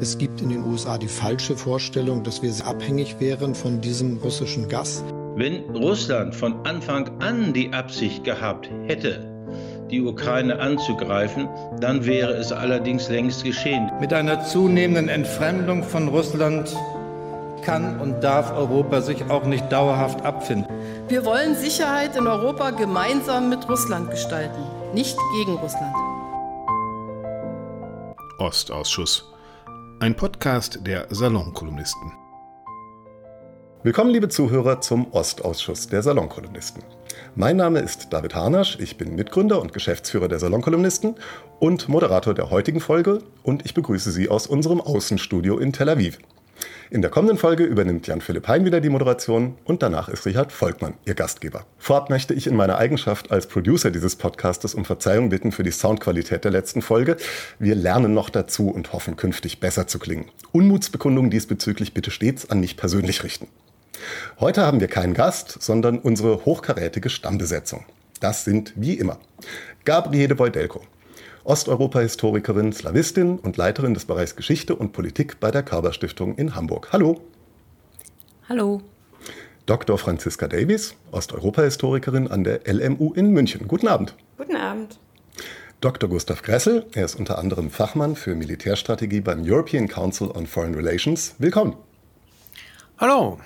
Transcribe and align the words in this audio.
Es 0.00 0.18
gibt 0.18 0.40
in 0.40 0.50
den 0.50 0.64
USA 0.64 0.98
die 0.98 1.08
falsche 1.08 1.56
Vorstellung, 1.56 2.22
dass 2.22 2.42
wir 2.42 2.52
abhängig 2.66 3.16
wären 3.20 3.54
von 3.54 3.80
diesem 3.80 4.18
russischen 4.18 4.68
Gas. 4.68 5.02
Wenn 5.36 5.64
Russland 5.74 6.34
von 6.34 6.66
Anfang 6.66 7.10
an 7.22 7.52
die 7.54 7.72
Absicht 7.72 8.22
gehabt 8.24 8.68
hätte, 8.86 9.26
die 9.90 10.02
Ukraine 10.02 10.58
anzugreifen, 10.58 11.48
dann 11.80 12.04
wäre 12.04 12.34
es 12.34 12.52
allerdings 12.52 13.08
längst 13.08 13.44
geschehen. 13.44 13.90
Mit 14.00 14.12
einer 14.12 14.44
zunehmenden 14.44 15.08
Entfremdung 15.08 15.84
von 15.84 16.08
Russland 16.08 16.74
kann 17.62 18.00
und 18.00 18.20
darf 18.20 18.52
Europa 18.52 19.00
sich 19.00 19.24
auch 19.30 19.44
nicht 19.44 19.70
dauerhaft 19.72 20.22
abfinden. 20.22 20.66
Wir 21.08 21.24
wollen 21.24 21.54
Sicherheit 21.54 22.16
in 22.16 22.26
Europa 22.26 22.70
gemeinsam 22.70 23.48
mit 23.48 23.68
Russland 23.68 24.10
gestalten, 24.10 24.60
nicht 24.92 25.16
gegen 25.38 25.56
Russland. 25.56 25.94
Ostausschuss. 28.38 29.31
Ein 30.02 30.16
Podcast 30.16 30.80
der 30.84 31.06
Salonkolumnisten. 31.10 32.10
Willkommen, 33.84 34.10
liebe 34.10 34.28
Zuhörer, 34.28 34.80
zum 34.80 35.12
Ostausschuss 35.12 35.86
der 35.86 36.02
Salonkolumnisten. 36.02 36.82
Mein 37.36 37.56
Name 37.56 37.78
ist 37.78 38.12
David 38.12 38.34
Harnasch, 38.34 38.80
ich 38.80 38.98
bin 38.98 39.14
Mitgründer 39.14 39.62
und 39.62 39.72
Geschäftsführer 39.72 40.26
der 40.26 40.40
Salonkolumnisten 40.40 41.14
und 41.60 41.88
Moderator 41.88 42.34
der 42.34 42.50
heutigen 42.50 42.80
Folge 42.80 43.20
und 43.44 43.64
ich 43.64 43.74
begrüße 43.74 44.10
Sie 44.10 44.28
aus 44.28 44.48
unserem 44.48 44.80
Außenstudio 44.80 45.58
in 45.58 45.72
Tel 45.72 45.88
Aviv. 45.88 46.18
In 46.92 47.00
der 47.00 47.10
kommenden 47.10 47.38
Folge 47.38 47.64
übernimmt 47.64 48.06
Jan-Philipp 48.06 48.48
Hein 48.48 48.66
wieder 48.66 48.82
die 48.82 48.90
Moderation 48.90 49.54
und 49.64 49.82
danach 49.82 50.10
ist 50.10 50.26
Richard 50.26 50.52
Volkmann 50.52 50.92
Ihr 51.06 51.14
Gastgeber. 51.14 51.64
Vorab 51.78 52.10
möchte 52.10 52.34
ich 52.34 52.46
in 52.46 52.54
meiner 52.54 52.76
Eigenschaft 52.76 53.30
als 53.30 53.46
Producer 53.46 53.90
dieses 53.90 54.16
Podcastes 54.16 54.74
um 54.74 54.84
Verzeihung 54.84 55.30
bitten 55.30 55.52
für 55.52 55.62
die 55.62 55.70
Soundqualität 55.70 56.44
der 56.44 56.50
letzten 56.50 56.82
Folge. 56.82 57.16
Wir 57.58 57.76
lernen 57.76 58.12
noch 58.12 58.28
dazu 58.28 58.68
und 58.68 58.92
hoffen 58.92 59.16
künftig 59.16 59.58
besser 59.58 59.86
zu 59.86 59.98
klingen. 59.98 60.26
Unmutsbekundungen 60.52 61.30
diesbezüglich 61.30 61.94
bitte 61.94 62.10
stets 62.10 62.50
an 62.50 62.60
mich 62.60 62.76
persönlich 62.76 63.24
richten. 63.24 63.48
Heute 64.38 64.60
haben 64.60 64.80
wir 64.80 64.88
keinen 64.88 65.14
Gast, 65.14 65.62
sondern 65.62 65.98
unsere 65.98 66.44
hochkarätige 66.44 67.08
Stammbesetzung. 67.08 67.86
Das 68.20 68.44
sind 68.44 68.74
wie 68.76 68.98
immer 68.98 69.18
Gabriele 69.86 70.34
Beudelko, 70.34 70.82
Osteuropa-Historikerin, 71.44 72.72
Slawistin 72.72 73.38
und 73.38 73.56
Leiterin 73.56 73.94
des 73.94 74.04
Bereichs 74.04 74.36
Geschichte 74.36 74.76
und 74.76 74.92
Politik 74.92 75.40
bei 75.40 75.50
der 75.50 75.62
Körber 75.62 75.92
Stiftung 75.92 76.36
in 76.36 76.54
Hamburg. 76.54 76.88
Hallo. 76.92 77.20
Hallo. 78.48 78.82
Dr. 79.66 79.98
Franziska 79.98 80.48
Davies, 80.48 80.94
Osteuropa-Historikerin 81.10 82.28
an 82.28 82.44
der 82.44 82.60
LMU 82.66 83.12
in 83.14 83.30
München. 83.30 83.66
Guten 83.68 83.88
Abend. 83.88 84.14
Guten 84.36 84.56
Abend. 84.56 84.98
Dr. 85.80 86.08
Gustav 86.08 86.42
Gressel, 86.42 86.86
er 86.92 87.04
ist 87.04 87.16
unter 87.16 87.38
anderem 87.38 87.70
Fachmann 87.70 88.14
für 88.14 88.34
Militärstrategie 88.34 89.20
beim 89.20 89.42
European 89.42 89.88
Council 89.88 90.30
on 90.30 90.46
Foreign 90.46 90.74
Relations. 90.74 91.34
Willkommen. 91.38 91.74
Hallo 92.98 93.38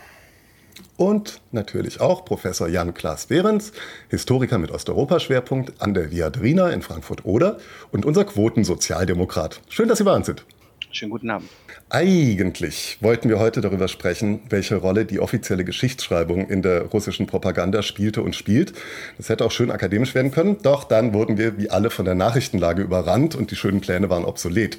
und 0.96 1.40
natürlich 1.52 2.00
auch 2.00 2.24
Professor 2.24 2.68
Jan 2.68 2.94
Klaas 2.94 3.26
Behrens, 3.26 3.72
Historiker 4.08 4.58
mit 4.58 4.70
Osteuropa-Schwerpunkt 4.70 5.80
an 5.80 5.94
der 5.94 6.10
Viadrina 6.10 6.70
in 6.70 6.82
Frankfurt-Oder 6.82 7.58
und 7.92 8.04
unser 8.04 8.24
Quotensozialdemokrat. 8.24 9.60
Schön, 9.68 9.88
dass 9.88 9.98
Sie 9.98 10.04
bei 10.04 10.14
uns 10.14 10.26
sind. 10.26 10.44
Schönen 10.90 11.10
guten 11.10 11.30
Abend. 11.30 11.48
Eigentlich 11.88 12.98
wollten 13.00 13.28
wir 13.28 13.38
heute 13.38 13.60
darüber 13.60 13.86
sprechen, 13.86 14.40
welche 14.48 14.74
Rolle 14.74 15.04
die 15.04 15.20
offizielle 15.20 15.62
Geschichtsschreibung 15.62 16.48
in 16.48 16.60
der 16.60 16.86
russischen 16.86 17.28
Propaganda 17.28 17.80
spielte 17.82 18.22
und 18.22 18.34
spielt. 18.34 18.72
Das 19.18 19.28
hätte 19.28 19.44
auch 19.44 19.52
schön 19.52 19.70
akademisch 19.70 20.12
werden 20.16 20.32
können, 20.32 20.56
doch 20.64 20.82
dann 20.82 21.14
wurden 21.14 21.38
wir 21.38 21.58
wie 21.58 21.70
alle 21.70 21.90
von 21.90 22.04
der 22.04 22.16
Nachrichtenlage 22.16 22.82
überrannt 22.82 23.36
und 23.36 23.52
die 23.52 23.56
schönen 23.56 23.80
Pläne 23.80 24.10
waren 24.10 24.24
obsolet. 24.24 24.78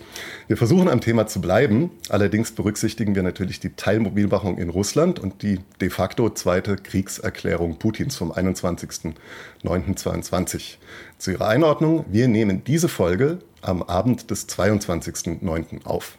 Wir 0.50 0.58
versuchen 0.58 0.90
am 0.90 1.00
Thema 1.00 1.28
zu 1.28 1.40
bleiben, 1.40 1.92
allerdings 2.10 2.52
berücksichtigen 2.52 3.16
wir 3.16 3.24
natürlich 3.24 3.62
die 3.62 3.74
Teilmobilmachung 3.74 4.58
in 4.58 4.68
Russland 4.68 5.18
und 5.18 5.44
die 5.44 5.62
de 5.80 5.90
facto 5.90 6.30
zweite 6.30 6.76
Kriegserklärung 6.76 7.80
Putins 7.80 8.18
vom 8.18 8.34
21.09.22. 8.34 10.76
Zu 11.18 11.32
Ihrer 11.32 11.48
Einordnung, 11.48 12.04
wir 12.10 12.28
nehmen 12.28 12.66
diese 12.66 12.90
Folge 12.90 13.40
am 13.62 13.82
Abend 13.82 14.30
des 14.30 14.50
22.09. 14.50 15.86
auf. 15.86 16.18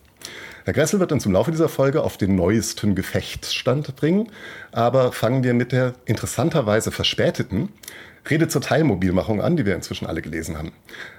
Herr 0.64 0.74
Gressel 0.74 1.00
wird 1.00 1.12
uns 1.12 1.24
im 1.24 1.32
Laufe 1.32 1.50
dieser 1.50 1.68
Folge 1.68 2.02
auf 2.02 2.18
den 2.18 2.36
neuesten 2.36 2.94
Gefechtsstand 2.94 3.96
bringen, 3.96 4.28
aber 4.70 5.12
fangen 5.12 5.42
wir 5.42 5.54
mit 5.54 5.72
der 5.72 5.94
interessanterweise 6.04 6.90
verspäteten 6.90 7.70
Rede 8.28 8.48
zur 8.48 8.60
Teilmobilmachung 8.60 9.40
an, 9.40 9.56
die 9.56 9.64
wir 9.64 9.74
inzwischen 9.74 10.06
alle 10.06 10.20
gelesen 10.20 10.58
haben. 10.58 10.72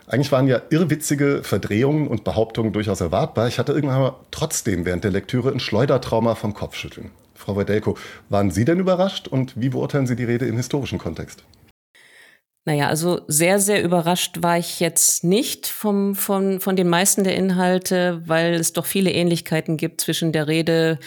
Eigentlich 0.08 0.31
waren 0.31 0.47
ja 0.47 0.62
irrwitzige 0.70 1.42
Verdrehungen 1.44 2.08
und 2.08 2.24
Behauptungen 2.24 2.74
durchaus 2.74 3.02
erwartbar. 3.02 3.47
Ich 3.47 3.58
hatte 3.58 3.72
irgendwann 3.72 3.97
aber 3.97 4.20
trotzdem 4.31 4.86
während 4.86 5.03
der 5.03 5.12
Lektüre 5.12 5.52
ein 5.52 5.59
Schleudertrauma 5.59 6.36
vom 6.36 6.53
Kopfschütteln. 6.53 7.12
Frau 7.34 7.58
Wedelko, 7.58 7.97
waren 8.28 8.52
Sie 8.52 8.66
denn 8.66 8.80
überrascht 8.80 9.28
und 9.28 9.59
wie 9.59 9.70
beurteilen 9.70 10.06
Sie 10.06 10.16
die 10.16 10.26
Rede 10.26 10.46
im 10.46 10.58
historischen 10.58 11.00
Kontext? 11.00 11.44
Naja, 12.66 12.88
also 12.88 13.22
sehr, 13.28 13.58
sehr 13.59 13.81
überrascht 13.81 14.44
war 14.44 14.58
ich 14.58 14.80
jetzt 14.81 15.24
nicht 15.24 15.66
vom, 15.66 16.14
von, 16.14 16.59
von 16.59 16.75
den 16.75 16.90
meisten 16.90 17.24
der 17.24 17.36
Inhalte, 17.36 18.22
weil 18.25 18.53
es 18.53 18.74
doch 18.74 18.86
viele 18.86 19.12
Ähnlichkeiten 19.12 19.78
gibt 19.78 20.02
zwischen 20.02 20.34
der 20.34 20.47
Rede 20.47 21.00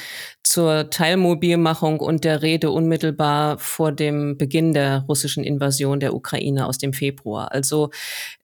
zur 0.42 0.90
Teilmobilmachung 0.90 2.00
und 2.00 2.24
der 2.24 2.42
Rede 2.42 2.70
unmittelbar 2.70 3.58
vor 3.58 3.92
dem 3.92 4.38
Beginn 4.38 4.72
der 4.72 5.04
russischen 5.08 5.44
Invasion 5.44 6.00
der 6.00 6.14
Ukraine 6.14 6.66
aus 6.66 6.78
dem 6.78 6.94
Februar. 6.94 7.52
Also 7.52 7.90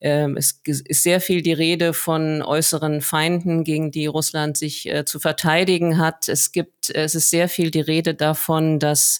ähm, 0.00 0.36
es 0.36 0.60
ist 0.64 1.02
sehr 1.02 1.20
viel 1.20 1.42
die 1.42 1.52
Rede 1.54 1.94
von 1.94 2.42
äußeren 2.42 3.00
Feinden, 3.00 3.64
gegen 3.64 3.90
die 3.90 4.06
Russland 4.06 4.56
sich 4.56 4.86
äh, 4.86 5.04
zu 5.06 5.18
verteidigen 5.18 5.98
hat. 5.98 6.28
Es 6.28 6.52
gibt, 6.52 6.90
es 6.90 7.14
ist 7.14 7.30
sehr 7.30 7.48
viel 7.48 7.70
die 7.70 7.80
Rede 7.80 8.14
davon, 8.14 8.78
dass 8.78 9.18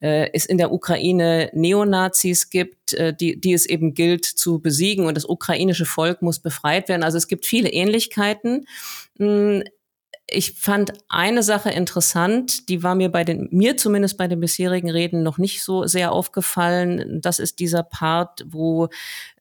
äh, 0.00 0.30
es 0.32 0.46
in 0.46 0.58
der 0.58 0.72
Ukraine 0.72 1.50
Neonazis 1.52 2.50
gibt, 2.50 2.92
äh, 2.92 3.14
die, 3.14 3.40
die 3.40 3.52
es 3.52 3.66
eben 3.66 3.94
gilt 3.94 4.24
zu 4.24 4.60
besiegen 4.60 5.06
und 5.06 5.16
das 5.16 5.28
ukrainische 5.28 5.86
Volk 5.86 6.22
muss 6.22 6.40
befreit 6.40 6.88
werden. 6.88 7.02
Also 7.02 7.18
es 7.18 7.28
gibt 7.28 7.46
viele 7.46 7.70
Ähnlichkeiten. 7.70 8.66
Hm, 9.18 9.62
ich 10.30 10.52
fand 10.52 10.92
eine 11.08 11.42
Sache 11.42 11.70
interessant, 11.70 12.68
die 12.68 12.82
war 12.82 12.94
mir 12.94 13.08
bei 13.08 13.24
den, 13.24 13.48
mir 13.50 13.78
zumindest 13.78 14.18
bei 14.18 14.28
den 14.28 14.40
bisherigen 14.40 14.90
Reden 14.90 15.22
noch 15.22 15.38
nicht 15.38 15.62
so 15.62 15.86
sehr 15.86 16.12
aufgefallen. 16.12 17.20
Das 17.22 17.38
ist 17.38 17.60
dieser 17.60 17.82
Part, 17.82 18.44
wo 18.46 18.88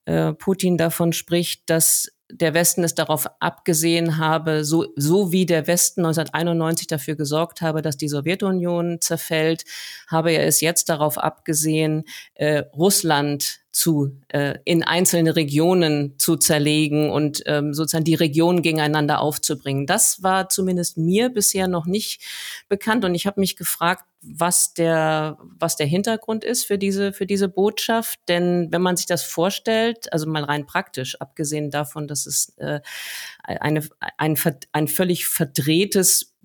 äh, 0.06 0.32
Putin 0.32 0.78
davon 0.78 1.12
spricht, 1.12 1.70
dass 1.70 2.10
der 2.30 2.54
Westen 2.54 2.84
es 2.84 2.94
darauf 2.94 3.28
abgesehen 3.40 4.18
habe, 4.18 4.66
so, 4.66 4.88
so 4.96 5.32
wie 5.32 5.46
der 5.46 5.68
Westen 5.68 6.02
1991 6.02 6.88
dafür 6.88 7.16
gesorgt 7.16 7.62
habe, 7.62 7.82
dass 7.82 7.98
die 7.98 8.10
Sowjetunion 8.10 9.00
zerfällt, 9.00 9.64
habe 10.08 10.32
er 10.32 10.46
es 10.46 10.60
jetzt 10.62 10.90
darauf 10.90 11.18
abgesehen, 11.18 12.04
äh, 12.36 12.64
Russland 12.76 13.62
zu 13.72 14.20
äh, 14.30 14.56
in 14.66 14.84
einzelne 14.84 15.36
Regionen 15.36 16.16
zu 16.18 16.36
zerlegen 16.36 17.12
und 17.12 17.44
ähm, 17.46 17.74
sozusagen 17.74 18.06
die 18.06 18.16
Regionen 18.16 18.62
gegeneinander 18.62 19.22
aufzubringen. 19.22 19.86
Das 19.86 20.24
war 20.24 20.50
zumindest 20.50 20.98
mir 20.98 21.30
bisher 21.30 21.68
noch 21.68 21.86
nicht 21.86 22.22
bekannt 22.68 23.06
und 23.06 23.14
ich 23.14 23.28
habe 23.28 23.40
mich 23.40 23.56
gefragt, 23.56 24.04
was 24.22 24.74
der 24.74 25.38
was 25.60 25.76
der 25.76 25.88
Hintergrund 25.88 26.44
ist 26.44 26.66
für 26.66 26.78
diese 26.78 27.14
für 27.14 27.26
diese 27.26 27.48
Botschaft. 27.48 28.20
Denn 28.28 28.68
wenn 28.72 28.82
man 28.82 28.98
sich 28.98 29.06
das 29.06 29.24
vorstellt, 29.24 30.12
also 30.12 30.28
mal 30.28 30.44
rein 30.44 30.66
praktisch, 30.66 31.20
abgesehen 31.22 31.72
davon, 31.72 32.08
dass 32.08 32.26
es 32.26 32.54
äh, 32.58 32.82
eine 33.44 33.84
ein, 34.18 34.38
ein 34.72 34.88
völlig 34.88 35.28
verdrehtes 35.28 36.36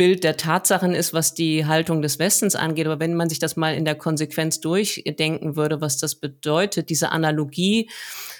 Bild 0.00 0.24
der 0.24 0.38
Tatsachen 0.38 0.94
ist, 0.94 1.12
was 1.12 1.34
die 1.34 1.66
Haltung 1.66 2.00
des 2.00 2.18
Westens 2.18 2.56
angeht. 2.56 2.86
Aber 2.86 3.00
wenn 3.00 3.14
man 3.14 3.28
sich 3.28 3.38
das 3.38 3.56
mal 3.56 3.74
in 3.74 3.84
der 3.84 3.96
Konsequenz 3.96 4.58
durchdenken 4.60 5.56
würde, 5.56 5.82
was 5.82 5.98
das 5.98 6.14
bedeutet, 6.14 6.88
diese 6.88 7.10
Analogie 7.10 7.90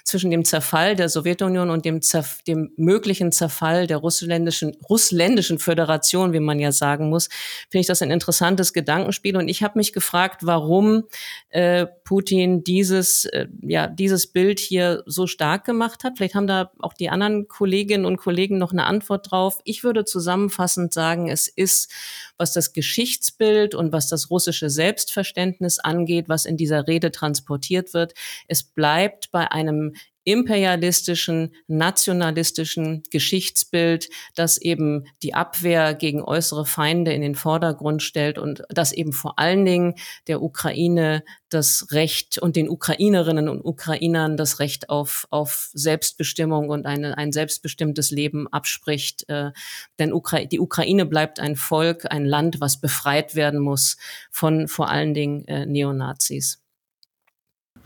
zwischen 0.04 0.30
dem 0.30 0.44
Zerfall 0.44 0.96
der 0.96 1.08
Sowjetunion 1.08 1.70
und 1.70 1.84
dem, 1.84 2.02
Zerf 2.02 2.42
dem 2.42 2.72
möglichen 2.76 3.32
Zerfall 3.32 3.86
der 3.86 3.98
russländischen, 3.98 4.76
russländischen 4.88 5.58
Föderation, 5.58 6.32
wie 6.32 6.40
man 6.40 6.58
ja 6.58 6.72
sagen 6.72 7.08
muss, 7.08 7.28
finde 7.68 7.82
ich 7.82 7.86
das 7.86 8.02
ein 8.02 8.10
interessantes 8.10 8.72
Gedankenspiel. 8.72 9.36
Und 9.36 9.48
ich 9.48 9.62
habe 9.62 9.78
mich 9.78 9.92
gefragt, 9.92 10.40
warum 10.44 11.04
äh, 11.50 11.86
Putin 12.04 12.64
dieses, 12.64 13.24
äh, 13.26 13.46
ja, 13.62 13.86
dieses 13.86 14.26
Bild 14.26 14.58
hier 14.58 15.02
so 15.06 15.26
stark 15.26 15.64
gemacht 15.64 16.04
hat. 16.04 16.14
Vielleicht 16.16 16.34
haben 16.34 16.46
da 16.46 16.70
auch 16.80 16.92
die 16.92 17.08
anderen 17.08 17.48
Kolleginnen 17.48 18.04
und 18.04 18.16
Kollegen 18.16 18.58
noch 18.58 18.72
eine 18.72 18.84
Antwort 18.84 19.30
drauf. 19.30 19.60
Ich 19.64 19.84
würde 19.84 20.04
zusammenfassend 20.04 20.92
sagen, 20.92 21.28
es 21.28 21.48
ist, 21.48 21.90
was 22.36 22.52
das 22.52 22.72
Geschichtsbild 22.72 23.74
und 23.74 23.92
was 23.92 24.08
das 24.08 24.30
russische 24.30 24.70
Selbstverständnis 24.70 25.78
angeht, 25.78 26.28
was 26.28 26.46
in 26.46 26.56
dieser 26.56 26.86
Rede 26.86 27.12
transportiert 27.12 27.94
wird. 27.94 28.14
Es 28.48 28.62
bleibt 28.62 29.30
bei 29.30 29.50
einem 29.50 29.94
imperialistischen, 30.24 31.54
nationalistischen 31.66 33.02
Geschichtsbild, 33.10 34.08
das 34.34 34.58
eben 34.58 35.06
die 35.22 35.34
Abwehr 35.34 35.94
gegen 35.94 36.22
äußere 36.22 36.66
Feinde 36.66 37.12
in 37.12 37.22
den 37.22 37.34
Vordergrund 37.34 38.02
stellt 38.02 38.38
und 38.38 38.62
das 38.68 38.92
eben 38.92 39.12
vor 39.12 39.38
allen 39.38 39.64
Dingen 39.64 39.94
der 40.26 40.42
Ukraine 40.42 41.22
das 41.48 41.88
Recht 41.90 42.38
und 42.38 42.54
den 42.56 42.68
Ukrainerinnen 42.68 43.48
und 43.48 43.64
Ukrainern 43.64 44.36
das 44.36 44.60
Recht 44.60 44.88
auf, 44.88 45.26
auf 45.30 45.70
Selbstbestimmung 45.74 46.68
und 46.68 46.86
eine, 46.86 47.18
ein 47.18 47.32
selbstbestimmtes 47.32 48.10
Leben 48.10 48.46
abspricht. 48.48 49.28
Äh, 49.28 49.50
denn 49.98 50.12
Ukra 50.12 50.44
die 50.44 50.60
Ukraine 50.60 51.06
bleibt 51.06 51.40
ein 51.40 51.56
Volk, 51.56 52.06
ein 52.10 52.24
Land, 52.24 52.60
was 52.60 52.80
befreit 52.80 53.34
werden 53.34 53.60
muss 53.60 53.96
von 54.30 54.68
vor 54.68 54.88
allen 54.88 55.12
Dingen 55.12 55.44
äh, 55.46 55.66
Neonazis. 55.66 56.59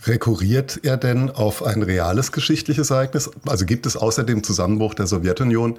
Rekurriert 0.06 0.80
er 0.82 0.96
denn 0.96 1.30
auf 1.30 1.62
ein 1.62 1.82
reales 1.82 2.32
geschichtliches 2.32 2.90
Ereignis? 2.90 3.30
Also 3.46 3.64
gibt 3.64 3.86
es 3.86 3.96
außer 3.96 4.24
dem 4.24 4.42
Zusammenbruch 4.42 4.94
der 4.94 5.06
Sowjetunion 5.06 5.78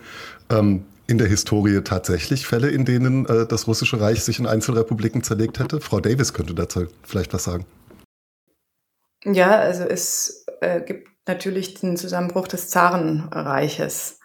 ähm, 0.50 0.86
in 1.08 1.18
der 1.18 1.28
Historie 1.28 1.82
tatsächlich 1.82 2.48
Fälle, 2.48 2.70
in 2.70 2.86
denen 2.86 3.26
äh, 3.28 3.46
das 3.46 3.68
russische 3.68 4.02
Reich 4.02 4.24
sich 4.24 4.40
in 4.40 4.48
Einzelrepubliken 4.48 5.22
zerlegt 5.22 5.60
hätte? 5.60 5.80
Frau 5.80 6.00
Davis 6.00 6.34
könnte 6.34 6.56
dazu 6.56 6.88
vielleicht 7.04 7.34
was 7.34 7.44
sagen. 7.44 7.66
Ja, 9.24 9.52
also 9.58 9.84
es 9.84 10.46
äh, 10.62 10.82
gibt 10.82 11.08
natürlich 11.28 11.76
den 11.76 11.98
Zusammenbruch 11.98 12.48
des 12.48 12.70
Zarenreiches, 12.70 14.20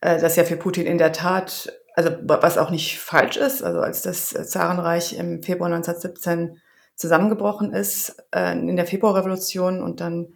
äh, 0.00 0.20
das 0.20 0.36
ja 0.36 0.44
für 0.44 0.56
Putin 0.56 0.86
in 0.86 0.98
der 0.98 1.12
Tat, 1.12 1.72
also 1.94 2.10
was 2.22 2.58
auch 2.58 2.70
nicht 2.70 2.98
falsch 2.98 3.36
ist, 3.36 3.62
also 3.62 3.80
als 3.80 4.02
das 4.02 4.28
Zarenreich 4.28 5.18
im 5.18 5.42
Februar 5.42 5.72
1917 5.72 6.60
zusammengebrochen 7.00 7.72
ist 7.72 8.14
äh, 8.34 8.52
in 8.52 8.76
der 8.76 8.86
Februarrevolution 8.86 9.82
und 9.82 10.00
dann 10.00 10.34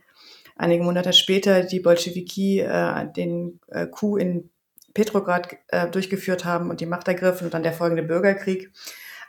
einige 0.57 0.83
Monate 0.83 1.13
später 1.13 1.63
die 1.63 1.81
Bolschewiki 1.81 2.61
äh, 2.61 3.13
den 3.13 3.61
äh, 3.69 3.87
Coup 3.87 4.17
in 4.19 4.51
Petrograd 4.95 5.57
äh, 5.69 5.89
durchgeführt 5.91 6.45
haben 6.45 6.71
und 6.71 6.81
die 6.81 6.87
Macht 6.87 7.07
ergriffen 7.07 7.45
und 7.45 7.55
dann 7.55 7.63
der 7.63 7.75
folgende 7.75 8.03
Bürgerkrieg. 8.03 8.73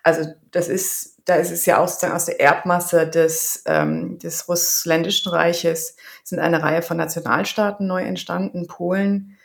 Also 0.02 0.30
das 0.52 0.70
ist, 0.70 1.18
da 1.26 1.36
ist 1.36 1.52
es 1.52 1.66
ja 1.66 1.78
aus, 1.78 2.02
aus 2.04 2.26
der 2.26 2.40
Erbmasse 2.40 3.08
des, 3.10 3.64
ähm, 3.66 4.18
des 4.20 4.48
Russländischen 4.48 5.32
Reiches 5.32 5.98
sind 6.24 6.40
eine 6.40 6.62
Reihe 6.62 6.84
von 6.84 6.96
Nationalstaaten 6.96 7.86
neu 7.86 8.04
entstanden, 8.04 8.68
Polen, 8.68 9.38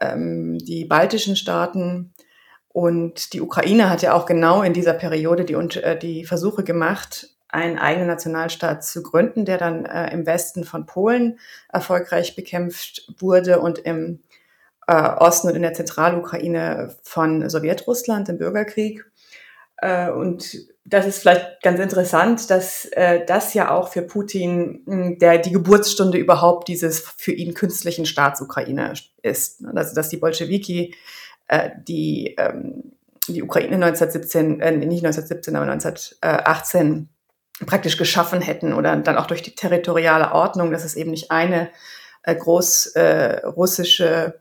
ähm, 0.00 0.56
die 0.58 0.84
baltischen 0.86 1.36
Staaten, 1.36 2.14
und 2.78 3.32
die 3.32 3.40
Ukraine 3.40 3.90
hat 3.90 4.02
ja 4.02 4.12
auch 4.14 4.24
genau 4.24 4.62
in 4.62 4.72
dieser 4.72 4.92
Periode 4.92 5.44
die, 5.44 5.54
äh, 5.54 5.98
die 5.98 6.24
Versuche 6.24 6.62
gemacht, 6.62 7.28
einen 7.48 7.76
eigenen 7.76 8.06
Nationalstaat 8.06 8.84
zu 8.84 9.02
gründen, 9.02 9.44
der 9.44 9.58
dann 9.58 9.84
äh, 9.84 10.12
im 10.12 10.26
Westen 10.26 10.62
von 10.62 10.86
Polen 10.86 11.40
erfolgreich 11.72 12.36
bekämpft 12.36 13.12
wurde 13.18 13.58
und 13.58 13.80
im 13.80 14.20
äh, 14.86 14.92
Osten 14.92 15.48
und 15.48 15.56
in 15.56 15.62
der 15.62 15.74
Zentralukraine 15.74 16.94
von 17.02 17.50
Sowjetrussland 17.50 18.28
im 18.28 18.38
Bürgerkrieg. 18.38 19.04
Äh, 19.78 20.12
und 20.12 20.56
das 20.84 21.04
ist 21.04 21.18
vielleicht 21.18 21.60
ganz 21.64 21.80
interessant, 21.80 22.48
dass 22.48 22.84
äh, 22.92 23.26
das 23.26 23.54
ja 23.54 23.72
auch 23.72 23.88
für 23.88 24.02
Putin 24.02 24.84
hm, 24.86 25.18
der 25.18 25.38
die 25.38 25.50
Geburtsstunde 25.50 26.16
überhaupt 26.16 26.68
dieses 26.68 27.00
für 27.16 27.32
ihn 27.32 27.54
künstlichen 27.54 28.06
Staatsukraine 28.06 28.92
ist. 29.22 29.64
Also 29.74 29.96
dass 29.96 30.10
die 30.10 30.18
Bolschewiki 30.18 30.94
äh, 31.48 31.70
die, 31.86 32.36
ähm, 32.38 32.92
die 33.28 33.42
Ukraine 33.42 33.74
1917, 33.74 34.60
äh, 34.60 34.72
nicht 34.72 35.04
1917, 35.04 35.56
aber 35.56 35.70
1918 35.70 37.08
praktisch 37.66 37.96
geschaffen 37.96 38.40
hätten 38.40 38.72
oder 38.72 38.94
dann 38.96 39.16
auch 39.16 39.26
durch 39.26 39.42
die 39.42 39.54
territoriale 39.54 40.32
Ordnung, 40.32 40.70
dass 40.70 40.84
es 40.84 40.94
eben 40.94 41.10
nicht 41.10 41.30
eine 41.30 41.70
äh, 42.22 42.34
groß 42.34 42.86
äh, 42.94 43.44
russische 43.46 44.40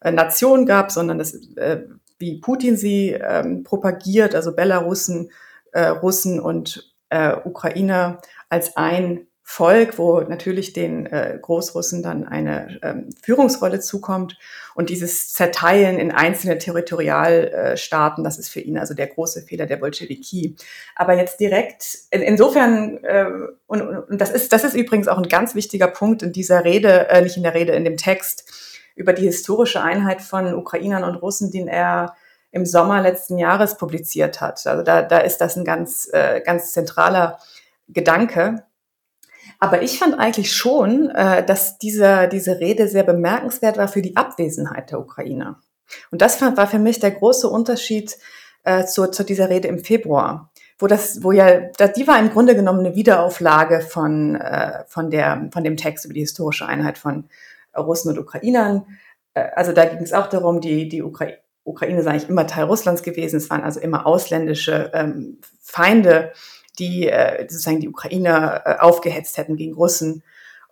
äh, 0.00 0.12
Nation 0.12 0.66
gab, 0.66 0.90
sondern 0.90 1.18
dass, 1.18 1.34
äh, 1.56 1.84
wie 2.18 2.38
Putin 2.40 2.76
sie 2.76 3.10
ähm, 3.12 3.64
propagiert, 3.64 4.34
also 4.34 4.54
Belarussen, 4.54 5.30
äh, 5.72 5.86
Russen 5.86 6.38
und 6.40 6.94
äh, 7.08 7.34
Ukrainer 7.44 8.20
als 8.48 8.76
ein 8.76 9.26
Volk, 9.52 9.98
wo 9.98 10.20
natürlich 10.20 10.72
den 10.74 11.06
äh, 11.06 11.36
Großrussen 11.42 12.04
dann 12.04 12.24
eine 12.24 12.78
ähm, 12.82 13.08
Führungsrolle 13.20 13.80
zukommt. 13.80 14.38
Und 14.76 14.90
dieses 14.90 15.32
Zerteilen 15.32 15.98
in 15.98 16.12
einzelne 16.12 16.56
Territorialstaaten, 16.56 18.22
das 18.22 18.38
ist 18.38 18.48
für 18.48 18.60
ihn 18.60 18.78
also 18.78 18.94
der 18.94 19.08
große 19.08 19.42
Fehler 19.42 19.66
der 19.66 19.78
Bolschewiki. 19.78 20.54
Aber 20.94 21.14
jetzt 21.14 21.40
direkt, 21.40 21.98
in, 22.12 22.22
insofern, 22.22 23.02
äh, 23.02 23.26
und, 23.66 23.82
und 23.82 24.20
das, 24.20 24.30
ist, 24.30 24.52
das 24.52 24.62
ist 24.62 24.76
übrigens 24.76 25.08
auch 25.08 25.18
ein 25.18 25.28
ganz 25.28 25.56
wichtiger 25.56 25.88
Punkt 25.88 26.22
in 26.22 26.30
dieser 26.32 26.64
Rede, 26.64 27.08
äh, 27.08 27.20
nicht 27.20 27.36
in 27.36 27.42
der 27.42 27.54
Rede, 27.54 27.72
in 27.72 27.84
dem 27.84 27.96
Text 27.96 28.48
über 28.94 29.12
die 29.12 29.24
historische 29.24 29.82
Einheit 29.82 30.22
von 30.22 30.54
Ukrainern 30.54 31.02
und 31.02 31.16
Russen, 31.16 31.50
den 31.50 31.66
er 31.66 32.14
im 32.52 32.64
Sommer 32.64 33.02
letzten 33.02 33.36
Jahres 33.36 33.76
publiziert 33.76 34.40
hat. 34.40 34.64
Also 34.64 34.84
da, 34.84 35.02
da 35.02 35.18
ist 35.18 35.38
das 35.38 35.56
ein 35.56 35.64
ganz, 35.64 36.08
äh, 36.12 36.40
ganz 36.40 36.70
zentraler 36.70 37.40
Gedanke. 37.88 38.69
Aber 39.60 39.82
ich 39.82 39.98
fand 39.98 40.18
eigentlich 40.18 40.52
schon, 40.52 41.10
äh, 41.10 41.44
dass 41.44 41.78
diese, 41.78 42.28
diese 42.28 42.58
Rede 42.58 42.88
sehr 42.88 43.04
bemerkenswert 43.04 43.76
war 43.76 43.88
für 43.88 44.00
die 44.00 44.16
Abwesenheit 44.16 44.90
der 44.90 45.00
Ukraine. 45.00 45.56
Und 46.10 46.22
das 46.22 46.40
war 46.40 46.66
für 46.66 46.78
mich 46.78 46.98
der 46.98 47.10
große 47.10 47.48
Unterschied 47.48 48.16
äh, 48.64 48.84
zu, 48.84 49.08
zu 49.08 49.22
dieser 49.22 49.50
Rede 49.50 49.68
im 49.68 49.80
Februar, 49.80 50.50
wo 50.78 50.86
das, 50.86 51.22
wo 51.22 51.32
ja, 51.32 51.60
die 51.60 52.06
war 52.06 52.18
im 52.18 52.30
Grunde 52.30 52.54
genommen 52.54 52.80
eine 52.80 52.94
Wiederauflage 52.94 53.80
von, 53.80 54.36
äh, 54.36 54.84
von, 54.86 55.10
der, 55.10 55.48
von 55.52 55.62
dem 55.62 55.76
Text 55.76 56.06
über 56.06 56.14
die 56.14 56.20
historische 56.20 56.66
Einheit 56.66 56.96
von 56.96 57.28
Russen 57.76 58.10
und 58.10 58.18
Ukrainern. 58.18 58.84
also 59.34 59.72
da 59.72 59.84
ging 59.84 60.02
es 60.02 60.12
auch 60.12 60.26
darum, 60.26 60.60
die, 60.60 60.88
die 60.88 61.02
Ukraine, 61.02 61.38
Ukraine 61.62 62.00
ist 62.00 62.06
eigentlich 62.06 62.28
immer 62.28 62.46
Teil 62.46 62.64
Russlands 62.64 63.02
gewesen. 63.02 63.36
Es 63.36 63.50
waren 63.50 63.62
also 63.62 63.78
immer 63.78 64.06
ausländische 64.06 64.90
ähm, 64.92 65.38
Feinde 65.60 66.32
die 66.78 67.08
äh, 67.08 67.42
sozusagen 67.42 67.80
die 67.80 67.88
Ukraine 67.88 68.62
äh, 68.64 68.76
aufgehetzt 68.78 69.36
hätten 69.38 69.56
gegen 69.56 69.74
Russen 69.74 70.22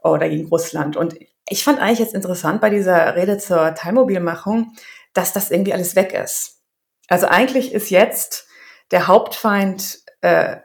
oder 0.02 0.28
gegen 0.28 0.48
Russland. 0.48 0.96
Und 0.96 1.16
ich 1.48 1.64
fand 1.64 1.80
eigentlich 1.80 1.98
jetzt 1.98 2.14
interessant 2.14 2.60
bei 2.60 2.70
dieser 2.70 3.16
Rede 3.16 3.38
zur 3.38 3.74
Teilmobilmachung, 3.74 4.72
dass 5.14 5.32
das 5.32 5.50
irgendwie 5.50 5.72
alles 5.72 5.96
weg 5.96 6.12
ist. 6.12 6.60
Also 7.08 7.26
eigentlich 7.26 7.72
ist 7.72 7.90
jetzt 7.90 8.46
der 8.90 9.08
Hauptfeind 9.08 10.00
äh, 10.20 10.56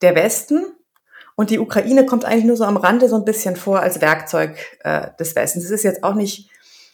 der 0.00 0.14
Westen 0.14 0.64
und 1.36 1.50
die 1.50 1.58
Ukraine 1.58 2.06
kommt 2.06 2.24
eigentlich 2.24 2.44
nur 2.44 2.56
so 2.56 2.64
am 2.64 2.76
Rande 2.76 3.08
so 3.08 3.16
ein 3.16 3.24
bisschen 3.24 3.56
vor 3.56 3.80
als 3.80 4.00
Werkzeug 4.00 4.56
äh, 4.80 5.08
des 5.18 5.36
Westens. 5.36 5.64
Es 5.64 5.70
ist 5.70 5.84
jetzt 5.84 6.02
auch 6.02 6.14
nicht 6.14 6.50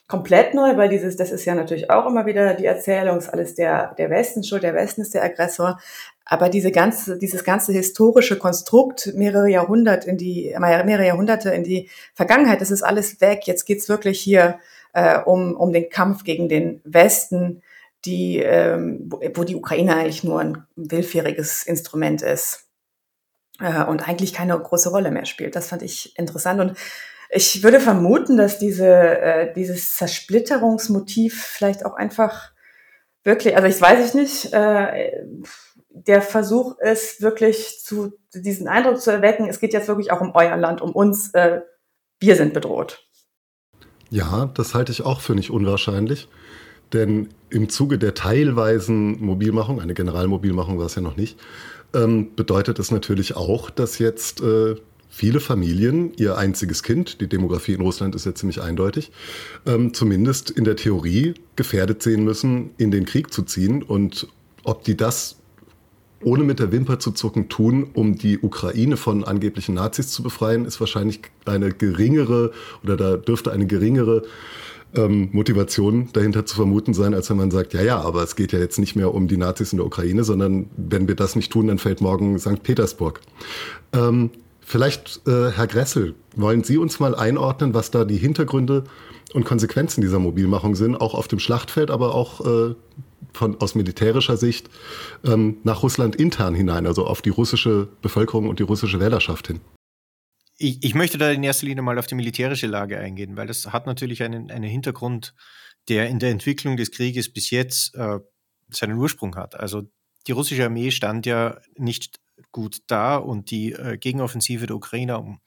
komplett 0.06 0.52
neu, 0.52 0.76
weil 0.76 0.88
dieses, 0.88 1.16
das 1.16 1.30
ist 1.30 1.44
ja 1.44 1.54
natürlich 1.54 1.90
auch 1.90 2.06
immer 2.06 2.26
wieder 2.26 2.54
die 2.54 2.66
Erzählung, 2.66 3.18
ist 3.18 3.30
alles 3.30 3.54
der, 3.54 3.94
der 3.94 4.10
Westen 4.10 4.44
schuld, 4.44 4.62
der 4.62 4.74
Westen 4.74 5.00
ist 5.00 5.14
der 5.14 5.24
Aggressor. 5.24 5.80
Aber 6.26 6.48
diese 6.48 6.70
ganze, 6.70 7.18
dieses 7.18 7.44
ganze 7.44 7.72
historische 7.72 8.38
Konstrukt, 8.38 9.12
mehrere 9.14 9.48
Jahrhunderte 9.48 10.08
in 10.08 10.16
die, 10.16 10.54
mehrere 10.58 11.06
Jahrhunderte 11.06 11.50
in 11.50 11.64
die 11.64 11.90
Vergangenheit, 12.14 12.60
das 12.60 12.70
ist 12.70 12.82
alles 12.82 13.20
weg. 13.20 13.42
Jetzt 13.46 13.66
geht's 13.66 13.88
wirklich 13.88 14.20
hier 14.20 14.58
äh, 14.94 15.18
um, 15.20 15.54
um 15.54 15.72
den 15.72 15.90
Kampf 15.90 16.24
gegen 16.24 16.48
den 16.48 16.80
Westen, 16.84 17.62
die, 18.06 18.38
ähm, 18.38 19.10
wo 19.34 19.44
die 19.44 19.56
Ukraine 19.56 19.96
eigentlich 19.96 20.24
nur 20.24 20.40
ein 20.40 20.66
willfähriges 20.76 21.64
Instrument 21.64 22.22
ist 22.22 22.68
äh, 23.60 23.84
und 23.84 24.08
eigentlich 24.08 24.32
keine 24.32 24.58
große 24.58 24.90
Rolle 24.90 25.10
mehr 25.10 25.26
spielt. 25.26 25.56
Das 25.56 25.68
fand 25.68 25.82
ich 25.82 26.18
interessant 26.18 26.60
und 26.60 26.76
ich 27.30 27.62
würde 27.62 27.80
vermuten, 27.80 28.36
dass 28.36 28.58
diese, 28.58 28.86
äh, 28.88 29.52
dieses 29.52 29.96
Zersplitterungsmotiv 29.96 31.42
vielleicht 31.42 31.84
auch 31.84 31.94
einfach 31.94 32.52
wirklich, 33.24 33.56
also 33.56 33.66
ich 33.66 33.80
weiß 33.80 34.06
ich 34.06 34.14
nicht, 34.14 34.52
äh, 34.52 35.24
der 35.94 36.20
Versuch 36.22 36.76
ist 36.80 37.22
wirklich 37.22 37.80
zu 37.82 38.12
diesen 38.34 38.66
Eindruck 38.66 39.00
zu 39.00 39.12
erwecken, 39.12 39.46
es 39.48 39.60
geht 39.60 39.72
jetzt 39.72 39.88
wirklich 39.88 40.10
auch 40.10 40.20
um 40.20 40.32
euer 40.34 40.56
Land, 40.56 40.80
um 40.80 40.90
uns, 40.90 41.32
äh, 41.34 41.60
wir 42.20 42.36
sind 42.36 42.52
bedroht. 42.52 43.06
Ja, 44.10 44.50
das 44.54 44.74
halte 44.74 44.92
ich 44.92 45.02
auch 45.02 45.20
für 45.20 45.34
nicht 45.34 45.50
unwahrscheinlich. 45.50 46.28
Denn 46.92 47.28
im 47.48 47.68
Zuge 47.68 47.98
der 47.98 48.14
teilweisen 48.14 49.24
Mobilmachung, 49.24 49.80
eine 49.80 49.94
Generalmobilmachung 49.94 50.78
war 50.78 50.86
es 50.86 50.94
ja 50.94 51.02
noch 51.02 51.16
nicht, 51.16 51.38
ähm, 51.94 52.34
bedeutet 52.34 52.78
es 52.78 52.90
natürlich 52.90 53.36
auch, 53.36 53.70
dass 53.70 53.98
jetzt 53.98 54.40
äh, 54.40 54.74
viele 55.08 55.40
Familien 55.40 56.12
ihr 56.16 56.36
einziges 56.36 56.82
Kind, 56.82 57.20
die 57.20 57.28
Demografie 57.28 57.74
in 57.74 57.80
Russland 57.80 58.14
ist 58.14 58.26
ja 58.26 58.34
ziemlich 58.34 58.60
eindeutig, 58.60 59.12
ähm, 59.64 59.94
zumindest 59.94 60.50
in 60.50 60.64
der 60.64 60.76
Theorie 60.76 61.34
gefährdet 61.56 62.02
sehen 62.02 62.24
müssen, 62.24 62.70
in 62.78 62.90
den 62.90 63.04
Krieg 63.04 63.32
zu 63.32 63.42
ziehen. 63.42 63.82
Und 63.82 64.28
ob 64.64 64.84
die 64.84 64.96
das 64.96 65.36
ohne 66.24 66.44
mit 66.44 66.58
der 66.58 66.72
Wimper 66.72 66.98
zu 66.98 67.12
zucken 67.12 67.48
tun, 67.48 67.88
um 67.94 68.16
die 68.16 68.38
Ukraine 68.38 68.96
von 68.96 69.24
angeblichen 69.24 69.74
Nazis 69.74 70.08
zu 70.08 70.22
befreien, 70.22 70.64
ist 70.64 70.80
wahrscheinlich 70.80 71.20
eine 71.44 71.70
geringere 71.70 72.52
oder 72.82 72.96
da 72.96 73.16
dürfte 73.16 73.52
eine 73.52 73.66
geringere 73.66 74.22
ähm, 74.94 75.28
Motivation 75.32 76.08
dahinter 76.12 76.46
zu 76.46 76.56
vermuten 76.56 76.94
sein, 76.94 77.14
als 77.14 77.30
wenn 77.30 77.36
man 77.36 77.50
sagt, 77.50 77.74
ja, 77.74 77.82
ja, 77.82 78.00
aber 78.00 78.22
es 78.22 78.36
geht 78.36 78.52
ja 78.52 78.58
jetzt 78.58 78.78
nicht 78.78 78.96
mehr 78.96 79.12
um 79.12 79.28
die 79.28 79.36
Nazis 79.36 79.72
in 79.72 79.78
der 79.78 79.86
Ukraine, 79.86 80.24
sondern 80.24 80.70
wenn 80.76 81.08
wir 81.08 81.16
das 81.16 81.36
nicht 81.36 81.52
tun, 81.52 81.66
dann 81.66 81.78
fällt 81.78 82.00
morgen 82.00 82.38
St. 82.38 82.62
Petersburg. 82.62 83.20
Ähm, 83.92 84.30
Vielleicht, 84.66 85.20
äh, 85.26 85.50
Herr 85.50 85.66
Gressel, 85.66 86.14
wollen 86.36 86.64
Sie 86.64 86.78
uns 86.78 86.98
mal 86.98 87.14
einordnen, 87.14 87.74
was 87.74 87.90
da 87.90 88.06
die 88.06 88.16
Hintergründe 88.16 88.84
und 89.34 89.44
Konsequenzen 89.44 90.00
dieser 90.00 90.18
Mobilmachung 90.18 90.74
sind, 90.74 90.96
auch 90.96 91.14
auf 91.14 91.28
dem 91.28 91.38
Schlachtfeld, 91.38 91.90
aber 91.90 92.14
auch 92.14 92.40
äh, 92.46 92.74
von, 93.32 93.60
aus 93.60 93.74
militärischer 93.74 94.36
Sicht 94.36 94.68
ähm, 95.24 95.58
nach 95.64 95.82
Russland 95.82 96.16
intern 96.16 96.54
hinein, 96.54 96.86
also 96.86 97.06
auf 97.06 97.22
die 97.22 97.30
russische 97.30 97.88
Bevölkerung 98.02 98.48
und 98.48 98.58
die 98.58 98.64
russische 98.64 99.00
Wählerschaft 99.00 99.46
hin? 99.46 99.60
Ich, 100.56 100.84
ich 100.84 100.94
möchte 100.94 101.18
da 101.18 101.30
in 101.30 101.42
erster 101.42 101.66
Linie 101.66 101.82
mal 101.82 101.98
auf 101.98 102.06
die 102.06 102.14
militärische 102.14 102.66
Lage 102.66 102.98
eingehen, 102.98 103.36
weil 103.36 103.46
das 103.46 103.66
hat 103.72 103.86
natürlich 103.86 104.22
einen, 104.22 104.50
einen 104.50 104.70
Hintergrund, 104.70 105.34
der 105.88 106.08
in 106.08 106.18
der 106.18 106.30
Entwicklung 106.30 106.76
des 106.76 106.90
Krieges 106.90 107.32
bis 107.32 107.50
jetzt 107.50 107.94
äh, 107.96 108.20
seinen 108.70 108.96
Ursprung 108.96 109.36
hat. 109.36 109.58
Also 109.58 109.82
die 110.26 110.32
russische 110.32 110.64
Armee 110.64 110.90
stand 110.90 111.26
ja 111.26 111.58
nicht 111.76 112.20
gut 112.52 112.82
da 112.86 113.16
und 113.16 113.50
die 113.50 113.72
äh, 113.72 113.98
Gegenoffensive 113.98 114.66
der 114.66 114.76
Ukrainer 114.76 115.20
um 115.20 115.40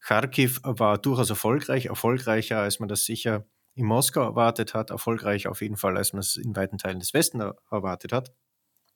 Kharkiv 0.00 0.60
war 0.64 0.98
durchaus 0.98 1.30
erfolgreich, 1.30 1.86
erfolgreicher, 1.86 2.58
als 2.58 2.80
man 2.80 2.88
das 2.88 3.04
sicher 3.04 3.46
in 3.74 3.86
Moskau 3.86 4.22
erwartet 4.22 4.74
hat, 4.74 4.90
erfolgreich 4.90 5.46
auf 5.46 5.62
jeden 5.62 5.76
Fall, 5.76 5.96
als 5.96 6.12
man 6.12 6.20
es 6.20 6.36
in 6.36 6.54
weiten 6.54 6.78
Teilen 6.78 7.00
des 7.00 7.14
Westens 7.14 7.54
erwartet 7.70 8.12
hat. 8.12 8.32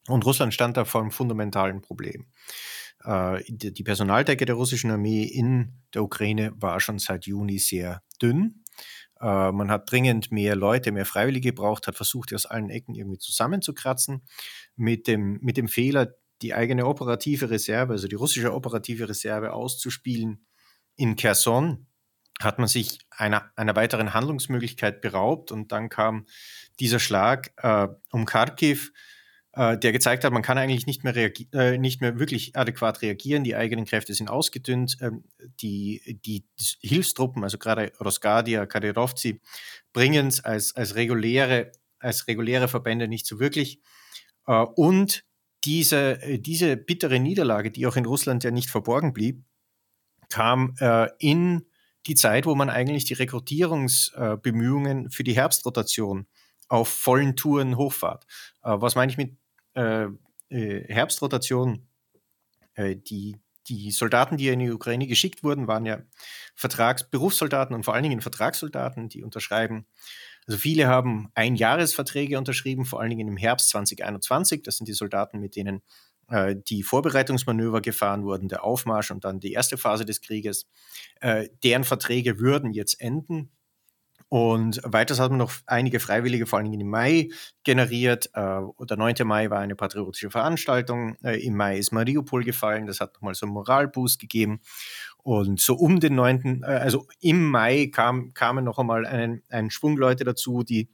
Und 0.09 0.25
Russland 0.25 0.55
stand 0.55 0.77
da 0.77 0.85
vor 0.85 1.01
einem 1.01 1.11
fundamentalen 1.11 1.83
Problem. 1.83 2.27
Äh, 3.05 3.43
die 3.49 3.83
Personaldecke 3.83 4.45
der 4.45 4.55
russischen 4.55 4.91
Armee 4.91 5.25
in 5.25 5.83
der 5.95 6.03
Ukraine 6.03 6.53
war 6.57 6.81
schon 6.81 6.99
seit 6.99 7.27
Juni 7.27 7.59
sehr 7.59 8.03
dünn. 8.23 8.63
Äh, 9.21 9.53
man 9.53 9.71
hat 9.71 9.91
dringend 9.91 10.31
mehr 10.31 10.55
Leute, 10.57 10.93
mehr 10.93 11.07
Freiwillige 11.07 11.51
gebraucht, 11.51 11.87
hat 11.87 11.97
versucht, 11.97 12.31
die 12.31 12.35
aus 12.35 12.47
allen 12.47 12.71
Ecken 12.71 12.95
irgendwie 12.95 13.19
zusammenzukratzen. 13.19 14.23
Mit 14.77 15.07
dem, 15.07 15.39
mit 15.43 15.57
dem 15.57 15.69
Fehler, 15.69 16.15
die 16.43 16.55
eigene 16.55 16.87
operative 16.87 17.51
Reserve, 17.51 17.95
also 17.95 18.09
die 18.09 18.15
russische 18.15 18.53
operative 18.53 19.09
Reserve 19.09 19.53
auszuspielen 19.53 20.47
in 20.97 21.17
Kherson, 21.17 21.87
hat 22.41 22.59
man 22.59 22.69
sich 22.69 22.99
einer, 23.11 23.51
einer 23.57 23.77
weiteren 23.77 24.15
Handlungsmöglichkeit 24.15 25.01
beraubt 25.01 25.53
und 25.53 25.73
dann 25.73 25.89
kam 25.89 26.27
dieser 26.79 26.99
Schlag 26.99 27.53
äh, 27.63 27.89
um 28.11 28.27
Kharkiv, 28.27 28.93
äh, 29.53 29.79
der 29.79 29.93
gezeigt 29.93 30.23
hat, 30.23 30.33
man 30.33 30.43
kann 30.43 30.59
eigentlich 30.59 30.87
nicht 30.87 31.03
mehr, 31.03 31.17
äh, 31.17 31.79
nicht 31.79 32.03
mehr 32.03 32.19
wirklich 32.19 32.55
adäquat 32.57 33.01
reagieren, 33.01 33.43
die 33.43 33.57
eigenen 33.57 33.87
Kräfte 33.87 34.13
sind 34.13 34.29
ausgedünnt, 34.29 34.99
ähm, 35.01 35.25
die, 35.61 36.21
die, 36.25 36.45
Hilfstruppen, 36.83 37.43
also 37.43 37.57
gerade 37.57 37.93
Rosgadia, 37.99 38.67
Kadyrovci, 38.67 39.41
bringen 39.95 40.29
es 40.29 40.45
als, 40.45 40.77
als, 40.77 40.95
reguläre, 40.95 41.73
als 41.99 42.29
reguläre 42.29 42.69
Verbände 42.69 43.09
nicht 43.09 43.27
so 43.27 43.41
wirklich. 43.41 43.81
Äh, 44.47 44.53
und 44.75 45.25
diese, 45.65 46.19
diese 46.39 46.77
bittere 46.77 47.19
Niederlage, 47.19 47.71
die 47.71 47.87
auch 47.87 47.97
in 47.97 48.05
Russland 48.05 48.45
ja 48.45 48.51
nicht 48.51 48.69
verborgen 48.69 49.15
blieb, 49.15 49.43
kam 50.29 50.75
äh, 50.81 51.09
in 51.19 51.67
die 52.07 52.15
Zeit, 52.15 52.47
wo 52.47 52.55
man 52.55 52.71
eigentlich 52.71 53.05
die 53.05 53.15
Rekrutierungsbemühungen 53.15 55.11
für 55.11 55.25
die 55.25 55.37
Herbstrotation 55.37 56.27
auf 56.69 56.89
vollen 56.89 57.37
Touren 57.37 57.77
hochfahrt. 57.77 58.27
Äh, 58.63 58.77
was 58.81 58.95
meine 58.95 59.11
ich 59.11 59.19
mit 59.19 59.37
äh, 59.75 60.07
äh, 60.49 60.93
Herbstrotation? 60.93 61.87
die, 62.79 63.41
die 63.69 63.91
Soldaten, 63.91 64.37
die 64.37 64.49
in 64.49 64.59
die 64.59 64.71
Ukraine 64.71 65.07
geschickt 65.07 65.43
wurden, 65.43 65.67
waren 65.67 65.87
ja 65.87 66.03
Vertrags 66.55 67.09
Berufssoldaten 67.09 67.75
und 67.75 67.85
vor 67.85 67.95
allen 67.95 68.03
Dingen 68.03 68.21
Vertragssoldaten, 68.21 69.09
die 69.09 69.23
unterschreiben. 69.23 69.87
Also 70.47 70.59
viele 70.59 70.87
haben 70.87 71.31
Einjahresverträge 71.35 72.37
unterschrieben, 72.37 72.85
vor 72.85 73.01
allen 73.01 73.09
Dingen 73.09 73.29
im 73.29 73.39
Herbst 73.39 73.71
2021. 73.71 74.63
Das 74.63 74.77
sind 74.77 74.89
die 74.89 74.93
Soldaten, 74.93 75.41
mit 75.41 75.57
denen 75.57 75.77
äh, 75.79 75.81
die 76.69 76.83
Vorbereitungsmanöver 76.83 77.81
gefahren 77.81 78.25
wurden, 78.25 78.49
der 78.49 78.65
Aufmarsch 78.65 79.11
und 79.11 79.25
dann 79.25 79.41
die 79.41 79.53
erste 79.53 79.79
Phase 79.79 80.05
des 80.05 80.21
Krieges. 80.21 80.67
Äh, 81.21 81.49
deren 81.63 81.85
Verträge 81.85 82.41
würden 82.41 82.73
jetzt 82.73 83.01
enden. 83.01 83.51
Und 84.29 84.81
weiters 84.83 85.21
hat 85.21 85.31
man 85.31 85.39
noch 85.39 85.53
einige 85.67 86.01
Freiwillige, 86.01 86.47
vor 86.47 86.59
allem 86.59 86.73
im 86.73 86.89
Mai, 86.89 87.29
generiert. 87.63 88.27
Äh, 88.35 88.61
der 88.81 88.97
9. 88.97 89.15
Mai 89.25 89.51
war 89.51 89.61
eine 89.61 89.77
patriotische 89.77 90.31
Veranstaltung. 90.31 91.15
Im 91.23 91.57
Mai 91.57 91.79
ist 91.79 91.93
Mariupol 91.93 92.43
gefallen. 92.43 92.87
Das 92.87 92.99
hat 92.99 93.15
nochmal 93.15 93.35
so 93.35 93.47
einen 93.47 93.53
Moralboost 93.53 94.19
gegeben. 94.19 94.61
Und 95.23 95.61
so 95.61 95.75
um 95.77 96.01
den 96.01 96.17
9., 96.17 96.65
also 96.65 97.07
im 97.21 97.49
Mai 97.49 97.89
kam, 97.93 98.35
kamen 98.35 98.65
noch 98.65 98.79
einmal 98.79 99.07
einen, 99.07 99.43
einen 99.49 99.71
Schwung 99.71 99.97
Leute 99.97 100.25
dazu, 100.25 100.65
die 100.65 100.89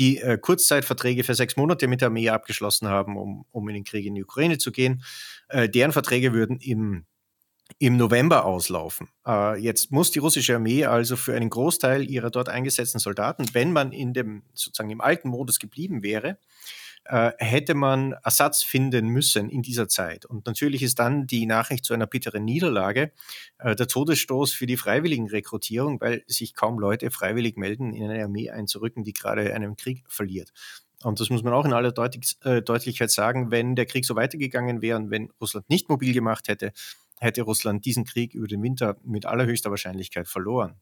die 0.00 0.16
äh, 0.18 0.38
Kurzzeitverträge 0.38 1.22
für 1.22 1.34
sechs 1.34 1.56
Monate 1.56 1.86
mit 1.86 2.00
der 2.00 2.06
Armee 2.06 2.30
abgeschlossen 2.30 2.88
haben, 2.88 3.16
um, 3.16 3.44
um 3.52 3.68
in 3.68 3.74
den 3.74 3.84
Krieg 3.84 4.06
in 4.06 4.14
die 4.14 4.24
Ukraine 4.24 4.56
zu 4.56 4.72
gehen. 4.72 5.04
Äh, 5.48 5.68
deren 5.68 5.92
Verträge 5.92 6.32
würden 6.32 6.58
im, 6.58 7.04
im 7.78 7.98
November 7.98 8.46
auslaufen. 8.46 9.08
Äh, 9.26 9.60
jetzt 9.60 9.92
muss 9.92 10.10
die 10.10 10.18
russische 10.18 10.54
Armee 10.54 10.86
also 10.86 11.16
für 11.16 11.34
einen 11.34 11.50
Großteil 11.50 12.10
ihrer 12.10 12.30
dort 12.30 12.48
eingesetzten 12.48 12.98
Soldaten, 12.98 13.44
wenn 13.52 13.72
man 13.72 13.92
in 13.92 14.14
dem 14.14 14.42
sozusagen 14.54 14.90
im 14.90 15.02
alten 15.02 15.28
Modus 15.28 15.58
geblieben 15.58 16.02
wäre, 16.02 16.38
äh, 17.04 17.32
hätte 17.38 17.74
man 17.74 18.12
Ersatz 18.24 18.62
finden 18.62 19.08
müssen 19.08 19.48
in 19.48 19.62
dieser 19.62 19.88
Zeit. 19.88 20.26
Und 20.26 20.46
natürlich 20.46 20.82
ist 20.82 20.98
dann 20.98 21.26
die 21.26 21.46
Nachricht 21.46 21.84
zu 21.84 21.94
einer 21.94 22.06
bitteren 22.06 22.44
Niederlage 22.44 23.12
äh, 23.58 23.74
der 23.74 23.88
Todesstoß 23.88 24.52
für 24.52 24.66
die 24.66 24.76
Freiwilligenrekrutierung, 24.76 26.00
weil 26.00 26.22
sich 26.26 26.54
kaum 26.54 26.78
Leute 26.78 27.10
freiwillig 27.10 27.56
melden, 27.56 27.92
in 27.92 28.10
eine 28.10 28.22
Armee 28.22 28.50
einzurücken, 28.50 29.02
die 29.02 29.12
gerade 29.12 29.54
einen 29.54 29.76
Krieg 29.76 30.04
verliert. 30.08 30.52
Und 31.02 31.18
das 31.18 31.30
muss 31.30 31.42
man 31.42 31.54
auch 31.54 31.64
in 31.64 31.72
aller 31.72 31.92
Deutlich 31.92 32.36
äh, 32.44 32.60
Deutlichkeit 32.60 33.10
sagen, 33.10 33.50
wenn 33.50 33.74
der 33.74 33.86
Krieg 33.86 34.04
so 34.04 34.16
weitergegangen 34.16 34.82
wäre 34.82 34.98
und 34.98 35.10
wenn 35.10 35.30
Russland 35.40 35.68
nicht 35.70 35.88
mobil 35.88 36.12
gemacht 36.12 36.48
hätte, 36.48 36.72
hätte 37.18 37.42
Russland 37.42 37.84
diesen 37.84 38.04
Krieg 38.04 38.34
über 38.34 38.46
den 38.46 38.62
Winter 38.62 38.96
mit 39.02 39.26
allerhöchster 39.26 39.70
Wahrscheinlichkeit 39.70 40.28
verloren. 40.28 40.76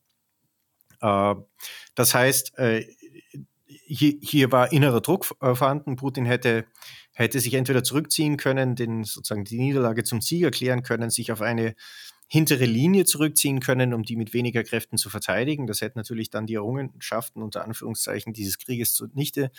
Äh, 1.00 1.34
das 1.94 2.14
heißt, 2.14 2.58
äh, 2.58 2.84
hier, 3.68 4.14
hier 4.20 4.50
war 4.50 4.72
innerer 4.72 5.00
Druck 5.00 5.34
äh, 5.40 5.54
vorhanden. 5.54 5.96
Putin 5.96 6.24
hätte, 6.24 6.66
hätte 7.12 7.40
sich 7.40 7.54
entweder 7.54 7.84
zurückziehen 7.84 8.36
können, 8.36 8.74
den, 8.76 9.04
sozusagen 9.04 9.44
die 9.44 9.58
Niederlage 9.58 10.04
zum 10.04 10.20
Sieg 10.20 10.42
erklären 10.42 10.82
können, 10.82 11.10
sich 11.10 11.32
auf 11.32 11.42
eine 11.42 11.74
hintere 12.26 12.66
Linie 12.66 13.04
zurückziehen 13.04 13.60
können, 13.60 13.94
um 13.94 14.02
die 14.02 14.16
mit 14.16 14.34
weniger 14.34 14.62
Kräften 14.62 14.98
zu 14.98 15.08
verteidigen. 15.10 15.66
Das 15.66 15.80
hätte 15.80 15.98
natürlich 15.98 16.30
dann 16.30 16.46
die 16.46 16.54
Errungenschaften 16.54 17.42
unter 17.42 17.64
Anführungszeichen 17.64 18.32
dieses 18.32 18.58
Krieges 18.58 18.94
zunichte 18.94 19.50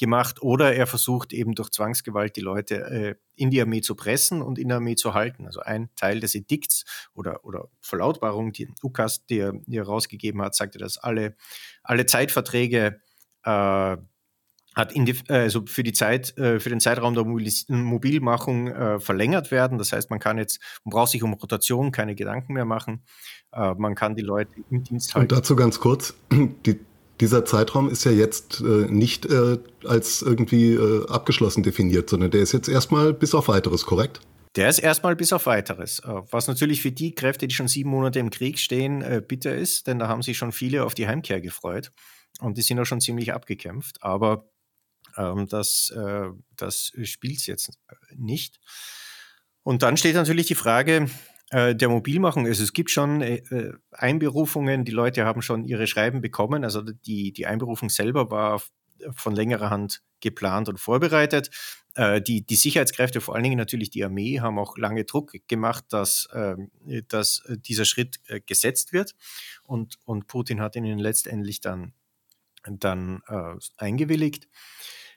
gemacht. 0.00 0.42
Oder 0.42 0.74
er 0.74 0.86
versucht 0.86 1.32
eben 1.32 1.54
durch 1.54 1.70
Zwangsgewalt 1.70 2.36
die 2.36 2.40
Leute 2.40 2.74
äh, 2.84 3.14
in 3.36 3.50
die 3.50 3.60
Armee 3.60 3.80
zu 3.80 3.94
pressen 3.94 4.42
und 4.42 4.58
in 4.58 4.68
der 4.68 4.78
Armee 4.78 4.96
zu 4.96 5.14
halten. 5.14 5.46
Also 5.46 5.60
ein 5.60 5.90
Teil 5.96 6.20
des 6.20 6.34
Edikts 6.34 6.84
oder, 7.14 7.44
oder 7.44 7.68
Verlautbarung, 7.80 8.52
die 8.52 8.68
Ukas, 8.82 9.24
er, 9.30 9.52
die 9.66 9.76
er 9.76 9.84
rausgegeben 9.84 10.42
hat, 10.42 10.54
sagte, 10.54 10.78
dass 10.78 10.98
alle, 10.98 11.36
alle 11.82 12.06
Zeitverträge 12.06 13.00
äh, 13.44 13.96
hat 14.74 14.94
die, 14.94 15.14
also 15.28 15.64
für 15.66 15.82
die 15.82 15.92
Zeit, 15.92 16.36
äh, 16.38 16.60
für 16.60 16.70
den 16.70 16.80
Zeitraum 16.80 17.14
der 17.14 17.24
Mobilmachung 17.24 18.68
äh, 18.68 19.00
verlängert 19.00 19.50
werden. 19.50 19.78
Das 19.78 19.92
heißt, 19.92 20.10
man 20.10 20.20
kann 20.20 20.38
jetzt, 20.38 20.60
man 20.84 20.92
braucht 20.92 21.10
sich 21.10 21.22
um 21.22 21.32
Rotation 21.32 21.92
keine 21.92 22.14
Gedanken 22.14 22.52
mehr 22.52 22.64
machen. 22.64 23.02
Äh, 23.52 23.74
man 23.74 23.94
kann 23.94 24.14
die 24.14 24.22
Leute 24.22 24.52
im 24.70 24.84
Dienst 24.84 25.14
halten. 25.14 25.24
Und 25.24 25.32
dazu 25.32 25.56
ganz 25.56 25.80
kurz, 25.80 26.14
die, 26.66 26.78
dieser 27.20 27.44
Zeitraum 27.44 27.90
ist 27.90 28.04
ja 28.04 28.12
jetzt 28.12 28.60
äh, 28.60 28.86
nicht 28.88 29.26
äh, 29.26 29.58
als 29.84 30.22
irgendwie 30.22 30.74
äh, 30.74 31.06
abgeschlossen 31.08 31.62
definiert, 31.62 32.08
sondern 32.08 32.30
der 32.30 32.40
ist 32.40 32.52
jetzt 32.52 32.68
erstmal 32.68 33.12
bis 33.12 33.34
auf 33.34 33.48
weiteres, 33.48 33.84
korrekt? 33.84 34.20
Der 34.56 34.68
ist 34.68 34.78
erstmal 34.80 35.14
bis 35.14 35.32
auf 35.32 35.46
weiteres. 35.46 36.02
Was 36.04 36.48
natürlich 36.48 36.82
für 36.82 36.90
die 36.90 37.14
Kräfte, 37.14 37.46
die 37.46 37.54
schon 37.54 37.68
sieben 37.68 37.90
Monate 37.90 38.18
im 38.18 38.30
Krieg 38.30 38.58
stehen, 38.58 39.04
bitter 39.28 39.54
ist, 39.54 39.86
denn 39.86 40.00
da 40.00 40.08
haben 40.08 40.22
sich 40.22 40.38
schon 40.38 40.50
viele 40.50 40.84
auf 40.84 40.94
die 40.94 41.06
Heimkehr 41.06 41.40
gefreut. 41.40 41.92
Und 42.40 42.58
die 42.58 42.62
sind 42.62 42.78
auch 42.78 42.84
schon 42.84 43.00
ziemlich 43.00 43.32
abgekämpft, 43.32 44.02
aber 44.02 44.50
ähm, 45.16 45.46
das, 45.48 45.90
äh, 45.90 46.28
das 46.56 46.92
spielt 47.04 47.38
es 47.38 47.46
jetzt 47.46 47.78
äh, 47.88 47.94
nicht. 48.16 48.60
Und 49.62 49.82
dann 49.82 49.96
steht 49.96 50.14
natürlich 50.14 50.46
die 50.46 50.54
Frage 50.54 51.08
äh, 51.50 51.74
der 51.74 51.88
Mobilmachung. 51.88 52.46
Also 52.46 52.62
es 52.62 52.72
gibt 52.72 52.90
schon 52.90 53.22
äh, 53.22 53.36
äh, 53.50 53.72
Einberufungen, 53.90 54.84
die 54.84 54.92
Leute 54.92 55.24
haben 55.24 55.42
schon 55.42 55.64
ihre 55.64 55.86
Schreiben 55.86 56.20
bekommen. 56.20 56.64
Also 56.64 56.82
die, 56.82 57.32
die 57.32 57.46
Einberufung 57.46 57.90
selber 57.90 58.30
war 58.30 58.62
von 59.14 59.34
längerer 59.34 59.70
Hand 59.70 60.02
geplant 60.20 60.68
und 60.68 60.78
vorbereitet. 60.78 61.50
Äh, 61.96 62.22
die, 62.22 62.46
die 62.46 62.54
Sicherheitskräfte, 62.56 63.20
vor 63.20 63.34
allen 63.34 63.42
Dingen 63.42 63.58
natürlich 63.58 63.90
die 63.90 64.04
Armee, 64.04 64.40
haben 64.40 64.60
auch 64.60 64.78
lange 64.78 65.04
Druck 65.04 65.32
gemacht, 65.48 65.86
dass, 65.90 66.28
ähm, 66.32 66.70
dass 67.08 67.42
dieser 67.48 67.84
Schritt 67.84 68.20
gesetzt 68.46 68.92
wird. 68.92 69.16
Und, 69.64 69.98
und 70.04 70.28
Putin 70.28 70.60
hat 70.60 70.76
ihn 70.76 70.98
letztendlich 70.98 71.60
dann 71.60 71.94
dann 72.68 73.20
äh, 73.28 73.54
eingewilligt. 73.76 74.48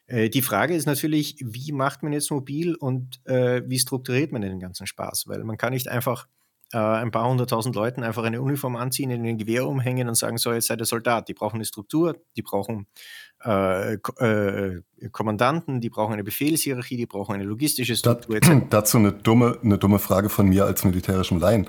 Äh, 0.08 0.30
die 0.30 0.42
Frage 0.42 0.76
ist 0.76 0.86
natürlich, 0.86 1.38
wie 1.40 1.72
macht 1.72 2.04
man 2.04 2.14
jetzt 2.14 2.32
mobil 2.32 2.76
und 2.76 3.20
äh, 3.26 3.62
wie 3.66 3.80
strukturiert 3.80 4.32
man 4.32 4.42
den 4.42 4.60
ganzen 4.60 4.88
Spaß? 4.88 5.28
Weil 5.28 5.44
man 5.44 5.58
kann 5.58 5.74
nicht 5.74 5.88
einfach 5.88 6.28
äh, 6.74 6.78
ein 6.78 7.12
paar 7.12 7.30
hunderttausend 7.30 7.76
Leuten 7.76 8.04
einfach 8.04 8.24
eine 8.24 8.42
Uniform 8.42 8.76
anziehen, 8.76 9.12
in 9.12 9.26
ein 9.26 9.38
Gewehr 9.38 9.68
umhängen 9.68 10.08
und 10.08 10.16
sagen, 10.16 10.38
so, 10.38 10.52
jetzt 10.52 10.68
seid 10.68 10.82
ihr 10.82 10.86
Soldat. 10.86 11.30
Die 11.30 11.34
brauchen 11.34 11.56
eine 11.56 11.66
Struktur, 11.66 12.18
die 12.36 12.42
brauchen 12.42 12.88
äh, 13.46 13.94
äh, 13.94 14.82
Kommandanten, 15.12 15.82
die 15.82 15.90
brauchen 15.90 16.14
eine 16.14 16.24
Befehlshierarchie, 16.24 16.98
die 16.98 17.06
brauchen 17.06 17.36
eine 17.36 17.44
logistische 17.44 17.96
Struktur. 17.96 18.40
Da, 18.40 18.56
dazu 18.70 18.98
eine 18.98 19.14
dumme, 19.14 19.60
eine 19.64 19.78
dumme 19.78 20.00
Frage 20.00 20.30
von 20.30 20.50
mir 20.50 20.66
als 20.66 20.84
militärischem 20.84 21.40
Laien. 21.40 21.68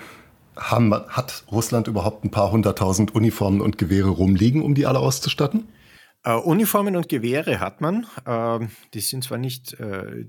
Haben, 0.57 0.95
hat 1.09 1.45
Russland 1.51 1.89
überhaupt 1.89 2.25
ein 2.25 2.31
paar 2.31 2.51
hunderttausend 2.51 3.15
Uniformen 3.15 3.61
und 3.61 3.79
Gewehre 3.79 4.11
rumliegen, 4.11 4.63
um 4.63 4.75
die 4.75 4.87
alle 4.87 4.99
auszustatten? 4.99 5.69
Uh, 6.27 6.39
Uniformen 6.39 6.97
und 6.97 7.11
Gewehre 7.11 7.61
hat 7.61 7.83
man. 7.83 8.07
Uh, 8.27 8.67
die 8.95 9.01
sind 9.01 9.25
zwar 9.25 9.37
nicht 9.37 9.77
uh, 9.79 10.25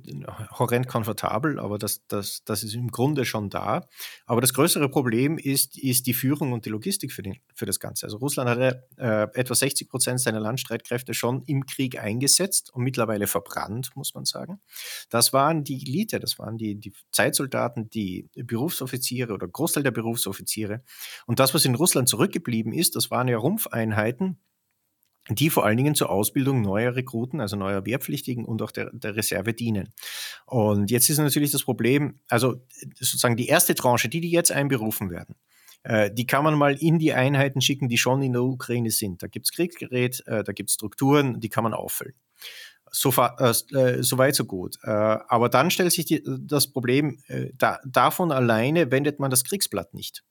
horrend 0.60 0.90
komfortabel, 0.90 1.58
aber 1.58 1.78
das, 1.78 2.06
das, 2.08 2.44
das 2.44 2.64
ist 2.64 2.76
im 2.76 2.92
Grunde 2.92 3.24
schon 3.24 3.50
da. 3.50 3.88
Aber 4.26 4.42
das 4.42 4.54
größere 4.54 4.90
Problem 4.90 5.38
ist, 5.38 5.78
ist 5.78 6.06
die 6.06 6.14
Führung 6.14 6.52
und 6.52 6.66
die 6.66 6.70
Logistik 6.70 7.14
für, 7.14 7.24
den, 7.24 7.38
für 7.54 7.66
das 7.66 7.80
Ganze. 7.80 8.08
Also 8.08 8.18
Russland 8.18 8.50
hat 8.50 8.84
etwa 8.98 9.56
60 9.56 9.88
Prozent 9.88 10.20
seiner 10.20 10.42
Landstreitkräfte 10.42 11.14
schon 11.14 11.44
im 11.44 11.66
Krieg 11.66 11.98
eingesetzt 11.98 12.74
und 12.74 12.84
mittlerweile 12.84 13.28
verbrannt, 13.28 13.92
muss 13.96 14.14
man 14.14 14.26
sagen. 14.26 14.60
Das 15.10 15.32
waren 15.32 15.64
die 15.64 15.82
Elite, 15.82 16.20
das 16.20 16.38
waren 16.40 16.58
die, 16.58 16.76
die 16.76 16.92
Zeitsoldaten, 17.12 17.90
die 17.90 18.30
Berufsoffiziere 18.36 19.34
oder 19.34 19.48
Großteil 19.48 19.84
der 19.84 19.92
Berufsoffiziere. 19.92 20.84
Und 21.26 21.40
das, 21.40 21.54
was 21.54 21.64
in 21.64 21.76
Russland 21.76 22.10
zurückgeblieben 22.10 22.74
ist, 22.74 22.98
das 22.98 23.12
waren 23.12 23.30
ja 23.30 23.38
Rumpfeinheiten, 23.38 24.40
die 25.30 25.50
vor 25.50 25.66
allen 25.66 25.78
Dingen 25.78 25.96
zur 25.96 26.10
Ausbildung 26.10 26.62
neuer 26.62 26.96
Rekruten, 26.96 27.42
also 27.42 27.56
neuer 27.56 27.86
Wehrpflichtigen 27.86 28.46
und 28.46 28.62
auch 28.62 28.72
der, 28.72 28.92
der 28.94 29.16
Reserve 29.16 29.54
dienen. 29.54 29.94
Und 30.46 30.92
jetzt 30.92 31.10
ist 31.10 31.18
natürlich 31.18 31.52
das 31.52 31.64
Problem, 31.64 32.20
also 32.30 32.62
sozusagen 33.00 33.36
die 33.36 33.48
erste 33.48 33.74
Tranche, 33.74 34.08
die, 34.08 34.22
die 34.22 34.30
jetzt 34.30 34.52
einberufen 34.52 35.10
werden, 35.10 35.36
äh, 35.84 36.12
die 36.12 36.28
kann 36.28 36.44
man 36.44 36.56
mal 36.56 36.76
in 36.76 37.00
die 37.00 37.14
Einheiten 37.14 37.62
schicken, 37.62 37.90
die 37.90 37.98
schon 37.98 38.22
in 38.22 38.34
der 38.34 38.44
Ukraine 38.44 38.92
sind. 38.92 39.24
Da 39.24 39.28
gibt's 39.28 39.52
Kriegsgerät, 39.52 40.24
äh, 40.28 40.44
da 40.44 40.52
gibt's 40.52 40.74
Strukturen, 40.74 41.40
die 41.40 41.50
kann 41.50 41.64
man 41.64 41.74
auffüllen. 41.74 42.16
So, 42.92 43.12
äh, 43.12 43.50
äh, 43.50 44.04
so 44.04 44.18
weit, 44.18 44.36
so 44.36 44.46
gut. 44.46 44.78
Äh, 44.84 44.90
aber 44.90 45.50
dann 45.50 45.70
stellt 45.70 45.92
sich 45.92 46.06
die, 46.06 46.24
das 46.24 46.68
Problem, 46.68 47.20
äh, 47.28 47.50
da, 47.58 47.80
davon 47.86 48.32
alleine 48.32 48.92
wendet 48.92 49.20
man 49.20 49.32
das 49.32 49.44
Kriegsblatt 49.44 49.94
nicht. 49.94 50.24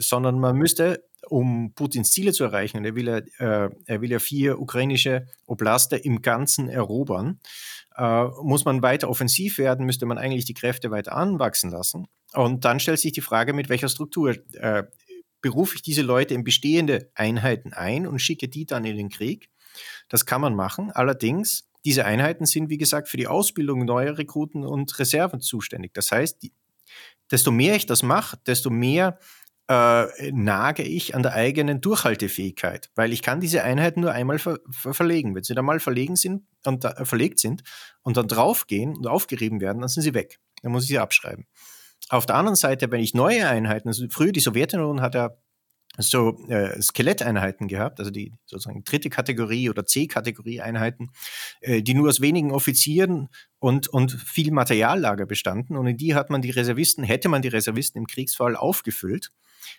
Sondern 0.00 0.40
man 0.40 0.56
müsste 0.56 1.04
um 1.28 1.72
Putins 1.74 2.12
Ziele 2.12 2.32
zu 2.32 2.44
erreichen, 2.44 2.84
er 2.84 2.94
will 2.94 3.06
ja, 3.06 3.18
äh, 3.18 3.70
er 3.86 4.00
will 4.00 4.10
ja 4.10 4.18
vier 4.18 4.60
ukrainische 4.60 5.26
Oblaste 5.46 5.96
im 5.96 6.22
Ganzen 6.22 6.68
erobern, 6.68 7.40
äh, 7.96 8.24
muss 8.42 8.64
man 8.64 8.82
weiter 8.82 9.08
offensiv 9.08 9.58
werden, 9.58 9.86
müsste 9.86 10.06
man 10.06 10.18
eigentlich 10.18 10.44
die 10.44 10.54
Kräfte 10.54 10.90
weiter 10.90 11.14
anwachsen 11.14 11.70
lassen. 11.70 12.06
Und 12.32 12.64
dann 12.64 12.80
stellt 12.80 12.98
sich 12.98 13.12
die 13.12 13.20
Frage, 13.20 13.52
mit 13.52 13.68
welcher 13.68 13.88
Struktur 13.88 14.36
äh, 14.54 14.84
berufe 15.40 15.76
ich 15.76 15.82
diese 15.82 16.02
Leute 16.02 16.34
in 16.34 16.42
bestehende 16.42 17.10
Einheiten 17.14 17.72
ein 17.72 18.06
und 18.06 18.18
schicke 18.18 18.48
die 18.48 18.64
dann 18.64 18.84
in 18.84 18.96
den 18.96 19.10
Krieg. 19.10 19.50
Das 20.08 20.26
kann 20.26 20.40
man 20.40 20.54
machen. 20.54 20.90
Allerdings, 20.90 21.68
diese 21.84 22.06
Einheiten 22.06 22.46
sind, 22.46 22.70
wie 22.70 22.78
gesagt, 22.78 23.08
für 23.08 23.18
die 23.18 23.26
Ausbildung 23.26 23.84
neuer 23.84 24.16
Rekruten 24.16 24.64
und 24.64 24.98
Reserven 24.98 25.40
zuständig. 25.40 25.92
Das 25.92 26.10
heißt, 26.10 26.42
die, 26.42 26.52
desto 27.30 27.50
mehr 27.50 27.76
ich 27.76 27.86
das 27.86 28.02
mache, 28.02 28.38
desto 28.46 28.70
mehr 28.70 29.18
äh, 29.68 30.32
nage 30.32 30.82
ich 30.82 31.14
an 31.14 31.22
der 31.22 31.32
eigenen 31.32 31.80
Durchhaltefähigkeit, 31.80 32.90
weil 32.94 33.12
ich 33.12 33.22
kann 33.22 33.40
diese 33.40 33.62
Einheiten 33.62 34.00
nur 34.00 34.12
einmal 34.12 34.38
ver 34.38 34.58
ver 34.70 34.94
verlegen. 34.94 35.34
Wenn 35.34 35.42
sie 35.42 35.54
dann 35.54 35.64
mal 35.64 35.80
verlegen 35.80 36.16
sind 36.16 36.44
und 36.66 36.84
da, 36.84 37.04
verlegt 37.04 37.38
sind 37.38 37.62
und 38.02 38.16
dann 38.16 38.28
draufgehen 38.28 38.94
und 38.94 39.06
aufgerieben 39.06 39.60
werden, 39.60 39.80
dann 39.80 39.88
sind 39.88 40.02
sie 40.02 40.14
weg. 40.14 40.38
Dann 40.62 40.72
muss 40.72 40.84
ich 40.84 40.88
sie 40.90 40.98
abschreiben. 40.98 41.46
Auf 42.10 42.26
der 42.26 42.36
anderen 42.36 42.56
Seite, 42.56 42.90
wenn 42.90 43.00
ich 43.00 43.14
neue 43.14 43.48
Einheiten, 43.48 43.88
also 43.88 44.04
früher 44.10 44.32
die 44.32 44.40
Sowjetunion 44.40 45.00
hat 45.00 45.14
ja 45.14 45.30
so 45.98 46.36
äh, 46.48 46.80
Skeletteinheiten 46.80 47.68
gehabt, 47.68 48.00
also 48.00 48.10
die 48.10 48.32
sozusagen 48.46 48.82
dritte 48.84 49.10
Kategorie 49.10 49.70
oder 49.70 49.86
C-Kategorie 49.86 50.60
Einheiten, 50.60 51.10
äh, 51.60 51.82
die 51.82 51.94
nur 51.94 52.08
aus 52.08 52.20
wenigen 52.20 52.52
Offizieren 52.52 53.28
und, 53.60 53.88
und 53.88 54.12
viel 54.12 54.50
Materiallager 54.50 55.26
bestanden. 55.26 55.76
Und 55.76 55.86
in 55.86 55.96
die 55.96 56.14
hat 56.14 56.30
man 56.30 56.42
die 56.42 56.50
Reservisten, 56.50 57.04
hätte 57.04 57.28
man 57.28 57.42
die 57.42 57.48
Reservisten 57.48 57.98
im 57.98 58.06
Kriegsfall 58.06 58.56
aufgefüllt. 58.56 59.30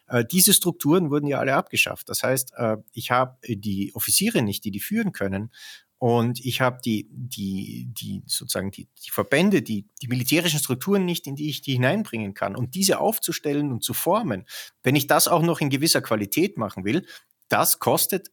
Äh, 0.07 0.25
diese 0.25 0.53
Strukturen 0.53 1.09
wurden 1.09 1.27
ja 1.27 1.39
alle 1.39 1.55
abgeschafft. 1.55 2.09
Das 2.09 2.23
heißt, 2.23 2.53
äh, 2.55 2.77
ich 2.93 3.11
habe 3.11 3.37
die 3.47 3.91
Offiziere 3.93 4.41
nicht, 4.41 4.63
die 4.63 4.71
die 4.71 4.79
führen 4.79 5.11
können. 5.11 5.51
Und 6.07 6.39
ich 6.45 6.61
habe 6.61 6.81
die, 6.85 7.09
die, 7.09 7.89
die 7.91 8.21
sozusagen 8.27 8.69
die, 8.69 8.87
die 9.03 9.09
Verbände, 9.09 9.63
die, 9.63 9.87
die 10.03 10.07
militärischen 10.07 10.59
Strukturen 10.59 11.03
nicht, 11.03 11.25
in 11.25 11.35
die 11.35 11.49
ich 11.49 11.61
die 11.61 11.73
hineinbringen 11.73 12.35
kann. 12.35 12.55
Und 12.55 12.75
diese 12.75 12.99
aufzustellen 12.99 13.71
und 13.71 13.83
zu 13.83 13.95
formen, 13.95 14.45
wenn 14.83 14.95
ich 14.95 15.07
das 15.07 15.27
auch 15.27 15.41
noch 15.41 15.61
in 15.61 15.71
gewisser 15.71 16.03
Qualität 16.03 16.59
machen 16.59 16.85
will, 16.85 17.07
das 17.47 17.79
kostet 17.79 18.29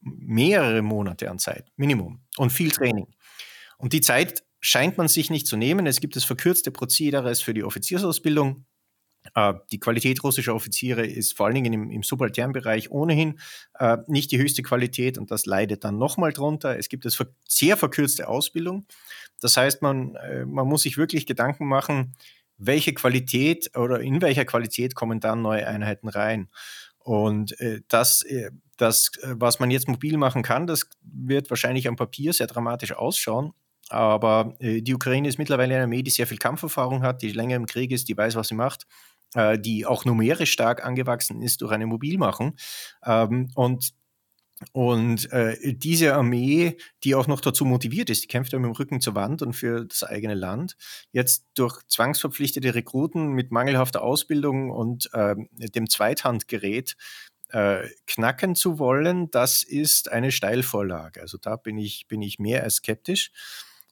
mehrere 0.00 0.82
Monate 0.82 1.30
an 1.30 1.38
Zeit, 1.38 1.70
Minimum, 1.76 2.20
und 2.36 2.50
viel 2.50 2.72
Training. 2.72 3.06
Und 3.78 3.92
die 3.92 4.00
Zeit 4.00 4.42
scheint 4.58 4.98
man 4.98 5.06
sich 5.06 5.30
nicht 5.30 5.46
zu 5.46 5.56
nehmen. 5.56 5.86
Es 5.86 6.00
gibt 6.00 6.16
das 6.16 6.24
verkürzte 6.24 6.72
Prozedere 6.72 7.32
für 7.36 7.54
die 7.54 7.62
Offiziersausbildung. 7.62 8.66
Äh, 9.34 9.54
die 9.70 9.80
Qualität 9.80 10.22
russischer 10.24 10.54
Offiziere 10.54 11.06
ist 11.06 11.36
vor 11.36 11.46
allen 11.46 11.54
Dingen 11.54 11.72
im, 11.72 11.90
im 11.90 12.02
subalternen 12.02 12.52
Bereich 12.52 12.90
ohnehin 12.90 13.38
äh, 13.78 13.98
nicht 14.06 14.30
die 14.30 14.38
höchste 14.38 14.62
Qualität 14.62 15.18
und 15.18 15.30
das 15.30 15.46
leidet 15.46 15.84
dann 15.84 15.98
nochmal 15.98 16.32
drunter. 16.32 16.78
Es 16.78 16.88
gibt 16.88 17.04
eine 17.04 17.28
sehr 17.48 17.76
verkürzte 17.76 18.28
Ausbildung. 18.28 18.86
Das 19.40 19.56
heißt, 19.56 19.82
man, 19.82 20.14
äh, 20.16 20.44
man 20.44 20.66
muss 20.66 20.82
sich 20.82 20.96
wirklich 20.96 21.26
Gedanken 21.26 21.66
machen, 21.66 22.14
welche 22.58 22.92
Qualität 22.92 23.76
oder 23.76 24.00
in 24.00 24.20
welcher 24.20 24.44
Qualität 24.44 24.94
kommen 24.94 25.20
dann 25.20 25.42
neue 25.42 25.66
Einheiten 25.66 26.08
rein. 26.08 26.48
Und 26.98 27.58
äh, 27.60 27.80
das, 27.88 28.22
äh, 28.22 28.50
das, 28.76 29.12
was 29.22 29.58
man 29.58 29.70
jetzt 29.70 29.88
mobil 29.88 30.16
machen 30.16 30.42
kann, 30.42 30.66
das 30.66 30.88
wird 31.02 31.50
wahrscheinlich 31.50 31.88
am 31.88 31.96
Papier 31.96 32.32
sehr 32.32 32.46
dramatisch 32.46 32.92
ausschauen. 32.92 33.52
Aber 33.90 34.54
äh, 34.60 34.82
die 34.82 34.94
Ukraine 34.94 35.28
ist 35.28 35.38
mittlerweile 35.38 35.74
eine 35.74 35.84
Armee, 35.84 36.02
die 36.02 36.10
sehr 36.10 36.26
viel 36.26 36.38
Kampferfahrung 36.38 37.02
hat, 37.02 37.22
die 37.22 37.32
länger 37.32 37.56
im 37.56 37.66
Krieg 37.66 37.90
ist, 37.92 38.08
die 38.08 38.16
weiß, 38.16 38.36
was 38.36 38.48
sie 38.48 38.54
macht, 38.54 38.86
äh, 39.34 39.58
die 39.58 39.86
auch 39.86 40.04
numerisch 40.04 40.52
stark 40.52 40.84
angewachsen 40.84 41.42
ist 41.42 41.60
durch 41.62 41.72
eine 41.72 41.86
Mobilmachung. 41.86 42.56
Ähm, 43.04 43.50
und 43.54 43.92
und 44.72 45.32
äh, 45.32 45.56
diese 45.74 46.14
Armee, 46.14 46.76
die 47.02 47.14
auch 47.14 47.26
noch 47.26 47.40
dazu 47.40 47.64
motiviert 47.64 48.10
ist, 48.10 48.24
die 48.24 48.26
kämpft 48.26 48.52
ja 48.52 48.58
mit 48.58 48.68
dem 48.68 48.76
Rücken 48.76 49.00
zur 49.00 49.14
Wand 49.14 49.40
und 49.40 49.54
für 49.54 49.86
das 49.86 50.04
eigene 50.04 50.34
Land, 50.34 50.76
jetzt 51.12 51.46
durch 51.54 51.80
zwangsverpflichtete 51.88 52.74
Rekruten 52.74 53.28
mit 53.28 53.52
mangelhafter 53.52 54.02
Ausbildung 54.02 54.70
und 54.70 55.08
äh, 55.14 55.34
dem 55.52 55.88
Zweithandgerät 55.88 56.96
äh, 57.48 57.88
knacken 58.06 58.54
zu 58.54 58.78
wollen, 58.78 59.30
das 59.30 59.62
ist 59.62 60.12
eine 60.12 60.30
Steilvorlage. 60.30 61.20
Also 61.20 61.38
da 61.38 61.56
bin 61.56 61.78
ich, 61.78 62.06
bin 62.06 62.22
ich 62.22 62.38
mehr 62.38 62.62
als 62.62 62.76
skeptisch. 62.76 63.32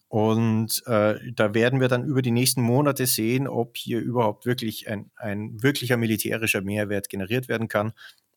Und 0.08 0.82
äh, 0.86 1.16
da 1.34 1.52
werden 1.52 1.80
wir 1.80 1.88
dann 1.88 2.04
über 2.04 2.22
die 2.22 2.30
nächsten 2.30 2.62
Monate 2.62 3.06
sehen, 3.06 3.46
ob 3.46 3.76
hier 3.76 4.00
überhaupt 4.00 4.46
wirklich 4.46 4.88
ein, 4.88 5.10
ein 5.16 5.62
wirklicher 5.62 5.98
militärischer 5.98 6.62
Mehrwert 6.62 7.10
generiert 7.10 7.48
werden 7.48 7.68
kann 7.68 7.92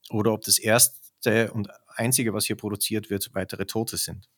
oder 0.10 0.34
ob 0.34 0.42
das 0.42 0.60
erste 0.60 1.52
und 1.54 1.70
einzige, 1.88 2.34
was 2.34 2.46
hier 2.46 2.58
produziert 2.58 3.10
wird, 3.10 3.34
weitere 3.34 3.66
Tote 3.66 3.98
sind. 3.98 4.30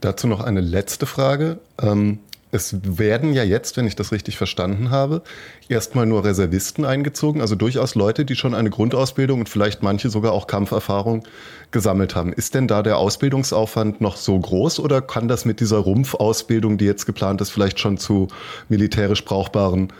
Dazu 0.00 0.26
noch 0.26 0.40
eine 0.40 0.60
letzte 0.60 1.06
Frage. 1.06 1.58
Ähm, 1.80 2.20
es 2.50 2.76
werden 2.82 3.32
ja 3.32 3.42
jetzt, 3.42 3.76
wenn 3.76 3.86
ich 3.86 3.96
das 3.96 4.12
richtig 4.12 4.36
verstanden 4.36 4.90
habe, 4.90 5.22
erstmal 5.68 6.06
nur 6.06 6.24
Reservisten 6.24 6.84
eingezogen, 6.84 7.40
also 7.40 7.54
durchaus 7.54 7.94
Leute, 7.94 8.24
die 8.24 8.36
schon 8.36 8.54
eine 8.54 8.70
Grundausbildung 8.70 9.40
und 9.40 9.48
vielleicht 9.48 9.82
manche 9.82 10.08
sogar 10.08 10.32
auch 10.32 10.46
Kampferfahrung 10.46 11.24
gesammelt 11.70 12.14
haben. 12.14 12.32
Ist 12.32 12.54
denn 12.54 12.68
da 12.68 12.82
der 12.82 12.98
Ausbildungsaufwand 12.98 14.00
noch 14.00 14.16
so 14.16 14.38
groß 14.38 14.80
oder 14.80 15.02
kann 15.02 15.28
das 15.28 15.44
mit 15.44 15.60
dieser 15.60 15.78
Rumpfausbildung, 15.78 16.78
die 16.78 16.86
jetzt 16.86 17.04
geplant 17.04 17.40
ist, 17.40 17.50
vielleicht 17.50 17.78
schon 17.80 17.98
zu 17.98 18.28
militärisch 18.68 19.24
brauchbaren 19.24 19.92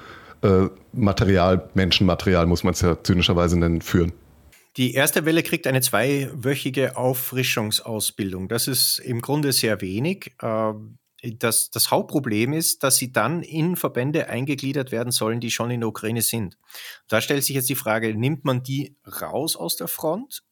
äh, 0.42 0.68
Material, 0.92 1.68
Menschenmaterial, 1.74 2.46
muss 2.46 2.64
man 2.64 2.72
es 2.72 2.80
ja 2.80 2.96
zynischerweise 3.02 3.58
nennen, 3.58 3.82
führen? 3.82 4.12
Die 4.76 4.94
erste 4.94 5.24
Welle 5.24 5.42
kriegt 5.42 5.66
eine 5.66 5.80
zweiwöchige 5.80 6.96
Auffrischungsausbildung. 6.96 8.48
Das 8.48 8.68
ist 8.68 9.00
im 9.00 9.20
Grunde 9.20 9.52
sehr 9.52 9.80
wenig. 9.80 10.32
Das, 11.22 11.70
das 11.70 11.90
Hauptproblem 11.90 12.52
ist, 12.52 12.84
dass 12.84 12.96
sie 12.96 13.12
dann 13.12 13.42
in 13.42 13.74
Verbände 13.74 14.28
eingegliedert 14.28 14.92
werden 14.92 15.10
sollen, 15.10 15.40
die 15.40 15.50
schon 15.50 15.70
in 15.70 15.80
der 15.80 15.88
Ukraine 15.88 16.22
sind. 16.22 16.56
Da 17.08 17.20
stellt 17.20 17.42
sich 17.42 17.56
jetzt 17.56 17.68
die 17.68 17.74
Frage, 17.74 18.14
nimmt 18.14 18.44
man 18.44 18.62
die 18.62 18.96
raus 19.20 19.56
aus 19.56 19.76
der 19.76 19.88
Front, 19.88 20.44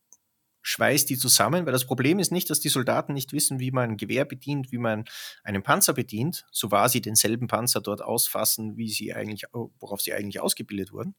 schweißt 0.62 1.09
die 1.09 1.16
zusammen? 1.16 1.64
Weil 1.64 1.72
das 1.72 1.87
Problem 1.87 2.18
ist 2.18 2.33
nicht, 2.33 2.50
dass 2.50 2.59
die 2.59 2.68
Soldaten 2.68 3.14
nicht 3.14 3.33
wissen, 3.33 3.61
wie 3.61 3.70
man 3.70 3.90
ein 3.90 3.96
Gewehr 3.96 4.24
bedient, 4.24 4.72
wie 4.72 4.79
man 4.79 5.05
einen 5.44 5.62
Panzer 5.62 5.92
bedient, 5.92 6.44
so 6.50 6.72
war 6.72 6.88
sie 6.88 7.00
denselben 7.00 7.46
Panzer 7.46 7.81
dort 7.81 8.02
ausfassen, 8.02 8.76
wie 8.76 8.88
sie 8.88 9.14
eigentlich, 9.14 9.44
worauf 9.52 10.00
sie 10.00 10.12
eigentlich 10.12 10.40
ausgebildet 10.40 10.92
wurden, 10.92 11.14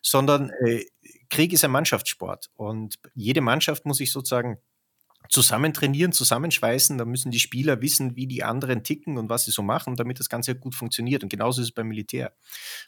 sondern 0.00 0.50
äh, 0.64 0.84
Krieg 1.28 1.52
ist 1.52 1.64
ein 1.64 1.72
Mannschaftssport 1.72 2.50
und 2.54 2.94
jede 3.14 3.40
Mannschaft 3.40 3.84
muss 3.84 3.96
sich 3.96 4.12
sozusagen 4.12 4.58
zusammen 5.28 5.72
trainieren, 5.72 6.12
zusammenschweißen. 6.12 6.98
Da 6.98 7.04
müssen 7.04 7.30
die 7.30 7.40
Spieler 7.40 7.80
wissen, 7.80 8.16
wie 8.16 8.26
die 8.26 8.42
anderen 8.42 8.82
ticken 8.82 9.18
und 9.18 9.28
was 9.28 9.44
sie 9.44 9.50
so 9.50 9.62
machen, 9.62 9.96
damit 9.96 10.20
das 10.20 10.28
Ganze 10.28 10.54
gut 10.54 10.74
funktioniert. 10.74 11.22
Und 11.22 11.28
genauso 11.28 11.60
ist 11.60 11.68
es 11.68 11.74
beim 11.74 11.88
Militär. 11.88 12.32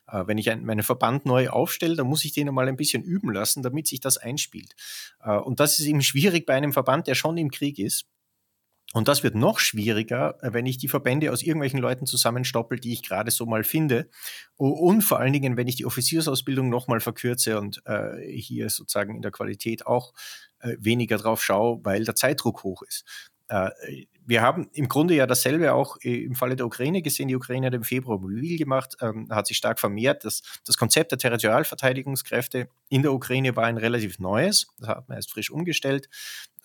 Äh, 0.09 0.27
wenn 0.27 0.39
ich 0.39 0.51
ein, 0.51 0.65
meinen 0.65 0.83
Verband 0.83 1.27
neu 1.27 1.49
aufstelle, 1.49 1.97
dann 1.97 2.07
muss 2.07 2.25
ich 2.25 2.33
den 2.33 2.53
mal 2.53 2.69
ein 2.69 2.77
bisschen 2.77 3.03
üben 3.03 3.33
lassen, 3.33 3.63
damit 3.63 3.87
sich 3.87 4.01
das 4.01 4.19
einspielt. 4.19 4.75
Äh, 5.23 5.37
und 5.37 5.61
das 5.61 5.79
ist 5.79 5.87
eben 5.87 6.03
schwierig 6.03 6.47
bei 6.47 6.55
einem 6.55 6.73
Verband, 6.73 7.07
der 7.07 7.15
schon 7.15 7.37
im 7.39 7.51
Krieg 7.51 7.79
ist. 7.79 8.07
Und 8.93 9.09
das 9.09 9.25
wird 9.25 9.35
noch 9.35 9.59
schwieriger, 9.59 10.39
wenn 10.43 10.65
ich 10.65 10.79
die 10.79 10.89
Verbände 10.89 11.33
aus 11.33 11.43
irgendwelchen 11.43 11.81
Leuten 11.81 12.07
zusammenstoppel, 12.07 12.79
die 12.79 12.93
ich 12.93 13.03
gerade 13.03 13.33
so 13.33 13.45
mal 13.45 13.65
finde. 13.65 14.09
Und 14.57 15.03
vor 15.03 15.19
allen 15.19 15.33
Dingen, 15.33 15.57
wenn 15.57 15.67
ich 15.67 15.75
die 15.75 15.85
Offiziersausbildung 15.85 16.71
nochmal 16.71 17.01
verkürze 17.01 17.59
und 17.59 17.83
äh, 17.85 18.23
hier 18.27 18.71
sozusagen 18.71 19.17
in 19.17 19.23
der 19.23 19.33
Qualität 19.33 19.87
auch 19.87 20.15
äh, 20.56 20.56
weniger 20.79 21.19
drauf 21.19 21.43
schaue, 21.43 21.81
weil 21.85 22.05
der 22.05 22.15
Zeitdruck 22.15 22.63
hoch 22.65 22.83
ist. 22.83 23.05
Wir 24.27 24.43
haben 24.43 24.69
im 24.73 24.89
Grunde 24.89 25.15
ja 25.15 25.27
dasselbe 25.27 25.73
auch 25.73 25.97
äh, 26.03 26.25
im 26.25 26.35
Falle 26.35 26.57
der 26.57 26.67
Ukraine 26.67 27.01
gesehen. 27.01 27.29
Die 27.29 27.37
Ukraine 27.37 27.69
hat 27.69 27.75
im 27.75 27.85
Februar 27.85 28.19
mobil 28.19 28.59
gemacht, 28.59 28.97
ähm, 29.01 29.29
hat 29.31 29.47
sich 29.47 29.57
stark 29.57 29.79
vermehrt. 29.79 30.25
Das, 30.25 30.43
das 30.65 30.77
Konzept 30.77 31.13
der 31.13 31.19
Territorialverteidigungskräfte 31.19 32.69
in 32.89 33.03
der 33.03 33.13
Ukraine 33.13 33.57
war 33.57 33.65
ein 33.65 33.79
relativ 33.79 34.19
neues. 34.19 34.67
Das 34.79 34.89
hat 34.89 35.09
man 35.09 35.17
erst 35.17 35.31
frisch 35.31 35.51
umgestellt. 35.51 36.09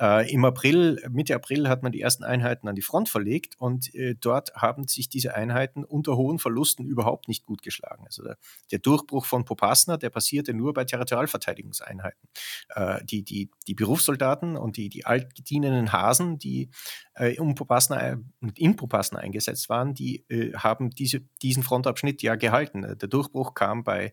Äh, 0.02 0.34
Im 0.34 0.44
April, 0.46 1.00
Mitte 1.12 1.36
April 1.36 1.70
hat 1.70 1.84
man 1.84 1.92
die 1.92 2.02
ersten 2.02 2.24
Einheiten 2.24 2.68
an 2.68 2.74
die 2.74 2.82
Front 2.82 3.08
verlegt 3.08 3.56
und 3.60 3.94
äh, 3.94 4.16
dort 4.20 4.56
haben 4.56 4.88
sich 4.88 5.10
diese 5.10 5.36
Einheiten 5.36 5.84
unter 5.84 6.18
hohen 6.18 6.40
Verlusten 6.40 6.86
überhaupt 6.86 7.28
nicht 7.28 7.46
gut 7.46 7.62
geschlagen. 7.62 8.06
Also 8.06 8.24
der, 8.24 8.38
der 8.72 8.80
Durchbruch 8.80 9.26
von 9.26 9.46
Popasna, 9.46 9.98
der 9.98 10.10
passierte 10.10 10.56
nur 10.56 10.74
bei 10.74 10.86
Territorialverteidigungseinheiten. 10.86 12.30
Äh, 12.70 13.06
die, 13.06 13.22
die, 13.22 13.52
die 13.68 13.76
Berufssoldaten 13.76 14.58
und 14.58 14.76
die, 14.78 14.90
die 14.90 15.06
altgedienenden 15.06 15.92
Hasen, 15.92 16.40
die 16.40 16.72
äh, 17.14 17.36
um 17.52 17.56
Popasna, 17.56 18.18
in 18.56 18.76
Popasna 18.76 19.20
eingesetzt 19.20 19.70
waren, 19.70 19.94
die 19.94 20.26
äh, 20.30 20.54
haben 20.54 20.90
diese, 20.90 21.22
diesen 21.42 21.64
Frontabschnitt 21.64 22.22
ja 22.22 22.36
gehalten. 22.36 22.82
Der 22.82 23.08
Durchbruch 23.08 23.54
kam 23.54 23.84
bei 23.84 24.12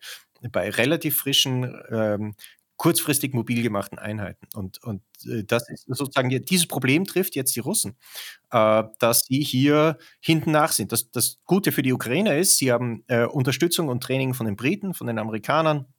bei 0.53 0.71
relativ 0.71 1.17
frischen 1.17 1.75
ähm, 1.91 2.35
kurzfristig 2.77 3.35
mobil 3.35 3.63
gemachten 3.63 3.99
Einheiten. 3.99 4.47
Und, 4.55 4.83
und 4.85 5.03
äh, 5.27 5.43
das 5.45 5.69
ist 5.69 5.87
sozusagen, 5.89 6.31
dieses 6.45 6.67
Problem 6.67 7.05
trifft 7.05 7.35
jetzt 7.35 7.55
die 7.57 7.61
Russen, 7.61 7.97
äh, 8.51 8.85
dass 9.01 9.25
sie 9.27 9.43
hier 9.43 9.99
hinten 10.21 10.53
nach 10.53 10.73
sind. 10.73 10.93
Das, 10.93 11.11
das 11.11 11.39
Gute 11.45 11.73
für 11.73 11.83
die 11.83 11.93
Ukrainer 11.93 12.37
ist, 12.37 12.57
sie 12.57 12.73
haben 12.73 13.05
äh, 13.09 13.25
Unterstützung 13.25 13.89
und 13.89 14.03
Training 14.03 14.33
von 14.33 14.47
den 14.47 14.57
Briten, 14.57 14.95
von 14.95 15.09
den 15.09 15.19
Amerikanern, 15.19 15.81
äh, 15.81 15.98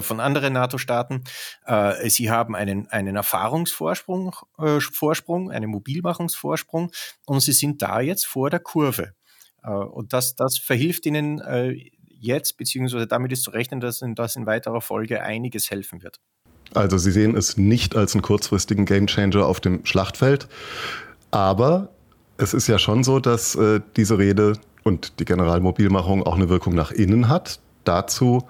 von 0.00 0.20
anderen 0.20 0.52
NATO-Staaten. 0.52 1.24
Äh, 1.64 2.10
sie 2.10 2.30
haben 2.30 2.54
einen, 2.54 2.88
einen 2.88 3.16
Erfahrungsvorsprung, 3.16 4.34
äh, 4.58 4.80
Vorsprung, 4.80 5.50
einen 5.50 5.70
Mobilmachungsvorsprung 5.70 6.90
und 7.26 7.40
sie 7.40 7.52
sind 7.52 7.82
da 7.82 8.00
jetzt 8.00 8.26
vor 8.26 8.50
der 8.50 8.60
Kurve. 8.60 9.14
Und 9.62 10.14
das, 10.14 10.36
das 10.36 10.56
verhilft 10.56 11.04
ihnen 11.04 11.42
jetzt, 12.08 12.56
beziehungsweise 12.56 13.06
damit 13.06 13.32
ist 13.32 13.42
zu 13.42 13.50
rechnen, 13.50 13.80
dass 13.80 14.00
in, 14.00 14.14
das 14.14 14.36
in 14.36 14.46
weiterer 14.46 14.80
Folge 14.80 15.22
einiges 15.22 15.70
helfen 15.70 16.02
wird. 16.02 16.18
Also 16.74 16.98
Sie 16.98 17.10
sehen 17.10 17.36
es 17.36 17.56
nicht 17.56 17.96
als 17.96 18.14
einen 18.14 18.22
kurzfristigen 18.22 18.86
Gamechanger 18.86 19.44
auf 19.44 19.60
dem 19.60 19.84
Schlachtfeld, 19.84 20.48
aber 21.30 21.90
es 22.36 22.54
ist 22.54 22.68
ja 22.68 22.78
schon 22.78 23.02
so, 23.04 23.18
dass 23.18 23.54
äh, 23.56 23.80
diese 23.96 24.18
Rede 24.18 24.54
und 24.84 25.18
die 25.20 25.24
Generalmobilmachung 25.24 26.22
auch 26.22 26.36
eine 26.36 26.48
Wirkung 26.48 26.74
nach 26.74 26.90
innen 26.90 27.28
hat. 27.28 27.60
Dazu 27.90 28.44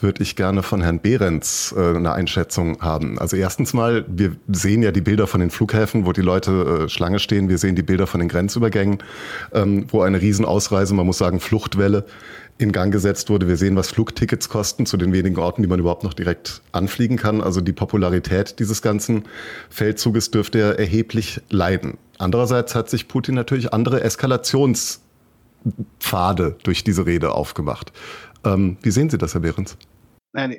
würde 0.00 0.22
ich 0.22 0.36
gerne 0.36 0.62
von 0.62 0.82
Herrn 0.82 1.00
Behrens 1.00 1.74
äh, 1.76 1.96
eine 1.96 2.12
Einschätzung 2.12 2.80
haben. 2.80 3.18
Also 3.18 3.36
erstens 3.36 3.72
mal, 3.72 4.04
wir 4.06 4.36
sehen 4.46 4.84
ja 4.84 4.92
die 4.92 5.00
Bilder 5.00 5.26
von 5.26 5.40
den 5.40 5.50
Flughäfen, 5.50 6.06
wo 6.06 6.12
die 6.12 6.20
Leute 6.20 6.84
äh, 6.84 6.88
Schlange 6.88 7.18
stehen. 7.18 7.48
Wir 7.48 7.58
sehen 7.58 7.74
die 7.74 7.82
Bilder 7.82 8.06
von 8.06 8.20
den 8.20 8.28
Grenzübergängen, 8.28 8.98
ähm, 9.52 9.86
wo 9.88 10.02
eine 10.02 10.20
Riesenausreise, 10.20 10.94
man 10.94 11.06
muss 11.06 11.18
sagen 11.18 11.40
Fluchtwelle, 11.40 12.04
in 12.56 12.70
Gang 12.70 12.92
gesetzt 12.92 13.30
wurde. 13.30 13.48
Wir 13.48 13.56
sehen, 13.56 13.74
was 13.74 13.90
Flugtickets 13.90 14.48
kosten 14.48 14.86
zu 14.86 14.96
den 14.96 15.12
wenigen 15.12 15.36
Orten, 15.38 15.62
die 15.62 15.68
man 15.68 15.80
überhaupt 15.80 16.04
noch 16.04 16.14
direkt 16.14 16.62
anfliegen 16.70 17.16
kann. 17.16 17.40
Also 17.40 17.60
die 17.60 17.72
Popularität 17.72 18.60
dieses 18.60 18.80
ganzen 18.80 19.24
Feldzuges 19.70 20.30
dürfte 20.30 20.60
ja 20.60 20.70
erheblich 20.70 21.40
leiden. 21.50 21.98
Andererseits 22.18 22.76
hat 22.76 22.88
sich 22.88 23.08
Putin 23.08 23.34
natürlich 23.34 23.72
andere 23.72 24.02
Eskalationspfade 24.02 25.00
durch 26.62 26.84
diese 26.84 27.06
Rede 27.06 27.32
aufgemacht. 27.32 27.92
Ähm, 28.44 28.76
wie 28.82 28.90
sehen 28.90 29.10
Sie 29.10 29.18
das, 29.18 29.34
Herr 29.34 29.40
Behrens? 29.40 29.76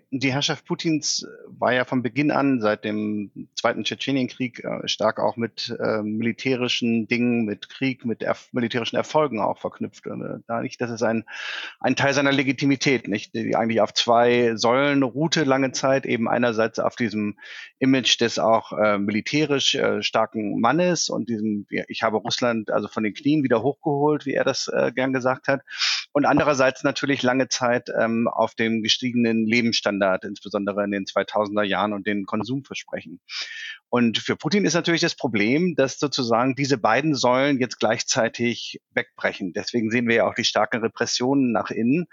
Die 0.09 0.31
Herrschaft 0.31 0.63
Putins 0.65 1.27
war 1.47 1.73
ja 1.73 1.83
von 1.83 2.01
Beginn 2.01 2.31
an, 2.31 2.61
seit 2.61 2.85
dem 2.85 3.49
Zweiten 3.55 3.83
Tschetschenienkrieg, 3.83 4.63
äh, 4.63 4.87
stark 4.87 5.19
auch 5.19 5.35
mit 5.35 5.75
äh, 5.81 6.01
militärischen 6.01 7.09
Dingen, 7.09 7.43
mit 7.43 7.67
Krieg, 7.67 8.05
mit 8.05 8.23
erf 8.23 8.47
militärischen 8.53 8.95
Erfolgen 8.95 9.41
auch 9.41 9.59
verknüpft. 9.59 10.07
Und, 10.07 10.21
äh, 10.47 10.61
nicht, 10.61 10.79
das 10.79 10.91
ist 10.91 11.03
ein, 11.03 11.25
ein 11.81 11.97
Teil 11.97 12.13
seiner 12.13 12.31
Legitimität, 12.31 13.09
nicht? 13.09 13.33
Die 13.35 13.57
eigentlich 13.57 13.81
auf 13.81 13.93
zwei 13.93 14.55
Säulen 14.55 15.03
ruhte 15.03 15.43
lange 15.43 15.73
Zeit, 15.73 16.05
eben 16.05 16.29
einerseits 16.29 16.79
auf 16.79 16.95
diesem 16.95 17.37
Image 17.77 18.21
des 18.21 18.39
auch 18.39 18.71
äh, 18.71 18.97
militärisch 18.97 19.75
äh, 19.75 20.01
starken 20.01 20.61
Mannes 20.61 21.09
und 21.09 21.27
diesem, 21.27 21.67
ich 21.89 22.01
habe 22.01 22.15
Russland 22.15 22.71
also 22.71 22.87
von 22.87 23.03
den 23.03 23.13
Knien 23.13 23.43
wieder 23.43 23.61
hochgeholt, 23.61 24.25
wie 24.25 24.35
er 24.35 24.45
das 24.45 24.69
äh, 24.69 24.93
gern 24.95 25.11
gesagt 25.11 25.49
hat. 25.49 25.63
Und 26.15 26.23
andererseits 26.23 26.85
natürlich 26.85 27.23
lange 27.23 27.49
Zeit 27.49 27.89
ähm, 27.89 28.29
auf 28.29 28.55
dem 28.55 28.81
gestiegenen 28.81 29.45
Leben 29.45 29.65
Lebensstandard, 29.65 30.23
insbesondere 30.23 30.85
in 30.85 30.91
den 30.91 31.03
2000er 31.03 31.63
Jahren 31.63 31.91
und 31.91 32.07
den 32.07 32.25
Konsumversprechen. 32.25 33.19
Und 33.89 34.17
für 34.17 34.35
Putin 34.35 34.63
ist 34.63 34.75
natürlich 34.75 35.01
das 35.01 35.15
Problem, 35.15 35.75
dass 35.75 35.99
sozusagen 35.99 36.55
diese 36.55 36.77
beiden 36.77 37.15
Säulen 37.15 37.59
jetzt 37.59 37.79
gleichzeitig 37.79 38.79
wegbrechen. 38.91 39.53
Deswegen 39.53 39.89
sehen 39.89 40.07
wir 40.07 40.15
ja 40.15 40.27
auch 40.27 40.35
die 40.35 40.43
starken 40.43 40.81
Repressionen 40.81 41.51
nach 41.51 41.69
innen, 41.69 42.05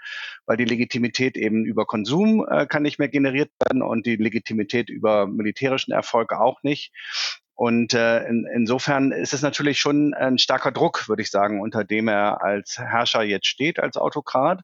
weil 0.45 0.57
die 0.57 0.65
Legitimität 0.65 1.37
eben 1.37 1.65
über 1.65 1.85
Konsum 1.85 2.45
äh, 2.49 2.65
kann 2.65 2.83
nicht 2.83 2.99
mehr 2.99 3.09
generiert 3.09 3.51
werden 3.63 3.81
und 3.81 4.05
die 4.05 4.17
Legitimität 4.17 4.89
über 4.89 5.27
militärischen 5.27 5.93
Erfolg 5.93 6.33
auch 6.33 6.61
nicht. 6.63 6.91
Und 7.55 7.93
äh, 7.93 8.25
in, 8.25 8.47
insofern 8.51 9.11
ist 9.11 9.33
es 9.33 9.43
natürlich 9.43 9.79
schon 9.79 10.13
ein 10.13 10.37
starker 10.37 10.71
Druck, 10.71 11.07
würde 11.07 11.21
ich 11.21 11.29
sagen, 11.29 11.61
unter 11.61 11.83
dem 11.83 12.07
er 12.07 12.43
als 12.43 12.79
Herrscher 12.79 13.21
jetzt 13.21 13.45
steht, 13.45 13.79
als 13.79 13.95
Autokrat. 13.95 14.61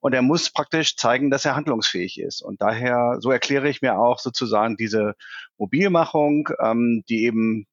Und 0.00 0.12
er 0.12 0.22
muss 0.22 0.50
praktisch 0.50 0.96
zeigen, 0.96 1.30
dass 1.30 1.44
er 1.44 1.54
handlungsfähig 1.54 2.20
ist. 2.20 2.42
Und 2.42 2.60
daher, 2.60 3.18
so 3.20 3.30
erkläre 3.30 3.68
ich 3.68 3.80
mir 3.80 3.96
auch 3.98 4.18
sozusagen 4.18 4.76
diese 4.76 5.14
Mobilmachung, 5.56 6.48
ähm, 6.60 7.04
die 7.08 7.24
eben, 7.24 7.66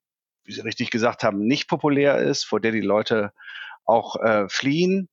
wie 0.43 0.51
Sie 0.51 0.61
richtig 0.61 0.91
gesagt 0.91 1.23
haben, 1.23 1.39
nicht 1.39 1.67
populär 1.67 2.19
ist, 2.19 2.43
vor 2.43 2.59
der 2.59 2.71
die 2.71 2.81
Leute 2.81 3.33
auch 3.85 4.17
äh, 4.17 4.47
fliehen. 4.49 5.09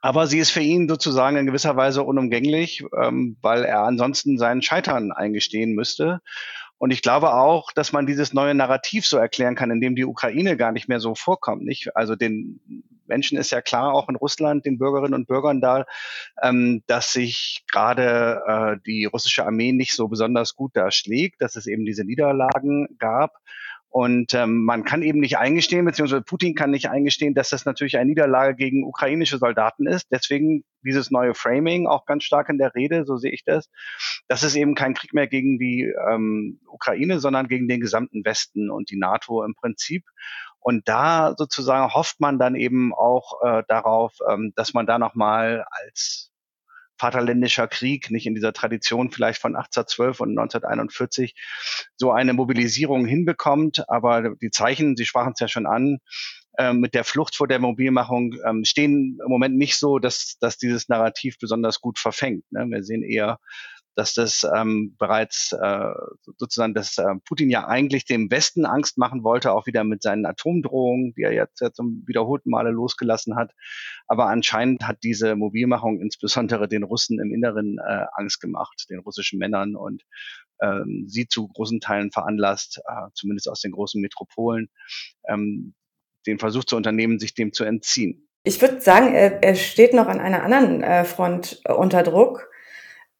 Aber 0.00 0.26
sie 0.28 0.38
ist 0.38 0.50
für 0.50 0.60
ihn 0.60 0.88
sozusagen 0.88 1.36
in 1.36 1.46
gewisser 1.46 1.76
Weise 1.76 2.04
unumgänglich, 2.04 2.84
ähm, 2.96 3.36
weil 3.42 3.64
er 3.64 3.82
ansonsten 3.82 4.38
seinen 4.38 4.62
Scheitern 4.62 5.12
eingestehen 5.12 5.74
müsste. 5.74 6.20
Und 6.78 6.92
ich 6.92 7.02
glaube 7.02 7.34
auch, 7.34 7.72
dass 7.72 7.92
man 7.92 8.06
dieses 8.06 8.32
neue 8.32 8.54
Narrativ 8.54 9.06
so 9.06 9.18
erklären 9.18 9.56
kann, 9.56 9.70
in 9.70 9.80
dem 9.80 9.96
die 9.96 10.04
Ukraine 10.04 10.56
gar 10.56 10.72
nicht 10.72 10.88
mehr 10.88 11.00
so 11.00 11.14
vorkommt. 11.14 11.64
Nicht? 11.64 11.96
Also 11.96 12.14
den 12.14 12.60
Menschen 13.08 13.36
ist 13.36 13.50
ja 13.50 13.60
klar, 13.60 13.92
auch 13.94 14.08
in 14.08 14.16
Russland, 14.16 14.64
den 14.64 14.78
Bürgerinnen 14.78 15.14
und 15.14 15.26
Bürgern 15.26 15.60
da, 15.60 15.86
ähm, 16.42 16.82
dass 16.86 17.12
sich 17.12 17.64
gerade 17.72 18.42
äh, 18.46 18.76
die 18.86 19.06
russische 19.06 19.44
Armee 19.44 19.72
nicht 19.72 19.94
so 19.94 20.08
besonders 20.08 20.54
gut 20.54 20.72
da 20.74 20.90
schlägt, 20.90 21.42
dass 21.42 21.56
es 21.56 21.66
eben 21.66 21.84
diese 21.84 22.04
Niederlagen 22.04 22.96
gab. 22.98 23.38
Und 23.90 24.34
ähm, 24.34 24.64
man 24.64 24.84
kann 24.84 25.02
eben 25.02 25.20
nicht 25.20 25.38
eingestehen, 25.38 25.86
beziehungsweise 25.86 26.22
Putin 26.22 26.54
kann 26.54 26.70
nicht 26.70 26.90
eingestehen, 26.90 27.34
dass 27.34 27.48
das 27.48 27.64
natürlich 27.64 27.96
eine 27.96 28.10
Niederlage 28.10 28.54
gegen 28.54 28.84
ukrainische 28.84 29.38
Soldaten 29.38 29.86
ist. 29.86 30.08
Deswegen 30.10 30.64
dieses 30.84 31.10
neue 31.10 31.34
Framing 31.34 31.86
auch 31.86 32.04
ganz 32.04 32.24
stark 32.24 32.50
in 32.50 32.58
der 32.58 32.74
Rede, 32.74 33.04
so 33.06 33.16
sehe 33.16 33.32
ich 33.32 33.44
das. 33.44 33.70
Das 34.28 34.42
ist 34.42 34.56
eben 34.56 34.74
kein 34.74 34.94
Krieg 34.94 35.14
mehr 35.14 35.26
gegen 35.26 35.58
die 35.58 35.90
ähm, 36.10 36.60
Ukraine, 36.70 37.18
sondern 37.18 37.48
gegen 37.48 37.66
den 37.66 37.80
gesamten 37.80 38.24
Westen 38.24 38.70
und 38.70 38.90
die 38.90 38.98
NATO 38.98 39.42
im 39.42 39.54
Prinzip. 39.54 40.04
Und 40.60 40.86
da 40.86 41.34
sozusagen 41.36 41.94
hofft 41.94 42.20
man 42.20 42.38
dann 42.38 42.56
eben 42.56 42.92
auch 42.92 43.42
äh, 43.42 43.62
darauf, 43.68 44.18
ähm, 44.30 44.52
dass 44.54 44.74
man 44.74 44.86
da 44.86 44.98
nochmal 44.98 45.64
als 45.70 46.30
Vaterländischer 46.98 47.68
Krieg, 47.68 48.10
nicht 48.10 48.26
in 48.26 48.34
dieser 48.34 48.52
Tradition 48.52 49.10
vielleicht 49.10 49.40
von 49.40 49.56
1812 49.56 50.20
und 50.20 50.30
1941 50.30 51.34
so 51.96 52.10
eine 52.12 52.32
Mobilisierung 52.32 53.06
hinbekommt. 53.06 53.88
Aber 53.88 54.34
die 54.42 54.50
Zeichen, 54.50 54.96
Sie 54.96 55.06
sprachen 55.06 55.32
es 55.34 55.40
ja 55.40 55.48
schon 55.48 55.66
an, 55.66 55.98
äh, 56.58 56.72
mit 56.72 56.94
der 56.94 57.04
Flucht 57.04 57.36
vor 57.36 57.46
der 57.46 57.60
Mobilmachung 57.60 58.34
ähm, 58.44 58.64
stehen 58.64 59.18
im 59.24 59.30
Moment 59.30 59.56
nicht 59.56 59.76
so, 59.76 59.98
dass, 60.00 60.36
dass 60.40 60.58
dieses 60.58 60.88
Narrativ 60.88 61.38
besonders 61.38 61.80
gut 61.80 61.98
verfängt. 61.98 62.44
Ne? 62.50 62.66
Wir 62.68 62.82
sehen 62.82 63.04
eher 63.04 63.38
dass 63.98 64.14
das 64.14 64.46
ähm, 64.54 64.94
bereits 64.96 65.52
äh, 65.60 65.90
sozusagen, 66.38 66.72
dass 66.72 66.98
äh, 66.98 67.16
Putin 67.24 67.50
ja 67.50 67.66
eigentlich 67.66 68.04
dem 68.04 68.30
Westen 68.30 68.64
Angst 68.64 68.96
machen 68.96 69.24
wollte, 69.24 69.50
auch 69.50 69.66
wieder 69.66 69.82
mit 69.82 70.02
seinen 70.02 70.24
Atomdrohungen, 70.24 71.14
die 71.14 71.22
er 71.22 71.32
jetzt 71.32 71.60
ja 71.60 71.72
zum 71.72 72.04
wiederholten 72.06 72.50
Male 72.50 72.70
losgelassen 72.70 73.34
hat. 73.34 73.50
Aber 74.06 74.26
anscheinend 74.26 74.86
hat 74.86 74.98
diese 75.02 75.34
Mobilmachung 75.34 76.00
insbesondere 76.00 76.68
den 76.68 76.84
Russen 76.84 77.18
im 77.18 77.32
Inneren 77.32 77.78
äh, 77.78 78.04
Angst 78.12 78.40
gemacht, 78.40 78.86
den 78.88 79.00
russischen 79.00 79.40
Männern 79.40 79.74
und 79.74 80.04
ähm, 80.62 81.06
sie 81.08 81.26
zu 81.26 81.48
großen 81.48 81.80
Teilen 81.80 82.12
veranlasst, 82.12 82.80
äh, 82.86 83.08
zumindest 83.14 83.48
aus 83.48 83.62
den 83.62 83.72
großen 83.72 84.00
Metropolen, 84.00 84.68
ähm, 85.28 85.74
den 86.24 86.38
Versuch 86.38 86.62
zu 86.62 86.76
unternehmen, 86.76 87.18
sich 87.18 87.34
dem 87.34 87.52
zu 87.52 87.64
entziehen. 87.64 88.28
Ich 88.44 88.60
würde 88.60 88.80
sagen, 88.80 89.12
er, 89.12 89.42
er 89.42 89.56
steht 89.56 89.92
noch 89.92 90.06
an 90.06 90.20
einer 90.20 90.44
anderen 90.44 90.84
äh, 90.84 91.04
Front 91.04 91.60
unter 91.66 92.04
Druck 92.04 92.48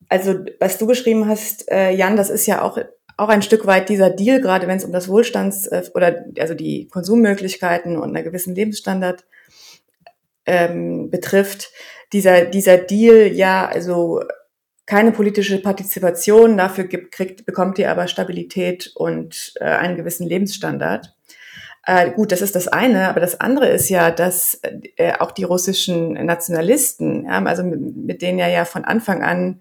also 0.09 0.35
was 0.61 0.79
du 0.79 0.87
beschrieben 0.87 1.29
hast, 1.29 1.71
äh, 1.71 1.91
Jan, 1.91 2.17
das 2.17 2.31
ist 2.31 2.47
ja 2.47 2.63
auch 2.63 2.79
auch 3.19 3.29
ein 3.29 3.43
Stück 3.43 3.67
weit 3.67 3.89
dieser 3.89 4.11
Deal, 4.11 4.41
gerade 4.41 4.69
wenn 4.69 4.79
es 4.79 4.85
um 4.85 4.93
das 4.93 5.09
Wohlstands- 5.09 5.67
äh, 5.67 5.83
oder 5.95 6.25
also 6.39 6.55
die 6.55 6.87
Konsummöglichkeiten 6.89 7.99
und 7.99 8.17
einen 8.17 8.25
gewissen 8.25 8.55
Lebensstandard 8.55 9.27
ähm, 10.47 11.11
betrifft, 11.11 11.71
dieser, 12.13 12.45
dieser 12.45 12.79
Deal 12.79 13.27
ja 13.27 13.67
also 13.67 14.23
keine 14.87 15.13
politische 15.13 15.61
Partizipation, 15.61 16.57
dafür 16.57 16.85
gibt, 16.85 17.13
kriegt, 17.13 17.45
bekommt 17.45 17.79
ihr 17.79 17.91
aber 17.91 18.07
Stabilität 18.07 18.93
und 18.95 19.53
äh, 19.61 19.65
einen 19.65 19.97
gewissen 19.97 20.27
Lebensstandard. 20.27 21.15
Äh, 21.85 22.13
gut, 22.13 22.33
das 22.33 22.41
ist 22.41 22.55
das 22.55 22.69
eine, 22.69 23.09
aber 23.09 23.21
das 23.21 23.41
andere 23.41 23.69
ist 23.69 23.89
ja, 23.91 24.11
dass 24.11 24.61
äh, 24.97 25.13
auch 25.19 25.33
die 25.33 25.45
russischen 25.45 26.13
Nationalisten, 26.13 27.25
ja, 27.27 27.43
also 27.45 27.65
mit, 27.65 27.97
mit 27.97 28.23
denen 28.23 28.39
er 28.39 28.49
ja 28.49 28.65
von 28.65 28.85
Anfang 28.85 29.23
an 29.23 29.61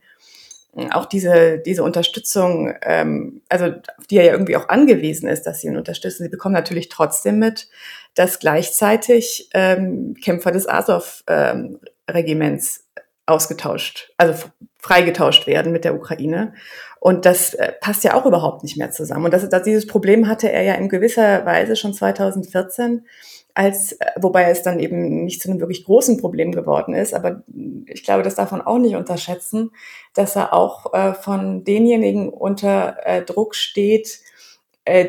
auch 0.92 1.06
diese, 1.06 1.60
diese 1.60 1.84
Unterstützung, 1.84 2.74
ähm, 2.82 3.42
also 3.50 3.66
auf 3.66 4.08
die 4.10 4.18
er 4.18 4.26
ja 4.26 4.32
irgendwie 4.34 4.56
auch 4.56 4.70
angewiesen 4.70 5.28
ist, 5.28 5.44
dass 5.44 5.62
sie 5.62 5.68
ihn 5.68 5.78
unterstützen, 5.78 6.24
sie 6.24 6.30
bekommen 6.30 6.54
natürlich 6.54 6.90
trotzdem 6.90 7.40
mit, 7.40 7.68
dass 8.13 8.40
gleichzeitig 8.40 9.50
ähm, 9.54 10.16
Kämpfer 10.24 10.52
des 10.52 10.70
Azov-Regiments 10.70 12.78
ähm, 12.78 12.84
ausgetauscht, 13.28 14.13
also 14.18 14.46
freigetauscht 14.80 15.48
werden 15.48 15.72
mit 15.72 15.84
der 15.84 15.96
Ukraine. 15.96 16.54
Und 17.00 17.26
das 17.26 17.54
äh, 17.54 17.74
passt 17.80 18.04
ja 18.04 18.16
auch 18.16 18.26
überhaupt 18.26 18.63
nicht 18.63 18.78
mehr 18.78 18.92
zusammen. 18.92 19.26
Und 19.26 19.34
das, 19.34 19.48
das, 19.48 19.63
dieses 19.63 19.86
Problem 19.86 20.28
hatte 20.28 20.52
er 20.52 20.63
ja 20.63 20.74
in 20.74 20.90
gewisser 20.90 21.46
Weise 21.46 21.76
schon 21.76 21.94
2014 21.94 23.06
als, 23.54 23.94
äh, 23.94 24.06
wobei 24.18 24.50
es 24.50 24.63
dann 24.63 24.80
eben 24.80 25.24
nicht 25.26 25.42
zu 25.42 25.50
einem 25.50 25.60
wirklich 25.60 25.84
großen 25.84 26.18
Problem 26.18 26.52
geworden 26.52 26.94
ist. 26.94 27.13
Aber 27.13 27.44
ich 27.86 28.04
glaube, 28.04 28.24
das 28.24 28.36
darf 28.36 28.52
man 28.52 28.62
auch 28.62 28.80
nicht 28.80 28.96
unterschätzen, 28.96 29.72
dass 30.13 30.36
er 30.36 30.54
auch 30.54 30.94
äh, 30.94 31.13
von 31.13 31.63
denjenigen 31.63 32.30
unter 32.30 32.98
äh, 33.04 33.24
Druck 33.24 33.56
steht, 33.56 34.20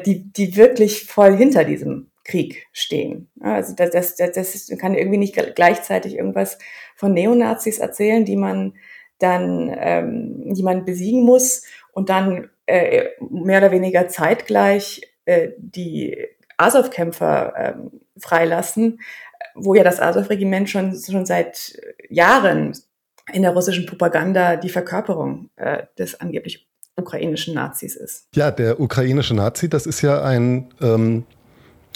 die, 0.07 0.33
die 0.33 0.57
wirklich 0.57 1.05
voll 1.05 1.37
hinter 1.37 1.63
diesem 1.63 2.11
Krieg 2.25 2.67
stehen. 2.73 3.31
Also 3.41 3.75
das, 3.77 4.17
das, 4.17 4.17
das 4.17 4.73
kann 4.77 4.97
irgendwie 4.97 5.19
nicht 5.19 5.39
gleichzeitig 5.55 6.17
irgendwas 6.17 6.59
von 6.99 7.15
Neonazis 7.15 7.79
erzählen, 7.79 8.25
die 8.25 8.37
man 8.37 8.75
dann, 9.19 9.75
ähm, 9.79 10.53
die 10.53 10.63
man 10.63 10.85
besiegen 10.85 11.23
muss 11.23 11.65
und 11.93 12.09
dann 12.09 12.51
äh, 12.67 13.07
mehr 13.31 13.59
oder 13.59 13.71
weniger 13.71 14.09
zeitgleich 14.09 15.03
äh, 15.25 15.51
die 15.59 16.17
Azov-Kämpfer 16.57 17.55
ähm, 17.57 18.01
freilassen, 18.19 19.01
wo 19.55 19.75
ja 19.75 19.85
das 19.85 20.01
Azov-Regiment 20.01 20.69
schon, 20.69 21.01
schon 21.01 21.25
seit 21.25 21.81
Jahren 22.11 22.73
in 23.33 23.43
der 23.43 23.53
russischen 23.53 23.87
Propaganda 23.87 24.57
die 24.57 24.69
Verkörperung 24.69 25.51
äh, 25.57 25.85
des 25.99 26.21
angeblich 26.21 26.69
ukrainischen 26.97 27.55
Nazis 27.55 27.95
ist. 27.95 28.27
Ja, 28.35 28.51
der 28.51 28.81
ukrainische 28.81 29.35
Nazi, 29.35 29.69
das 29.69 29.87
ist 29.87 30.03
ja 30.03 30.23
ein 30.25 30.75
ähm, 30.81 31.25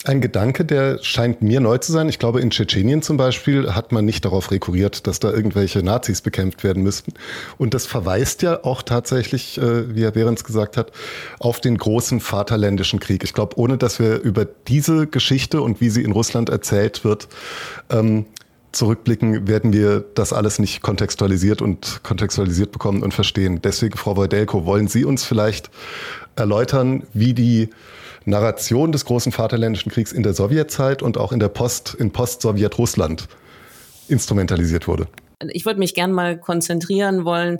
ein 0.04 0.20
Gedanke, 0.20 0.64
der 0.64 0.98
scheint 1.02 1.42
mir 1.42 1.60
neu 1.60 1.78
zu 1.78 1.92
sein. 1.92 2.08
Ich 2.08 2.18
glaube, 2.18 2.40
in 2.40 2.50
Tschetschenien 2.50 3.02
zum 3.02 3.16
Beispiel 3.16 3.72
hat 3.74 3.92
man 3.92 4.04
nicht 4.04 4.24
darauf 4.24 4.50
rekurriert, 4.50 5.06
dass 5.06 5.20
da 5.20 5.30
irgendwelche 5.30 5.82
Nazis 5.82 6.22
bekämpft 6.22 6.64
werden 6.64 6.82
müssten. 6.82 7.14
Und 7.56 7.72
das 7.72 7.86
verweist 7.86 8.42
ja 8.42 8.64
auch 8.64 8.82
tatsächlich, 8.82 9.58
äh, 9.58 9.94
wie 9.94 10.02
Herr 10.02 10.10
Behrens 10.10 10.42
gesagt 10.42 10.76
hat, 10.76 10.90
auf 11.38 11.60
den 11.60 11.78
großen 11.78 12.20
Vaterländischen 12.20 12.98
Krieg. 12.98 13.22
Ich 13.22 13.32
glaube, 13.32 13.56
ohne 13.58 13.78
dass 13.78 14.00
wir 14.00 14.20
über 14.20 14.44
diese 14.44 15.06
Geschichte 15.06 15.62
und 15.62 15.80
wie 15.80 15.90
sie 15.90 16.02
in 16.02 16.10
Russland 16.10 16.48
erzählt 16.48 17.04
wird, 17.04 17.28
ähm, 17.88 18.26
zurückblicken, 18.72 19.46
werden 19.46 19.72
wir 19.72 20.04
das 20.14 20.32
alles 20.32 20.58
nicht 20.58 20.82
kontextualisiert 20.82 21.62
und 21.62 22.00
kontextualisiert 22.02 22.72
bekommen 22.72 23.02
und 23.02 23.14
verstehen. 23.14 23.60
Deswegen, 23.62 23.96
Frau 23.96 24.16
Wojdelko, 24.16 24.64
wollen 24.64 24.88
Sie 24.88 25.04
uns 25.04 25.24
vielleicht 25.24 25.70
erläutern, 26.36 27.04
wie 27.12 27.34
die 27.34 27.68
Narration 28.24 28.92
des 28.92 29.04
großen 29.04 29.32
Vaterländischen 29.32 29.90
Kriegs 29.90 30.12
in 30.12 30.22
der 30.22 30.34
Sowjetzeit 30.34 31.02
und 31.02 31.18
auch 31.18 31.32
in 31.32 31.40
der 31.40 31.48
Post, 31.48 31.94
in 31.94 32.12
Post-Sowjet-Russland 32.12 33.28
instrumentalisiert 34.08 34.88
wurde. 34.88 35.08
Ich 35.50 35.66
würde 35.66 35.80
mich 35.80 35.94
gern 35.94 36.12
mal 36.12 36.38
konzentrieren 36.38 37.24
wollen 37.24 37.58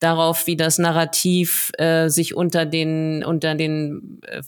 darauf, 0.00 0.46
wie 0.46 0.56
das 0.56 0.78
Narrativ 0.78 1.70
äh, 1.78 2.08
sich 2.08 2.34
unter 2.36 2.64
den 2.64 3.24
unter 3.24 3.54
den 3.54 4.20
äh, 4.26 4.42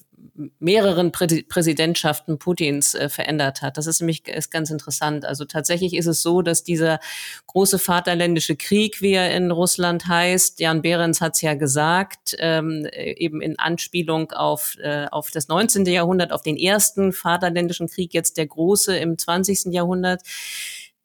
mehreren 0.59 1.12
Prä 1.12 1.27
Präsidentschaften 1.49 2.38
Putins 2.38 2.94
äh, 2.94 3.09
verändert 3.09 3.62
hat. 3.62 3.77
Das 3.77 3.87
ist 3.87 4.01
nämlich 4.01 4.29
ist 4.29 4.51
ganz 4.51 4.70
interessant. 4.70 5.25
Also 5.25 5.44
tatsächlich 5.44 5.94
ist 5.94 6.07
es 6.07 6.22
so, 6.22 6.42
dass 6.42 6.62
dieser 6.62 7.01
große 7.46 7.79
Vaterländische 7.79 8.57
Krieg, 8.57 9.01
wie 9.01 9.12
er 9.12 9.35
in 9.35 9.51
Russland 9.51 10.07
heißt, 10.07 10.61
Jan 10.61 10.83
Behrens 10.83 11.20
hat 11.20 11.35
es 11.35 11.42
ja 11.42 11.55
gesagt, 11.55 12.37
ähm, 12.38 12.87
eben 12.92 13.40
in 13.40 13.59
Anspielung 13.59 14.33
auf, 14.33 14.77
äh, 14.81 15.07
auf 15.11 15.31
das 15.31 15.49
19. 15.49 15.87
Jahrhundert, 15.87 16.33
auf 16.33 16.42
den 16.42 16.57
ersten 16.57 17.12
Vaterländischen 17.12 17.88
Krieg, 17.88 18.14
jetzt 18.14 18.37
der 18.37 18.46
große 18.46 18.96
im 18.96 19.18
20. 19.18 19.72
Jahrhundert 19.72 20.22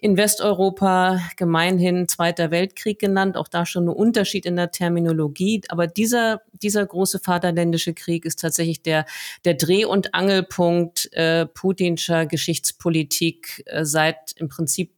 in 0.02 0.18
Westeuropa 0.18 1.22
gemeinhin 1.38 2.08
Zweiter 2.08 2.50
Weltkrieg 2.50 2.98
genannt, 2.98 3.38
auch 3.38 3.48
da 3.48 3.68
schon 3.68 3.86
ein 3.88 3.94
Unterschied 3.94 4.48
in 4.48 4.56
der 4.56 4.72
Terminologie. 4.72 5.62
Aber 5.70 5.86
dieser, 5.86 6.42
dieser 6.54 6.84
große 6.84 7.20
Vaterländische 7.20 7.94
Krieg 7.94 8.26
ist 8.26 8.42
tatsächlich 8.42 8.82
der, 8.82 9.06
der 9.46 9.54
Dreh- 9.54 9.86
und 9.86 10.16
Angelpunkt 10.16 11.14
äh, 11.14 11.46
putinscher 11.46 12.26
Geschichtspolitik 12.26 13.64
äh, 13.68 13.86
seit 13.86 14.32
im 14.38 14.50
Prinzip 14.50 14.92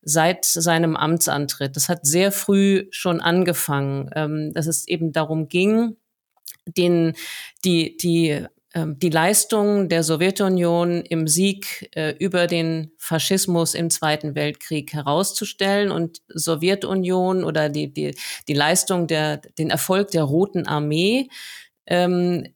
seit 0.00 0.46
seinem 0.46 0.96
Amtsantritt. 0.96 1.76
Das 1.76 1.90
hat 1.90 2.06
sehr 2.06 2.32
früh 2.32 2.86
schon 2.90 3.20
angefangen, 3.20 4.08
ähm, 4.14 4.52
dass 4.54 4.66
es 4.66 4.88
eben 4.88 5.12
darum 5.12 5.48
ging, 5.48 5.96
den, 6.66 7.12
die, 7.62 7.98
die 7.98 8.46
die 8.84 9.10
Leistung 9.10 9.88
der 9.88 10.02
Sowjetunion 10.02 11.02
im 11.02 11.28
Sieg 11.28 11.88
äh, 11.96 12.14
über 12.18 12.46
den 12.46 12.92
Faschismus 12.98 13.74
im 13.74 13.88
Zweiten 13.88 14.34
Weltkrieg 14.34 14.92
herauszustellen 14.92 15.90
und 15.90 16.20
Sowjetunion 16.28 17.42
oder 17.44 17.68
die, 17.70 17.92
die, 17.92 18.14
die 18.48 18.54
Leistung 18.54 19.06
der, 19.06 19.38
den 19.58 19.70
Erfolg 19.70 20.10
der 20.10 20.24
Roten 20.24 20.66
Armee 20.66 21.28
ähm, 21.86 22.48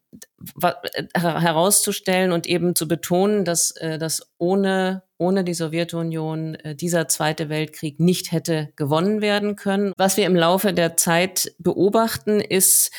herauszustellen 1.14 2.32
und 2.32 2.46
eben 2.46 2.74
zu 2.74 2.88
betonen, 2.88 3.44
dass, 3.44 3.70
äh, 3.76 3.98
dass 3.98 4.32
ohne, 4.38 5.04
ohne 5.18 5.44
die 5.44 5.54
Sowjetunion 5.54 6.56
äh, 6.56 6.74
dieser 6.74 7.06
Zweite 7.08 7.48
Weltkrieg 7.48 8.00
nicht 8.00 8.32
hätte 8.32 8.72
gewonnen 8.76 9.20
werden 9.20 9.56
können. 9.56 9.92
Was 9.96 10.16
wir 10.16 10.26
im 10.26 10.34
Laufe 10.34 10.72
der 10.72 10.96
Zeit 10.96 11.54
beobachten, 11.58 12.40
ist 12.40 12.90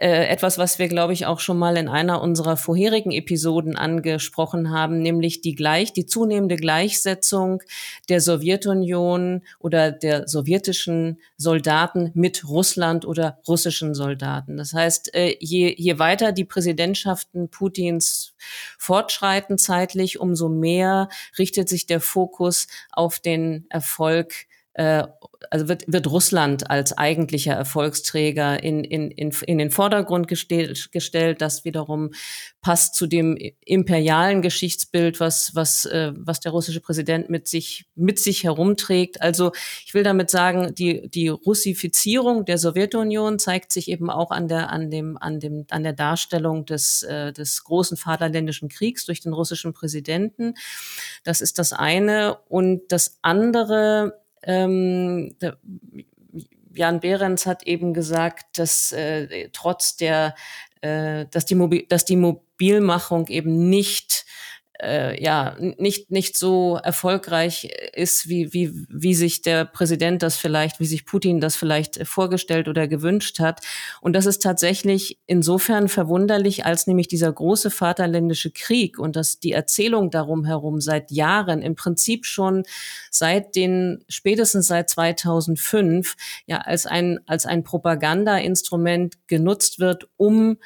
äh, 0.00 0.28
etwas, 0.28 0.56
was 0.56 0.78
wir, 0.78 0.88
glaube 0.88 1.12
ich, 1.12 1.26
auch 1.26 1.40
schon 1.40 1.58
mal 1.58 1.76
in 1.76 1.86
einer 1.86 2.22
unserer 2.22 2.56
vorherigen 2.56 3.10
Episoden 3.10 3.76
angesprochen 3.76 4.70
haben, 4.70 5.02
nämlich 5.02 5.42
die 5.42 5.54
gleich, 5.54 5.92
die 5.92 6.06
zunehmende 6.06 6.56
Gleichsetzung 6.56 7.62
der 8.08 8.22
Sowjetunion 8.22 9.42
oder 9.58 9.92
der 9.92 10.26
sowjetischen 10.26 11.20
Soldaten 11.36 12.12
mit 12.14 12.48
Russland 12.48 13.04
oder 13.04 13.40
russischen 13.46 13.94
Soldaten. 13.94 14.56
Das 14.56 14.72
heißt, 14.72 15.14
äh, 15.14 15.36
je, 15.38 15.74
je 15.76 15.98
weiter 15.98 16.32
die 16.32 16.46
Präsidentschaften 16.46 17.50
Putins 17.50 18.32
fortschreiten 18.78 19.58
zeitlich, 19.58 20.18
umso 20.18 20.48
mehr 20.48 21.10
richtet 21.38 21.68
sich 21.68 21.84
der 21.84 22.00
Fokus 22.00 22.68
auf 22.90 23.20
den 23.20 23.66
Erfolg 23.68 24.46
äh, 24.80 25.06
also 25.50 25.68
wird, 25.68 25.84
wird 25.86 26.06
Russland 26.06 26.70
als 26.70 26.96
eigentlicher 26.96 27.54
Erfolgsträger 27.54 28.62
in, 28.62 28.84
in, 28.84 29.10
in, 29.10 29.30
in 29.46 29.58
den 29.58 29.70
Vordergrund 29.70 30.28
gestellt, 30.28 30.92
gestellt. 30.92 31.40
Das 31.40 31.64
wiederum 31.64 32.10
passt 32.60 32.94
zu 32.94 33.06
dem 33.06 33.36
imperialen 33.64 34.42
Geschichtsbild, 34.42 35.18
was, 35.18 35.54
was, 35.54 35.86
äh, 35.86 36.12
was 36.16 36.40
der 36.40 36.52
russische 36.52 36.80
Präsident 36.80 37.30
mit 37.30 37.48
sich, 37.48 37.86
mit 37.94 38.18
sich 38.18 38.44
herumträgt. 38.44 39.20
Also 39.22 39.52
ich 39.84 39.92
will 39.92 40.02
damit 40.02 40.30
sagen, 40.30 40.74
die, 40.74 41.08
die 41.10 41.28
Russifizierung 41.28 42.44
der 42.44 42.58
Sowjetunion 42.58 43.38
zeigt 43.38 43.72
sich 43.72 43.88
eben 43.88 44.10
auch 44.10 44.30
an 44.30 44.48
der, 44.48 44.70
an 44.70 44.90
dem, 44.90 45.16
an 45.18 45.40
dem, 45.40 45.66
an 45.70 45.82
der 45.82 45.94
Darstellung 45.94 46.64
des, 46.64 47.02
äh, 47.02 47.32
des 47.32 47.64
großen 47.64 47.96
Vaterländischen 47.96 48.68
Kriegs 48.68 49.04
durch 49.04 49.20
den 49.20 49.32
russischen 49.32 49.72
Präsidenten. 49.72 50.54
Das 51.24 51.40
ist 51.40 51.58
das 51.58 51.72
eine. 51.72 52.38
Und 52.48 52.92
das 52.92 53.18
andere, 53.22 54.20
ähm, 54.42 55.34
Jan 56.72 57.00
Behrens 57.00 57.46
hat 57.46 57.64
eben 57.64 57.94
gesagt, 57.94 58.58
dass 58.58 58.92
äh, 58.92 59.48
trotz 59.52 59.96
der, 59.96 60.34
äh, 60.80 61.26
dass 61.30 61.44
die, 61.44 61.54
Mobil 61.54 61.86
dass 61.88 62.04
die 62.04 62.16
Mobilmachung 62.16 63.26
eben 63.28 63.68
nicht 63.68 64.24
äh, 64.82 65.22
ja 65.22 65.56
nicht 65.58 66.10
nicht 66.10 66.36
so 66.36 66.78
erfolgreich 66.82 67.68
ist, 67.92 68.28
wie 68.28 68.52
wie 68.52 68.72
wie 68.88 69.14
sich 69.14 69.42
der 69.42 69.64
Präsident 69.64 70.22
das 70.22 70.36
vielleicht, 70.36 70.80
wie 70.80 70.86
sich 70.86 71.06
Putin 71.06 71.40
das 71.40 71.56
vielleicht 71.56 72.06
vorgestellt 72.06 72.68
oder 72.68 72.88
gewünscht 72.88 73.40
hat. 73.40 73.60
Und 74.00 74.14
das 74.14 74.26
ist 74.26 74.42
tatsächlich 74.42 75.18
insofern 75.26 75.88
verwunderlich, 75.88 76.64
als 76.64 76.86
nämlich 76.86 77.08
dieser 77.08 77.32
große 77.32 77.70
Vaterländische 77.70 78.50
Krieg 78.50 78.98
und 78.98 79.16
dass 79.16 79.38
die 79.38 79.52
Erzählung 79.52 80.10
darum 80.10 80.44
herum 80.44 80.80
seit 80.80 81.10
Jahren 81.10 81.62
im 81.62 81.74
Prinzip 81.74 82.26
schon 82.26 82.64
seit 83.10 83.56
den 83.56 84.04
spätestens 84.08 84.66
seit 84.66 84.90
2005 84.90 86.16
ja 86.46 86.58
als 86.58 86.86
ein 86.86 87.20
als 87.26 87.46
ein 87.46 87.64
Propagandainstrument 87.64 89.16
genutzt 89.26 89.78
wird, 89.78 90.08
um 90.16 90.56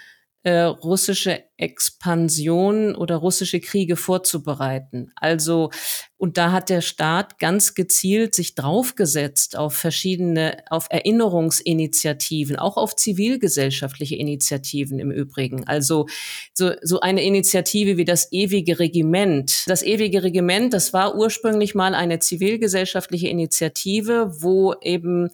äh, 0.44 0.60
russische 0.60 1.42
Expansion 1.56 2.94
oder 2.94 3.16
russische 3.16 3.60
Kriege 3.60 3.96
vorzubereiten. 3.96 5.10
Also, 5.16 5.70
und 6.18 6.36
da 6.36 6.52
hat 6.52 6.68
der 6.68 6.82
Staat 6.82 7.38
ganz 7.38 7.74
gezielt 7.74 8.34
sich 8.34 8.54
draufgesetzt 8.54 9.56
auf 9.56 9.74
verschiedene, 9.74 10.62
auf 10.68 10.86
Erinnerungsinitiativen, 10.90 12.56
auch 12.56 12.76
auf 12.76 12.94
zivilgesellschaftliche 12.94 14.16
Initiativen 14.16 14.98
im 14.98 15.10
Übrigen. 15.10 15.66
Also, 15.66 16.06
so, 16.52 16.72
so 16.82 17.00
eine 17.00 17.24
Initiative 17.24 17.96
wie 17.96 18.04
das 18.04 18.30
ewige 18.30 18.78
Regiment. 18.78 19.64
Das 19.66 19.82
ewige 19.82 20.22
Regiment, 20.22 20.74
das 20.74 20.92
war 20.92 21.16
ursprünglich 21.16 21.74
mal 21.74 21.94
eine 21.94 22.18
zivilgesellschaftliche 22.18 23.28
Initiative, 23.28 24.30
wo 24.40 24.74
eben 24.82 25.30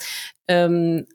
ähm, 0.46 1.06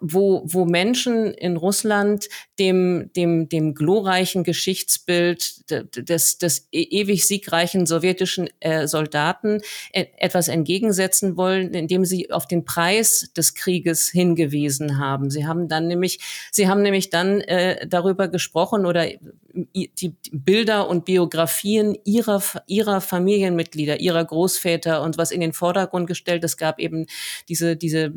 wo, 0.00 0.42
wo 0.44 0.64
Menschen 0.64 1.32
in 1.34 1.56
Russland 1.56 2.28
dem, 2.58 3.10
dem, 3.16 3.48
dem 3.48 3.74
glorreichen 3.74 4.44
Geschichtsbild 4.44 5.70
des, 5.70 6.38
des 6.38 6.68
e, 6.72 6.82
ewig 6.82 7.26
siegreichen 7.26 7.86
sowjetischen 7.86 8.48
äh, 8.60 8.86
Soldaten 8.86 9.60
e, 9.92 10.06
etwas 10.18 10.48
entgegensetzen 10.48 11.36
wollen, 11.36 11.74
indem 11.74 12.04
sie 12.04 12.30
auf 12.30 12.46
den 12.46 12.64
Preis 12.64 13.30
des 13.36 13.54
Krieges 13.54 14.08
hingewiesen 14.08 14.98
haben. 14.98 15.30
Sie 15.30 15.46
haben 15.46 15.68
dann 15.68 15.88
nämlich, 15.88 16.20
sie 16.50 16.68
haben 16.68 16.82
nämlich 16.82 17.10
dann 17.10 17.40
äh, 17.42 17.86
darüber 17.86 18.28
gesprochen 18.28 18.86
oder 18.86 19.06
die 19.54 20.14
Bilder 20.32 20.88
und 20.88 21.04
Biografien 21.04 21.96
ihrer, 22.04 22.42
ihrer 22.66 23.00
Familienmitglieder, 23.00 24.00
ihrer 24.00 24.24
Großväter 24.24 25.02
und 25.02 25.18
was 25.18 25.30
in 25.30 25.40
den 25.40 25.52
Vordergrund 25.52 26.06
gestellt. 26.06 26.44
Es 26.44 26.56
gab 26.56 26.78
eben 26.78 27.06
diese, 27.48 27.76
diese 27.76 28.12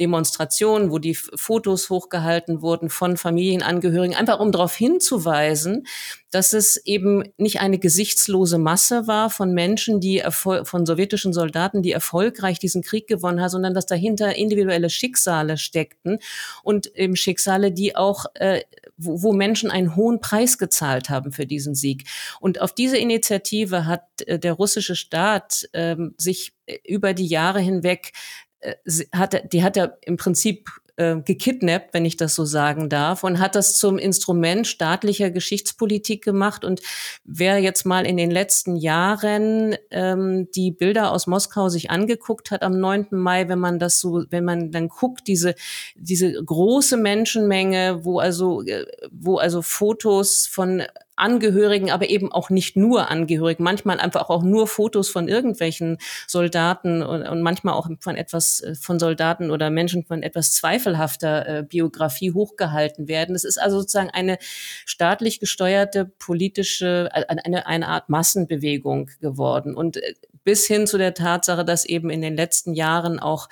Demonstration, 0.00 0.90
wo 0.90 0.98
die 0.98 1.14
Fotos 1.34 1.90
hochgehalten 1.90 2.62
wurden 2.62 2.90
von 2.90 3.16
Familienangehörigen, 3.16 4.16
einfach 4.16 4.40
um 4.40 4.52
darauf 4.52 4.74
hinzuweisen, 4.74 5.86
dass 6.30 6.52
es 6.52 6.76
eben 6.84 7.24
nicht 7.38 7.60
eine 7.60 7.78
gesichtslose 7.78 8.58
Masse 8.58 9.06
war 9.06 9.30
von 9.30 9.52
Menschen, 9.52 10.00
die 10.00 10.22
von 10.30 10.86
sowjetischen 10.86 11.32
Soldaten, 11.32 11.82
die 11.82 11.92
erfolgreich 11.92 12.58
diesen 12.58 12.82
Krieg 12.82 13.08
gewonnen 13.08 13.40
haben, 13.40 13.48
sondern 13.48 13.74
dass 13.74 13.86
dahinter 13.86 14.36
individuelle 14.36 14.90
Schicksale 14.90 15.58
steckten 15.58 16.18
und 16.62 16.94
eben 16.96 17.16
Schicksale, 17.16 17.72
die 17.72 17.96
auch, 17.96 18.26
äh, 18.34 18.62
wo, 18.96 19.22
wo 19.22 19.32
Menschen 19.32 19.70
einen 19.70 19.96
hohen 19.96 20.20
Preis 20.20 20.58
gezahlt 20.58 21.10
haben 21.10 21.32
für 21.32 21.46
diesen 21.46 21.74
Sieg. 21.74 22.04
Und 22.40 22.60
auf 22.60 22.72
diese 22.72 22.96
Initiative 22.96 23.86
hat 23.86 24.04
äh, 24.26 24.38
der 24.38 24.52
russische 24.52 24.94
Staat 24.94 25.68
äh, 25.72 25.96
sich 26.16 26.52
über 26.86 27.12
die 27.12 27.26
Jahre 27.26 27.60
hinweg 27.60 28.12
äh, 28.60 28.74
hat, 29.12 29.52
die 29.52 29.62
hat 29.62 29.76
er 29.76 29.98
im 30.02 30.16
Prinzip 30.16 30.68
äh, 31.00 31.22
gekidnappt, 31.24 31.94
wenn 31.94 32.04
ich 32.04 32.18
das 32.18 32.34
so 32.34 32.44
sagen 32.44 32.90
darf, 32.90 33.24
und 33.24 33.38
hat 33.38 33.54
das 33.54 33.78
zum 33.78 33.96
Instrument 33.96 34.66
staatlicher 34.66 35.30
Geschichtspolitik 35.30 36.22
gemacht. 36.22 36.62
Und 36.62 36.82
wer 37.24 37.58
jetzt 37.58 37.86
mal 37.86 38.04
in 38.04 38.18
den 38.18 38.30
letzten 38.30 38.76
Jahren 38.76 39.76
ähm, 39.90 40.48
die 40.54 40.70
Bilder 40.70 41.12
aus 41.12 41.26
Moskau 41.26 41.70
sich 41.70 41.90
angeguckt 41.90 42.50
hat 42.50 42.62
am 42.62 42.78
9. 42.78 43.06
Mai, 43.12 43.48
wenn 43.48 43.58
man 43.58 43.78
das 43.78 43.98
so, 43.98 44.24
wenn 44.28 44.44
man 44.44 44.72
dann 44.72 44.88
guckt, 44.88 45.26
diese, 45.26 45.54
diese 45.96 46.32
große 46.32 46.98
Menschenmenge, 46.98 48.00
wo 48.04 48.18
also, 48.18 48.62
äh, 48.62 48.84
wo 49.10 49.38
also 49.38 49.62
Fotos 49.62 50.46
von 50.46 50.82
Angehörigen, 51.20 51.90
aber 51.90 52.08
eben 52.08 52.32
auch 52.32 52.50
nicht 52.50 52.76
nur 52.76 53.10
Angehörigen, 53.10 53.62
manchmal 53.62 54.00
einfach 54.00 54.28
auch 54.30 54.42
nur 54.42 54.66
Fotos 54.66 55.08
von 55.08 55.28
irgendwelchen 55.28 55.98
Soldaten 56.26 57.02
und, 57.02 57.22
und 57.22 57.42
manchmal 57.42 57.74
auch 57.74 57.88
von 58.00 58.16
etwas 58.16 58.60
äh, 58.60 58.74
von 58.74 58.98
Soldaten 58.98 59.50
oder 59.50 59.70
Menschen 59.70 60.04
von 60.04 60.22
etwas 60.22 60.52
zweifelhafter 60.52 61.58
äh, 61.58 61.62
Biografie 61.62 62.32
hochgehalten 62.32 63.08
werden. 63.08 63.34
Es 63.34 63.44
ist 63.44 63.60
also 63.60 63.80
sozusagen 63.80 64.10
eine 64.10 64.38
staatlich 64.86 65.40
gesteuerte 65.40 66.04
politische, 66.04 67.10
äh, 67.12 67.24
eine, 67.26 67.66
eine 67.66 67.88
Art 67.88 68.08
Massenbewegung 68.08 69.10
geworden 69.20 69.74
und 69.74 69.98
äh, 69.98 70.14
bis 70.44 70.66
hin 70.66 70.86
zu 70.86 70.98
der 70.98 71.14
Tatsache, 71.14 71.64
dass 71.64 71.84
eben 71.84 72.10
in 72.10 72.22
den 72.22 72.34
letzten 72.34 72.74
Jahren 72.74 73.18
auch 73.18 73.48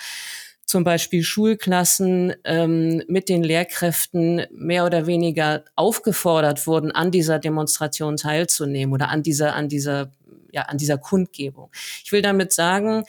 zum 0.69 0.85
Beispiel 0.85 1.23
Schulklassen 1.23 2.35
ähm, 2.45 3.03
mit 3.09 3.31
den 3.31 3.43
Lehrkräften 3.43 4.47
mehr 4.53 4.85
oder 4.85 5.07
weniger 5.07 5.65
aufgefordert 5.77 6.67
wurden, 6.67 6.93
an 6.93 7.11
dieser 7.11 7.39
Demonstration 7.39 8.19
teilzunehmen 8.19 8.93
oder 8.93 9.09
an 9.09 9.23
dieser, 9.23 9.55
an 9.55 9.69
dieser, 9.69 10.13
ja, 10.53 10.63
an 10.63 10.77
dieser 10.77 10.99
Kundgebung. 10.99 11.71
Ich 12.05 12.13
will 12.13 12.21
damit 12.21 12.53
sagen, 12.53 13.05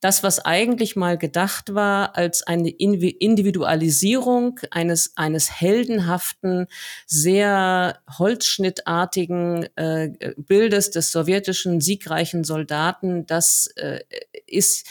das, 0.00 0.24
was 0.24 0.44
eigentlich 0.44 0.96
mal 0.96 1.16
gedacht 1.16 1.74
war 1.74 2.16
als 2.16 2.42
eine 2.42 2.70
Individualisierung 2.70 4.60
eines, 4.70 5.16
eines 5.16 5.60
heldenhaften, 5.60 6.66
sehr 7.06 8.00
holzschnittartigen 8.18 9.68
äh, 9.76 10.34
Bildes 10.36 10.90
des 10.90 11.12
sowjetischen 11.12 11.80
siegreichen 11.80 12.44
Soldaten, 12.44 13.26
das 13.26 13.68
äh, 13.76 14.00
ist 14.46 14.86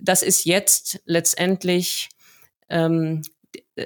das 0.00 0.22
ist 0.22 0.44
jetzt 0.44 1.00
letztendlich 1.04 2.08
ähm, 2.68 3.22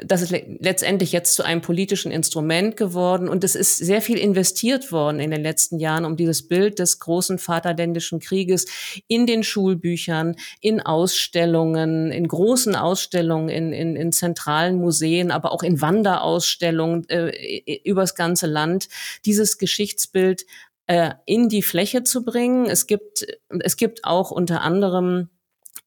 das 0.05 0.23
ist 0.23 0.31
letztendlich 0.31 1.11
jetzt 1.11 1.35
zu 1.35 1.43
einem 1.43 1.63
politischen 1.63 2.13
Instrument 2.13 2.77
geworden 2.77 3.29
und 3.29 3.43
es 3.43 3.57
ist 3.57 3.77
sehr 3.77 4.01
viel 4.01 4.19
investiert 4.19 4.93
worden 4.93 5.19
in 5.19 5.33
den 5.33 5.43
letzten 5.43 5.81
Jahren, 5.81 6.05
um 6.05 6.17
dieses 6.17 6.47
Bild 6.47 6.79
des 6.79 7.01
großen 7.01 7.39
Vaterländischen 7.39 8.21
Krieges 8.21 8.67
in 9.09 9.27
den 9.27 9.43
Schulbüchern, 9.43 10.37
in 10.61 10.81
Ausstellungen, 10.81 12.13
in 12.13 12.29
großen 12.29 12.77
Ausstellungen, 12.77 13.49
in, 13.49 13.73
in, 13.73 13.97
in 13.97 14.13
zentralen 14.13 14.77
Museen, 14.77 15.33
aber 15.33 15.51
auch 15.51 15.65
in 15.65 15.81
Wanderausstellungen 15.81 17.09
äh, 17.09 17.81
übers 17.85 18.15
ganze 18.15 18.47
Land, 18.47 18.89
dieses 19.25 19.59
Geschichtsbild 19.59 20.47
äh, 20.87 21.11
in 21.27 21.49
die 21.49 21.63
Fläche 21.63 22.05
zu 22.05 22.25
bringen. 22.25 22.67
Es 22.67 22.87
gibt, 22.87 23.27
es 23.49 23.77
gibt 23.77 24.05
auch 24.05 24.31
unter 24.31 24.63
anderem 24.63 25.31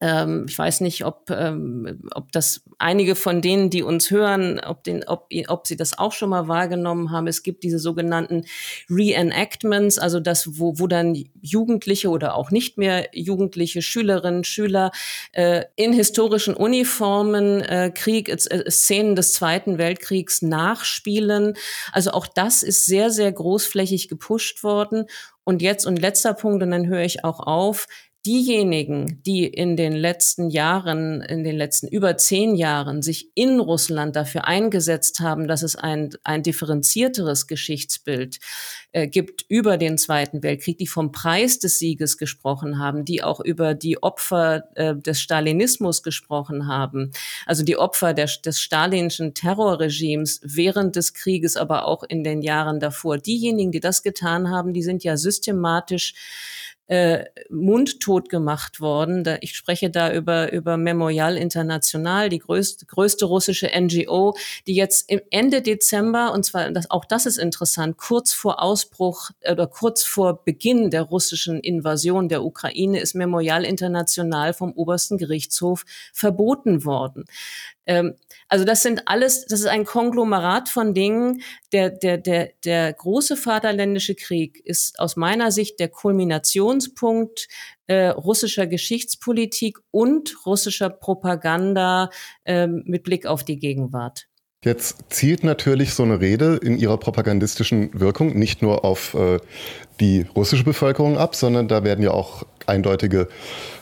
ich 0.04 0.58
weiß 0.58 0.82
nicht, 0.82 1.06
ob, 1.06 1.30
ähm, 1.30 2.02
ob 2.13 2.30
das 2.34 2.62
einige 2.78 3.15
von 3.15 3.41
denen, 3.41 3.69
die 3.69 3.84
uns 3.84 4.12
hören, 4.12 4.60
ob, 4.60 4.84
den, 4.84 5.06
ob, 5.08 5.30
ob 5.48 5.65
sie 5.65 5.78
das 5.78 5.98
auch 5.98 6.12
schon 6.12 6.30
mal 6.30 6.50
wahrgenommen 6.50 7.12
haben. 7.12 7.26
Es 7.28 7.41
gibt 7.41 7.63
diese 7.63 7.80
sogenannten 7.80 8.43
Reenactments, 8.89 10.00
also 10.00 10.19
das, 10.19 10.60
wo, 10.60 10.78
wo 10.78 10.88
dann 10.88 11.24
Jugendliche 11.41 12.10
oder 12.10 12.36
auch 12.36 12.52
nicht 12.52 12.78
mehr 12.78 13.08
Jugendliche, 13.13 13.82
Schülerinnen, 13.82 14.43
Schüler 14.43 14.91
äh, 15.32 15.63
in 15.78 15.93
historischen 15.93 16.54
Uniformen 16.54 17.62
äh, 17.62 17.89
Krieg, 17.93 18.28
äh, 18.28 18.69
Szenen 18.69 19.15
des 19.15 19.32
Zweiten 19.32 19.78
Weltkriegs 19.78 20.41
nachspielen. 20.41 21.54
Also 21.93 22.12
auch 22.12 22.28
das 22.28 22.62
ist 22.62 22.86
sehr, 22.86 23.10
sehr 23.10 23.32
großflächig 23.32 24.10
gepusht 24.10 24.63
worden. 24.63 25.06
Und 25.46 25.62
jetzt, 25.62 25.86
und 25.86 25.98
letzter 25.98 26.34
Punkt, 26.34 26.62
und 26.63 26.72
dann 26.72 26.88
höre 26.88 27.04
ich 27.04 27.24
auch 27.24 27.39
auf, 27.39 27.88
diejenigen, 28.25 29.21
die 29.23 29.45
in 29.45 29.75
den 29.75 29.91
letzten 29.91 30.49
Jahren, 30.49 31.21
in 31.21 31.43
den 31.43 31.57
letzten 31.57 31.88
über 31.88 32.15
zehn 32.15 32.55
Jahren 32.55 33.01
sich 33.01 33.29
in 33.36 33.59
Russland 33.59 34.15
dafür 34.15 34.47
eingesetzt 34.47 35.19
haben, 35.19 35.47
dass 35.47 35.62
es 35.62 35.75
ein, 35.75 36.12
ein 36.23 36.41
differenzierteres 36.41 37.47
Geschichtsbild 37.47 38.39
äh, 38.93 39.07
gibt 39.07 39.45
über 39.49 39.77
den 39.77 39.97
Zweiten 39.97 40.41
Weltkrieg, 40.41 40.77
die 40.77 40.88
vom 40.88 41.12
Preis 41.12 41.59
des 41.59 41.79
Sieges 41.79 42.17
gesprochen 42.17 42.79
haben, 42.79 43.03
die 43.03 43.23
auch 43.23 43.41
über 43.41 43.73
die 43.73 44.01
Opfer 44.01 44.69
äh, 44.75 44.95
des 44.95 45.19
Stalinismus 45.19 46.01
gesprochen 46.01 46.67
haben, 46.67 47.12
also 47.45 47.63
die 47.63 47.77
Opfer 47.77 48.13
der, 48.13 48.29
des 48.45 48.62
stalinischen 48.62 49.33
Terrorregimes 49.33 50.39
während 50.43 50.95
des 50.95 51.13
Krieges, 51.13 51.57
aber 51.57 51.88
auch 51.88 52.03
in 52.03 52.23
den 52.23 52.41
Jahren 52.41 52.79
davor. 52.79 53.17
Diejenigen, 53.17 53.73
die 53.73 53.81
das 53.81 54.01
getan 54.01 54.49
haben, 54.49 54.73
die 54.73 54.83
sind 54.83 55.03
ja 55.03 55.17
systematisch 55.17 56.13
äh, 56.88 57.26
mundtot 57.50 58.30
gemacht 58.30 58.82
worden. 58.82 59.24
Da, 59.24 59.38
ich 59.41 59.56
spreche 59.56 59.89
da 59.89 60.13
über, 60.13 60.52
über 60.52 60.78
Memorial 60.78 61.38
International, 61.38 62.30
die 62.30 62.39
größte, 62.39 62.86
größte 62.86 63.26
russische 63.26 63.69
NGO, 63.74 64.36
die 64.67 64.76
jetzt 64.76 65.10
im 65.10 65.22
Ende 65.30 65.62
Dezember, 65.62 66.34
und 66.34 66.43
zwar 66.43 66.72
das, 66.72 66.91
auch 66.91 67.06
das 67.06 67.26
ist 67.26 67.38
interessant, 67.38 67.98
kurz 67.98 68.34
vor 68.34 68.62
Ausbruch 68.62 69.32
oder 69.50 69.67
kurz 69.67 70.04
vor 70.04 70.43
Beginn 70.43 70.89
der 70.89 71.04
russischen 71.04 71.60
Invasion 71.60 72.28
der 72.28 72.43
Ukraine 72.43 73.00
ist 73.00 73.15
Memorial 73.15 73.63
International 73.63 74.54
vom 74.54 74.74
obersten 74.74 75.17
Gerichtshof 75.17 75.86
verboten 76.12 76.84
worden. 76.84 77.26
Ähm, 77.86 78.15
also 78.48 78.65
das 78.65 78.82
sind 78.82 79.04
alles, 79.08 79.46
das 79.46 79.62
ist 79.62 79.67
ein 79.67 79.86
Konglomerat 79.86 80.69
von 80.69 80.93
Dingen. 80.93 81.41
Der, 81.72 81.89
der, 81.89 82.17
der, 82.17 82.52
der 82.63 82.93
große 82.93 83.36
Vaterländische 83.36 84.15
Krieg 84.15 84.62
ist 84.65 85.00
aus 85.00 85.15
meiner 85.15 85.52
Sicht 85.52 85.80
der 85.80 85.89
Kulminationspunkt 85.89 87.48
äh, 87.88 88.08
russischer 88.08 88.67
Geschichtspolitik 88.67 89.80
und 89.91 90.46
russischer 90.46 90.89
Propaganda 90.89 92.10
äh, 92.46 92.67
mit 92.67 93.04
Blick 93.04 93.26
auf 93.26 93.43
die 93.43 93.60
Gegenwart. 93.60 94.28
Jetzt 94.63 95.04
zielt 95.10 95.44
natürlich 95.44 95.94
so 95.94 96.04
eine 96.04 96.21
Rede 96.21 96.56
in 96.56 96.77
ihrer 96.77 96.98
propagandistischen 96.98 98.00
Wirkung 98.00 98.40
nicht 98.40 98.62
nur 98.62 98.86
auf 98.86 99.13
äh, 99.13 99.40
die 100.00 100.25
russische 100.36 100.63
Bevölkerung 100.63 101.17
ab, 101.17 101.36
sondern 101.36 101.67
da 101.67 101.84
werden 101.84 102.02
ja 102.02 102.12
auch 102.12 102.44
eindeutige 102.67 103.27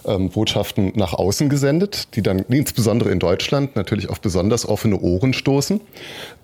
ähm, 0.06 0.30
Botschaften 0.30 0.94
nach 0.96 1.14
außen 1.14 1.50
gesendet, 1.50 2.16
die 2.16 2.22
dann 2.22 2.40
insbesondere 2.40 3.12
in 3.12 3.20
Deutschland 3.20 3.76
natürlich 3.76 4.10
auf 4.10 4.22
besonders 4.22 4.68
offene 4.68 5.00
Ohren 5.00 5.34
stoßen. 5.34 5.82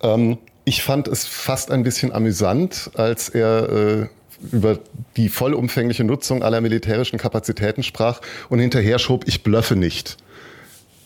Ähm, 0.03 0.38
ich 0.65 0.83
fand 0.83 1.07
es 1.07 1.25
fast 1.25 1.71
ein 1.71 1.83
bisschen 1.83 2.11
amüsant, 2.11 2.91
als 2.95 3.29
er 3.29 3.69
äh, 3.69 4.07
über 4.51 4.79
die 5.15 5.29
vollumfängliche 5.29 6.03
Nutzung 6.03 6.43
aller 6.43 6.61
militärischen 6.61 7.17
Kapazitäten 7.17 7.83
sprach 7.83 8.21
und 8.49 8.59
hinterher 8.59 8.99
schob, 8.99 9.27
ich 9.27 9.43
blöffe 9.43 9.75
nicht. 9.75 10.17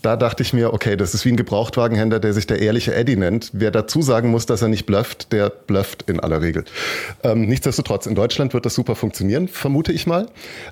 Da 0.01 0.17
dachte 0.17 0.41
ich 0.41 0.51
mir, 0.51 0.73
okay, 0.73 0.97
das 0.97 1.13
ist 1.13 1.25
wie 1.25 1.29
ein 1.29 1.38
Gebrauchtwagenhändler, 1.38 2.19
der 2.19 2.34
sich 2.34 2.47
der 2.47 2.59
ehrliche 2.59 2.95
Eddie 2.95 3.15
nennt. 3.17 3.51
Wer 3.53 3.69
dazu 3.69 4.01
sagen 4.01 4.32
muss, 4.32 4.47
dass 4.47 4.63
er 4.63 4.67
nicht 4.67 4.88
blufft, 4.88 5.32
der 5.32 5.49
blufft 5.49 6.09
in 6.09 6.19
aller 6.19 6.41
Regel. 6.41 6.65
Ähm, 7.23 7.41
nichtsdestotrotz, 7.41 8.07
in 8.07 8.15
Deutschland 8.15 8.55
wird 8.55 8.65
das 8.65 8.73
super 8.73 8.95
funktionieren, 8.95 9.47
vermute 9.47 9.91
ich 9.91 10.07
mal. 10.07 10.27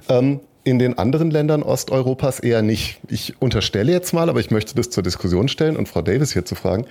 Ähm, 0.10 0.40
in 0.64 0.80
den 0.80 0.98
anderen 0.98 1.32
Ländern 1.32 1.64
Osteuropas 1.64 2.40
eher 2.40 2.62
nicht. 2.62 3.00
Ich 3.08 3.42
unterstelle 3.42 3.92
jetzt 3.92 4.14
mal, 4.14 4.30
aber 4.30 4.40
ich 4.40 4.52
möchte 4.52 4.76
das 4.76 4.90
zur 4.90 5.04
Diskussion 5.04 5.48
stellen 5.48 5.78
und 5.78 5.88
Frau 5.88 6.02
Davis 6.02 6.34
hier 6.34 6.46
zu 6.46 6.56
fragen. 6.56 6.86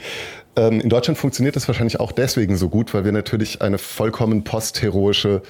Ähm, 0.56 0.80
in 0.80 0.88
Deutschland 0.88 1.18
funktioniert 1.18 1.56
das 1.56 1.68
wahrscheinlich 1.68 2.00
auch 2.00 2.12
deswegen 2.12 2.56
so 2.56 2.68
gut, 2.68 2.94
weil 2.94 3.04
wir 3.04 3.12
natürlich 3.12 3.62
eine 3.62 3.78
vollkommen 3.78 4.44
postheroische 4.44 5.42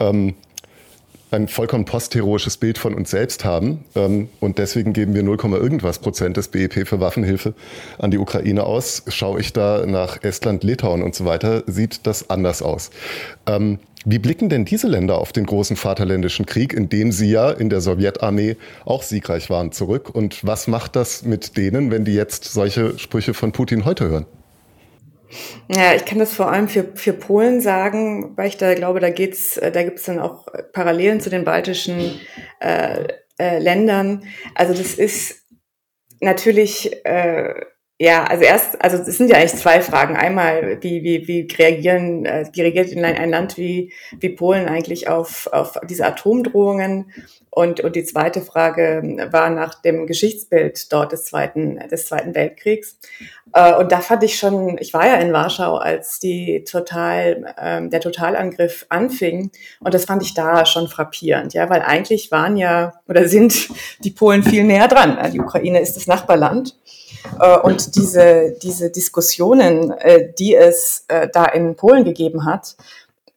ähm, 0.00 0.34
ein 1.30 1.48
vollkommen 1.48 1.84
postheroisches 1.84 2.56
Bild 2.56 2.78
von 2.78 2.94
uns 2.94 3.10
selbst 3.10 3.44
haben. 3.44 3.84
Ähm, 3.94 4.28
und 4.40 4.58
deswegen 4.58 4.92
geben 4.92 5.14
wir 5.14 5.22
0, 5.22 5.38
irgendwas 5.54 5.98
Prozent 5.98 6.36
des 6.36 6.48
BIP 6.48 6.86
für 6.86 7.00
Waffenhilfe 7.00 7.54
an 7.98 8.10
die 8.10 8.18
Ukraine 8.18 8.64
aus. 8.64 9.02
Schaue 9.08 9.40
ich 9.40 9.52
da 9.52 9.84
nach 9.86 10.22
Estland, 10.22 10.62
Litauen 10.62 11.02
und 11.02 11.14
so 11.14 11.24
weiter, 11.24 11.64
sieht 11.66 12.06
das 12.06 12.30
anders 12.30 12.62
aus. 12.62 12.90
Ähm, 13.46 13.78
wie 14.08 14.20
blicken 14.20 14.48
denn 14.48 14.64
diese 14.64 14.86
Länder 14.86 15.18
auf 15.18 15.32
den 15.32 15.46
großen 15.46 15.74
Vaterländischen 15.74 16.46
Krieg, 16.46 16.72
in 16.72 16.88
dem 16.88 17.10
sie 17.10 17.28
ja 17.28 17.50
in 17.50 17.68
der 17.70 17.80
Sowjetarmee 17.80 18.54
auch 18.84 19.02
siegreich 19.02 19.50
waren, 19.50 19.72
zurück? 19.72 20.14
Und 20.14 20.46
was 20.46 20.68
macht 20.68 20.94
das 20.94 21.24
mit 21.24 21.56
denen, 21.56 21.90
wenn 21.90 22.04
die 22.04 22.14
jetzt 22.14 22.44
solche 22.44 22.96
Sprüche 23.00 23.34
von 23.34 23.50
Putin 23.50 23.84
heute 23.84 24.08
hören? 24.08 24.26
Ja, 25.66 25.92
ich 25.96 26.04
kann 26.04 26.20
das 26.20 26.32
vor 26.32 26.52
allem 26.52 26.68
für, 26.68 26.84
für 26.94 27.14
Polen 27.14 27.60
sagen, 27.60 28.36
weil 28.36 28.46
ich 28.46 28.56
da 28.56 28.74
glaube, 28.74 29.00
da 29.00 29.10
geht's, 29.10 29.60
da 29.60 29.82
gibt's 29.82 30.04
dann 30.04 30.20
auch 30.20 30.46
Parallelen 30.72 31.20
zu 31.20 31.28
den 31.28 31.44
baltischen 31.44 32.20
äh, 32.60 33.08
äh, 33.40 33.58
Ländern. 33.58 34.22
Also 34.54 34.72
das 34.72 34.94
ist 34.94 35.42
natürlich 36.20 37.04
äh, 37.04 37.54
ja, 37.98 38.24
also 38.24 38.44
erst, 38.44 38.82
also 38.82 38.98
es 38.98 39.16
sind 39.16 39.30
ja 39.30 39.36
eigentlich 39.36 39.54
zwei 39.54 39.80
Fragen. 39.80 40.16
Einmal, 40.16 40.78
wie, 40.82 41.02
wie, 41.02 41.26
wie 41.26 41.48
reagieren, 41.56 42.26
äh, 42.26 42.44
wie 42.52 42.60
reagiert 42.60 42.94
ein 42.94 43.30
Land 43.30 43.56
wie, 43.56 43.92
wie 44.20 44.28
Polen 44.28 44.68
eigentlich 44.68 45.08
auf, 45.08 45.48
auf 45.50 45.78
diese 45.88 46.04
Atomdrohungen? 46.04 47.10
Und, 47.48 47.80
und 47.80 47.96
die 47.96 48.04
zweite 48.04 48.42
Frage 48.42 49.28
war 49.30 49.48
nach 49.48 49.80
dem 49.80 50.06
Geschichtsbild 50.06 50.92
dort 50.92 51.12
des 51.12 51.24
Zweiten, 51.24 51.78
des 51.90 52.04
Zweiten 52.04 52.34
Weltkriegs. 52.34 52.98
Äh, 53.54 53.72
und 53.76 53.90
da 53.92 54.02
fand 54.02 54.22
ich 54.24 54.36
schon, 54.36 54.76
ich 54.78 54.92
war 54.92 55.06
ja 55.06 55.14
in 55.14 55.32
Warschau, 55.32 55.76
als 55.76 56.20
die 56.20 56.64
total, 56.64 57.54
ähm, 57.58 57.88
der 57.88 58.00
Totalangriff 58.00 58.84
anfing. 58.90 59.50
Und 59.80 59.94
das 59.94 60.04
fand 60.04 60.22
ich 60.22 60.34
da 60.34 60.66
schon 60.66 60.88
frappierend, 60.88 61.54
ja, 61.54 61.70
weil 61.70 61.80
eigentlich 61.80 62.30
waren 62.30 62.58
ja 62.58 62.92
oder 63.08 63.26
sind 63.26 63.70
die 64.04 64.10
Polen 64.10 64.42
viel 64.42 64.64
näher 64.64 64.88
dran. 64.88 65.18
Die 65.32 65.40
Ukraine 65.40 65.80
ist 65.80 65.96
das 65.96 66.06
Nachbarland. 66.06 66.76
Äh, 67.40 67.58
und 67.58 67.96
diese, 67.96 68.56
diese 68.62 68.90
Diskussionen, 68.90 69.90
äh, 69.92 70.32
die 70.38 70.54
es 70.54 71.04
äh, 71.08 71.28
da 71.32 71.44
in 71.46 71.76
Polen 71.76 72.04
gegeben 72.04 72.44
hat, 72.44 72.76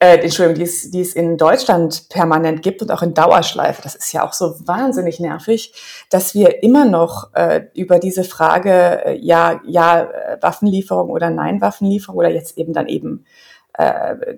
äh, 0.02 0.18
Entschuldigung, 0.20 0.56
die 0.56 0.64
es, 0.64 0.92
die 0.92 1.02
es 1.02 1.14
in 1.14 1.38
Deutschland 1.38 2.08
permanent 2.08 2.62
gibt 2.62 2.82
und 2.82 2.90
auch 2.92 3.02
in 3.02 3.14
Dauerschleife. 3.14 3.82
Das 3.82 3.96
ist 3.96 4.14
ja 4.14 4.26
auch 4.26 4.32
so 4.32 4.56
wahnsinnig 4.66 5.20
nervig, 5.20 5.74
dass 6.10 6.34
wir 6.34 6.64
immer 6.64 6.86
noch 6.86 7.34
äh, 7.34 7.66
über 7.74 8.00
diese 8.00 8.24
Frage, 8.24 9.06
äh, 9.06 9.18
ja, 9.18 9.60
ja, 9.66 10.04
äh, 10.04 10.38
Waffenlieferung 10.42 11.10
oder 11.10 11.30
nein 11.30 11.60
Waffenlieferung 11.60 12.18
oder 12.18 12.30
jetzt 12.30 12.58
eben 12.58 12.72
dann 12.72 12.88
eben 12.88 13.26
äh, 13.74 14.38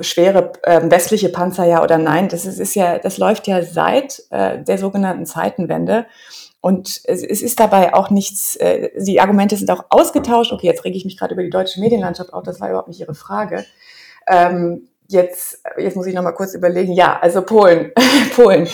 schwere 0.00 0.52
äh, 0.62 0.80
westliche 0.88 1.30
Panzer 1.30 1.64
ja 1.64 1.82
oder 1.82 1.98
nein, 1.98 2.28
das 2.28 2.46
ist, 2.46 2.60
ist 2.60 2.74
ja, 2.74 2.98
das 2.98 3.18
läuft 3.18 3.48
ja 3.48 3.62
seit 3.62 4.22
äh, 4.30 4.62
der 4.62 4.78
sogenannten 4.78 5.26
Zeitenwende. 5.26 6.06
Und 6.64 7.02
es, 7.04 7.22
ist 7.22 7.60
dabei 7.60 7.92
auch 7.92 8.08
nichts, 8.08 8.56
äh, 8.56 8.88
die 8.96 9.20
Argumente 9.20 9.54
sind 9.54 9.70
auch 9.70 9.84
ausgetauscht. 9.90 10.50
Okay, 10.50 10.66
jetzt 10.66 10.82
rege 10.82 10.96
ich 10.96 11.04
mich 11.04 11.18
gerade 11.18 11.34
über 11.34 11.42
die 11.42 11.50
deutsche 11.50 11.78
Medienlandschaft 11.78 12.32
auf, 12.32 12.42
das 12.42 12.58
war 12.58 12.70
überhaupt 12.70 12.88
nicht 12.88 13.00
Ihre 13.00 13.14
Frage. 13.14 13.66
Ähm, 14.26 14.88
jetzt, 15.06 15.60
jetzt 15.76 15.94
muss 15.94 16.06
ich 16.06 16.14
noch 16.14 16.22
mal 16.22 16.32
kurz 16.32 16.54
überlegen. 16.54 16.94
Ja, 16.94 17.18
also 17.20 17.42
Polen, 17.42 17.92
Polen. 18.34 18.66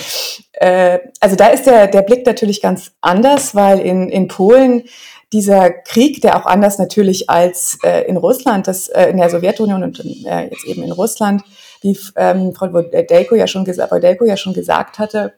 Äh, 0.53 1.01
also 1.19 1.35
da 1.35 1.49
ist 1.49 1.67
der, 1.67 1.89
der 1.89 2.03
Blick 2.03 2.25
natürlich 2.25 2.63
ganz 2.63 2.93
anders, 3.01 3.57
weil 3.57 3.81
in, 3.81 4.09
in 4.09 4.29
Polen 4.29 4.85
dieser 5.33 5.71
Krieg, 5.71 6.21
der 6.21 6.37
auch 6.37 6.47
anders 6.47 6.79
natürlich 6.79 7.29
als 7.29 7.77
äh, 7.83 8.03
in 8.03 8.17
Russland, 8.19 8.69
das 8.69 8.87
äh, 8.87 9.07
in 9.07 9.17
der 9.17 9.31
Sowjetunion 9.31 9.83
und 9.83 9.99
äh, 9.99 10.45
jetzt 10.45 10.65
eben 10.65 10.85
in 10.85 10.93
Russland, 10.93 11.43
wie 11.81 11.99
ähm, 12.15 12.55
Frau 12.55 12.69
Delko 12.69 13.35
ja 13.35 13.49
schon 13.49 13.65
gesagt, 13.65 13.93
ja 14.01 14.37
schon 14.37 14.55
gesagt 14.55 15.01
hatte, 15.01 15.33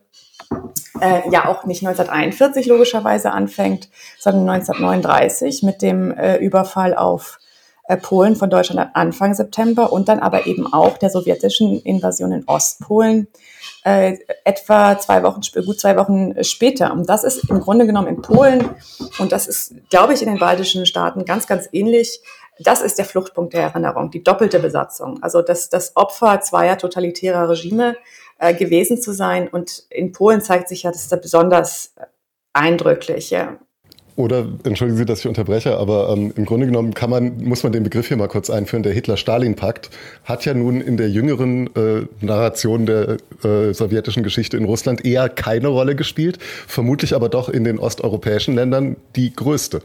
äh, 1.01 1.29
ja 1.31 1.47
auch 1.49 1.65
nicht 1.65 1.87
1941 1.87 2.67
logischerweise 2.67 3.33
anfängt, 3.33 3.89
sondern 4.19 4.49
1939 4.49 5.63
mit 5.63 5.83
dem 5.83 6.13
äh, 6.13 6.37
Überfall 6.37 6.95
auf 6.95 7.39
äh, 7.89 7.97
Polen 7.97 8.37
von 8.37 8.49
Deutschland 8.49 8.91
Anfang 8.95 9.35
September 9.35 9.93
und 9.93 10.09
dann 10.09 10.21
aber 10.21 10.47
eben 10.47 10.73
auch 10.73 10.99
der 10.99 11.11
sowjetischen 11.11 11.81
Invasion 11.81 12.33
in 12.33 12.45
Ostpolen 12.47 13.27
äh, 13.85 14.17
etwa 14.45 14.99
zwei 14.99 15.23
Wochen, 15.25 15.41
gut 15.65 15.81
zwei 15.81 15.97
Wochen 15.97 16.33
später. 16.45 16.93
Und 16.93 17.09
das 17.09 17.25
ist 17.25 17.51
im 17.51 17.61
Grunde 17.61 17.87
genommen 17.87 18.07
in 18.07 18.23
Polen 18.23 18.71
und 19.19 19.33
das 19.33 19.49
ist, 19.49 19.75
glaube 19.91 20.15
ich, 20.15 20.23
in 20.23 20.29
den 20.29 20.39
baltischen 20.39 20.87
Staaten 20.87 21.25
ganz, 21.25 21.47
ganz 21.47 21.69
ähnlich. 21.73 22.21
Das 22.61 22.83
ist 22.83 22.99
der 22.99 23.05
Fluchtpunkt 23.05 23.55
der 23.55 23.63
Erinnerung, 23.63 24.11
die 24.11 24.23
doppelte 24.23 24.61
Besatzung. 24.61 25.21
Also 25.23 25.43
das, 25.43 25.69
das 25.69 25.97
Opfer 25.97 26.41
zweier 26.41 26.79
totalitärer 26.79 27.49
Regime 27.49 27.97
äh, 28.43 28.55
gewesen 28.55 29.01
zu 29.01 29.13
sein. 29.13 29.47
Und 29.47 29.85
in 29.89 30.11
Polen 30.13 30.41
zeigt 30.41 30.69
sich 30.69 30.83
ja, 30.83 30.91
das 30.91 31.03
ist 31.03 31.13
da 31.13 31.17
besonders 31.17 31.95
eindrücklich. 32.53 33.31
Ja. 33.31 33.57
Oder, 34.17 34.47
entschuldigen 34.65 34.99
Sie, 34.99 35.07
dass 35.07 35.21
ich 35.21 35.29
unterbreche, 35.29 35.79
aber 35.79 36.11
ähm, 36.11 36.35
im 36.37 36.45
Grunde 36.45 36.67
genommen 36.67 36.93
kann 36.93 37.09
man, 37.09 37.39
muss 37.39 37.63
man 37.63 37.73
den 37.73 37.83
Begriff 37.83 38.09
hier 38.09 38.17
mal 38.17 38.29
kurz 38.29 38.51
einführen. 38.51 38.83
Der 38.83 38.93
Hitler-Stalin-Pakt 38.93 39.91
hat 40.25 40.45
ja 40.45 40.53
nun 40.53 40.81
in 40.81 40.97
der 40.97 41.09
jüngeren 41.09 41.69
äh, 41.77 42.07
Narration 42.21 42.85
der 42.85 43.17
äh, 43.43 43.73
sowjetischen 43.73 44.23
Geschichte 44.23 44.57
in 44.57 44.65
Russland 44.65 45.05
eher 45.05 45.29
keine 45.29 45.69
Rolle 45.69 45.95
gespielt, 45.95 46.39
vermutlich 46.43 47.15
aber 47.15 47.29
doch 47.29 47.49
in 47.49 47.65
den 47.65 47.79
osteuropäischen 47.79 48.55
Ländern 48.55 48.97
die 49.17 49.35
größte. 49.35 49.81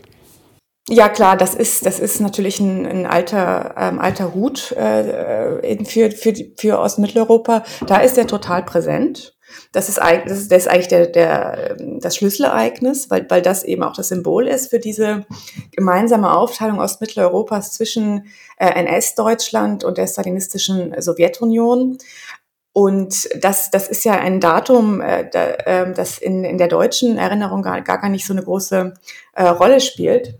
Ja 0.90 1.10
klar, 1.10 1.36
das 1.36 1.54
ist 1.54 1.86
das 1.86 2.00
ist 2.00 2.22
natürlich 2.22 2.62
ein, 2.62 2.86
ein 2.86 3.06
alter 3.06 3.76
ähm, 3.78 4.00
alter 4.00 4.34
Hut 4.34 4.72
äh, 4.72 5.84
für 5.84 6.12
für 6.12 6.34
für 6.58 6.80
Ostmitteleuropa. 6.80 7.64
Da 7.86 7.98
ist 7.98 8.18
er 8.18 8.26
total 8.26 8.64
präsent. 8.64 9.36
Das 9.74 9.90
ist 9.90 9.98
das 9.98 10.32
ist, 10.32 10.52
das 10.52 10.60
ist 10.60 10.68
eigentlich 10.70 10.88
der 10.88 11.08
der 11.08 11.76
das 12.00 12.16
Schlüsselereignis, 12.16 13.10
weil 13.10 13.26
weil 13.30 13.42
das 13.42 13.64
eben 13.64 13.84
auch 13.84 13.94
das 13.98 14.08
Symbol 14.08 14.48
ist 14.48 14.70
für 14.70 14.80
diese 14.80 15.26
gemeinsame 15.76 16.34
Aufteilung 16.34 16.80
Ostmitteleuropas 16.80 17.74
zwischen 17.74 18.28
äh, 18.58 18.68
NS-Deutschland 18.68 19.84
und 19.84 19.98
der 19.98 20.08
stalinistischen 20.08 20.96
Sowjetunion. 21.02 21.98
Und 22.72 23.28
das, 23.42 23.72
das 23.72 23.88
ist 23.88 24.06
ja 24.06 24.14
ein 24.14 24.40
Datum, 24.40 25.02
äh, 25.02 25.28
da, 25.32 25.48
äh, 25.48 25.94
das 25.94 26.20
in, 26.20 26.44
in 26.44 26.60
der 26.60 26.68
deutschen 26.68 27.18
Erinnerung 27.18 27.64
gar, 27.64 27.82
gar 27.82 28.08
nicht 28.08 28.26
so 28.26 28.34
eine 28.34 28.44
große 28.44 28.94
äh, 29.34 29.44
Rolle 29.48 29.82
spielt. 29.82 30.38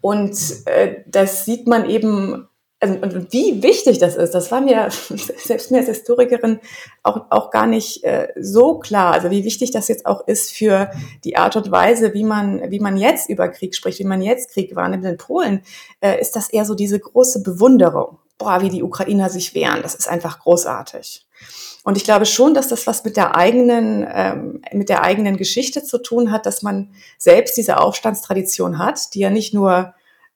Und 0.00 0.36
äh, 0.66 1.02
das 1.06 1.44
sieht 1.44 1.66
man 1.66 1.88
eben, 1.88 2.48
also, 2.80 2.94
und 2.94 3.32
wie 3.32 3.62
wichtig 3.62 3.98
das 3.98 4.14
ist, 4.14 4.34
das 4.34 4.52
war 4.52 4.60
mir 4.60 4.88
selbst 4.90 5.70
mir 5.70 5.78
als 5.78 5.88
Historikerin 5.88 6.60
auch, 7.02 7.26
auch 7.30 7.50
gar 7.50 7.66
nicht 7.66 8.04
äh, 8.04 8.28
so 8.40 8.78
klar. 8.78 9.12
Also 9.12 9.30
wie 9.30 9.44
wichtig 9.44 9.72
das 9.72 9.88
jetzt 9.88 10.06
auch 10.06 10.26
ist 10.28 10.52
für 10.52 10.90
die 11.24 11.36
Art 11.36 11.56
und 11.56 11.70
Weise, 11.70 12.14
wie 12.14 12.24
man, 12.24 12.70
wie 12.70 12.80
man 12.80 12.96
jetzt 12.96 13.28
über 13.28 13.48
Krieg 13.48 13.74
spricht, 13.74 13.98
wie 13.98 14.04
man 14.04 14.22
jetzt 14.22 14.50
Krieg 14.50 14.76
wahrnimmt 14.76 15.04
in 15.04 15.16
Polen, 15.16 15.62
äh, 16.00 16.20
ist 16.20 16.36
das 16.36 16.48
eher 16.48 16.64
so 16.64 16.74
diese 16.74 17.00
große 17.00 17.42
Bewunderung. 17.42 18.18
Boah, 18.38 18.62
wie 18.62 18.70
die 18.70 18.84
Ukrainer 18.84 19.30
sich 19.30 19.54
wehren, 19.54 19.82
das 19.82 19.96
ist 19.96 20.08
einfach 20.08 20.38
großartig. 20.38 21.26
Und 21.88 21.96
ich 21.96 22.04
glaube 22.04 22.26
schon, 22.26 22.52
dass 22.52 22.68
das 22.68 22.86
was 22.86 23.02
mit 23.02 23.16
der 23.16 23.34
eigenen, 23.34 24.06
ähm, 24.12 24.60
mit 24.74 24.90
der 24.90 25.04
eigenen 25.04 25.38
Geschichte 25.38 25.82
zu 25.82 25.96
tun 25.96 26.30
hat, 26.30 26.44
dass 26.44 26.60
man 26.60 26.90
selbst 27.16 27.56
diese 27.56 27.80
Aufstandstradition 27.80 28.78
hat, 28.78 29.14
die 29.14 29.20
ja 29.20 29.30
nicht 29.30 29.54
nur 29.54 29.94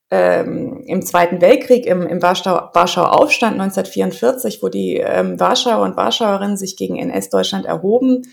ähm, 0.09 0.81
im 0.87 1.05
Zweiten 1.05 1.41
Weltkrieg, 1.41 1.85
im, 1.85 2.07
im 2.07 2.23
Warschau, 2.23 2.71
Warschau 2.73 3.03
Aufstand 3.03 3.61
1944, 3.61 4.63
wo 4.63 4.69
die 4.69 4.95
ähm, 4.97 5.39
Warschauer 5.39 5.83
und 5.83 5.95
Warschauerinnen 5.95 6.57
sich 6.57 6.75
gegen 6.75 6.97
NS-Deutschland 6.97 7.67
erhoben 7.67 8.23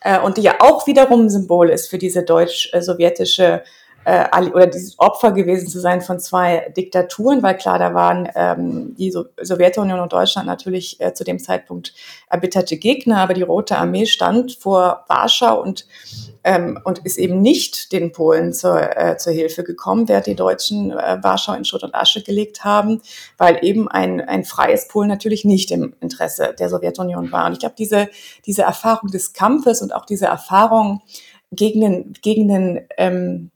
äh, 0.00 0.18
und 0.18 0.38
die 0.38 0.42
ja 0.42 0.54
auch 0.60 0.86
wiederum 0.86 1.26
ein 1.26 1.30
Symbol 1.30 1.68
ist 1.68 1.88
für 1.90 1.98
diese 1.98 2.22
deutsch-sowjetische 2.22 3.62
äh, 4.10 4.50
oder 4.50 4.66
dieses 4.66 4.98
Opfer 4.98 5.30
gewesen 5.30 5.68
zu 5.68 5.78
sein 5.78 6.00
von 6.00 6.18
zwei 6.18 6.72
Diktaturen, 6.76 7.42
weil 7.42 7.56
klar, 7.56 7.78
da 7.78 7.94
waren 7.94 8.28
ähm, 8.34 8.94
die 8.96 9.12
so 9.12 9.26
Sowjetunion 9.40 10.00
und 10.00 10.12
Deutschland 10.12 10.48
natürlich 10.48 11.00
äh, 11.00 11.14
zu 11.14 11.22
dem 11.22 11.38
Zeitpunkt 11.38 11.94
erbitterte 12.28 12.76
Gegner, 12.76 13.18
aber 13.18 13.34
die 13.34 13.42
Rote 13.42 13.78
Armee 13.78 14.06
stand 14.06 14.54
vor 14.54 15.04
Warschau 15.08 15.62
und 15.62 15.86
ähm, 16.42 16.80
und 16.84 17.00
ist 17.00 17.18
eben 17.18 17.42
nicht 17.42 17.92
den 17.92 18.12
Polen 18.12 18.54
zur, 18.54 18.96
äh, 18.96 19.18
zur 19.18 19.32
Hilfe 19.32 19.62
gekommen, 19.62 20.08
während 20.08 20.26
die 20.26 20.34
Deutschen 20.34 20.90
äh, 20.90 21.18
Warschau 21.20 21.52
in 21.52 21.66
Schutt 21.66 21.84
und 21.84 21.94
Asche 21.94 22.22
gelegt 22.22 22.64
haben, 22.64 23.02
weil 23.36 23.58
eben 23.62 23.88
ein, 23.88 24.22
ein 24.22 24.44
freies 24.44 24.88
Polen 24.88 25.08
natürlich 25.08 25.44
nicht 25.44 25.70
im 25.70 25.94
Interesse 26.00 26.54
der 26.58 26.70
Sowjetunion 26.70 27.30
war. 27.30 27.46
Und 27.46 27.52
ich 27.52 27.58
glaube, 27.58 27.74
diese, 27.76 28.08
diese 28.46 28.62
Erfahrung 28.62 29.10
des 29.10 29.34
Kampfes 29.34 29.82
und 29.82 29.94
auch 29.94 30.06
diese 30.06 30.26
Erfahrung 30.26 31.02
gegen 31.52 31.82
den, 31.82 32.14
gegen 32.22 32.48
den 32.48 32.80
ähm, 32.96 33.50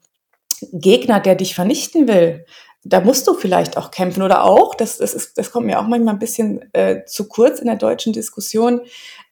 Gegner, 0.72 1.20
der 1.20 1.34
dich 1.34 1.54
vernichten 1.54 2.08
will, 2.08 2.44
da 2.84 3.00
musst 3.00 3.26
du 3.26 3.34
vielleicht 3.34 3.78
auch 3.78 3.90
kämpfen 3.90 4.22
oder 4.22 4.44
auch, 4.44 4.74
das, 4.74 4.98
das, 4.98 5.14
ist, 5.14 5.38
das 5.38 5.50
kommt 5.50 5.66
mir 5.66 5.80
auch 5.80 5.86
manchmal 5.86 6.14
ein 6.14 6.18
bisschen 6.18 6.70
äh, 6.74 7.04
zu 7.06 7.28
kurz 7.28 7.58
in 7.58 7.66
der 7.66 7.76
deutschen 7.76 8.12
Diskussion, 8.12 8.82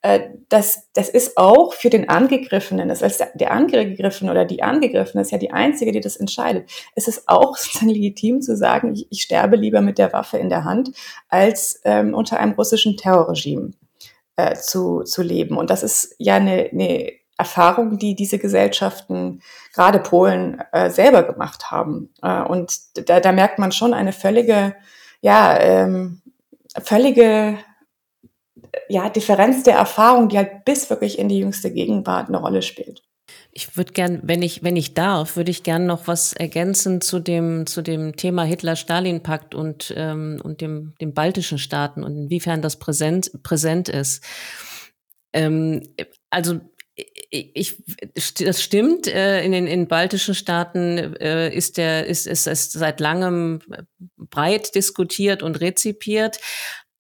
äh, 0.01 0.21
das, 0.49 0.89
das 0.95 1.11
ist 1.11 1.37
auch 1.37 1.75
für 1.75 1.91
den 1.91 2.09
Angegriffenen, 2.09 2.89
das 2.89 3.03
heißt, 3.03 3.25
der 3.35 3.51
Angegriffene 3.53 4.31
oder 4.31 4.47
die 4.47 4.63
Angegriffene 4.63 5.21
ist 5.21 5.33
ja 5.33 5.39
die 5.39 5.53
Einzige, 5.53 5.93
die 5.93 6.01
das 6.01 6.17
entscheidet. 6.17 6.71
Es 6.95 7.09
ist 7.09 7.29
auch 7.29 7.57
legitim 7.83 8.41
zu 8.41 8.57
sagen, 8.57 8.95
ich, 8.95 9.07
ich 9.11 9.23
sterbe 9.23 9.57
lieber 9.57 9.83
mit 9.83 9.99
der 9.99 10.13
Waffe 10.15 10.39
in 10.39 10.49
der 10.49 10.65
Hand, 10.65 10.91
als 11.29 11.81
ähm, 11.85 12.15
unter 12.15 12.41
einem 12.41 12.53
russischen 12.53 12.97
Terrorregime 12.97 13.73
äh, 14.37 14.55
zu, 14.55 15.03
zu 15.03 15.23
leben. 15.23 15.59
Und 15.59 15.69
das 15.69 15.83
ist 15.83 16.15
ja 16.19 16.37
eine, 16.37 16.71
eine 16.73 17.13
Erfahrung, 17.39 17.99
die 17.99 18.15
diese 18.15 18.39
Gesellschaften, 18.39 19.43
gerade 19.73 19.99
Polen, 19.99 20.63
äh, 20.73 20.91
selber 20.91 21.23
gemacht 21.25 21.71
haben. 21.71 22.13
Äh, 22.23 22.43
und 22.43 22.79
da, 23.09 23.21
da 23.21 23.33
merkt 23.33 23.59
man 23.59 23.73
schon 23.73 23.95
eine 23.95 24.13
völlige, 24.13 24.75
ja, 25.21 25.59
ähm, 25.59 26.23
völlige 26.83 27.59
ja, 28.89 29.09
Differenz 29.09 29.63
der 29.63 29.75
Erfahrung, 29.75 30.29
die 30.29 30.37
halt 30.37 30.65
bis 30.65 30.89
wirklich 30.91 31.19
in 31.19 31.29
die 31.29 31.39
jüngste 31.39 31.73
Gegenwart 31.73 32.29
eine 32.29 32.39
Rolle 32.39 32.63
spielt. 32.63 33.03
Ich 33.55 33.77
würde 33.77 33.93
gern, 33.93 34.21
wenn 34.23 34.43
ich, 34.43 34.63
wenn 34.63 34.77
ich 34.77 34.95
darf, 34.95 35.37
würde 35.37 35.51
ich 35.51 35.63
gern 35.63 35.87
noch 35.87 36.07
was 36.07 36.33
ergänzen 36.33 37.01
zu 37.01 37.19
dem, 37.19 37.67
zu 37.67 37.83
dem 37.83 38.17
Thema 38.17 38.45
Hitler-Stalin-Pakt 38.45 39.55
und, 39.55 39.93
ähm, 39.97 40.41
und 40.43 40.61
dem, 40.61 40.95
dem 41.01 41.13
baltischen 41.13 41.59
Staaten 41.59 42.03
und 42.03 42.17
inwiefern 42.17 42.63
das 42.63 42.79
präsent, 42.79 43.31
präsent 43.43 43.89
ist. 43.89 44.25
Ähm, 45.35 45.83
also 46.31 46.61
ich, 47.33 47.83
das 48.15 48.63
stimmt. 48.63 49.07
Äh, 49.07 49.43
in 49.43 49.53
den 49.53 49.67
in 49.67 49.89
baltischen 49.89 50.35
Staaten 50.35 50.99
äh, 51.17 51.53
ist 51.53 51.79
der 51.79 52.07
ist, 52.07 52.27
ist 52.27 52.47
es 52.47 52.73
seit 52.73 53.01
langem 53.01 53.61
breit 54.19 54.75
diskutiert 54.75 55.43
und 55.43 55.61
rezipiert. 55.61 56.39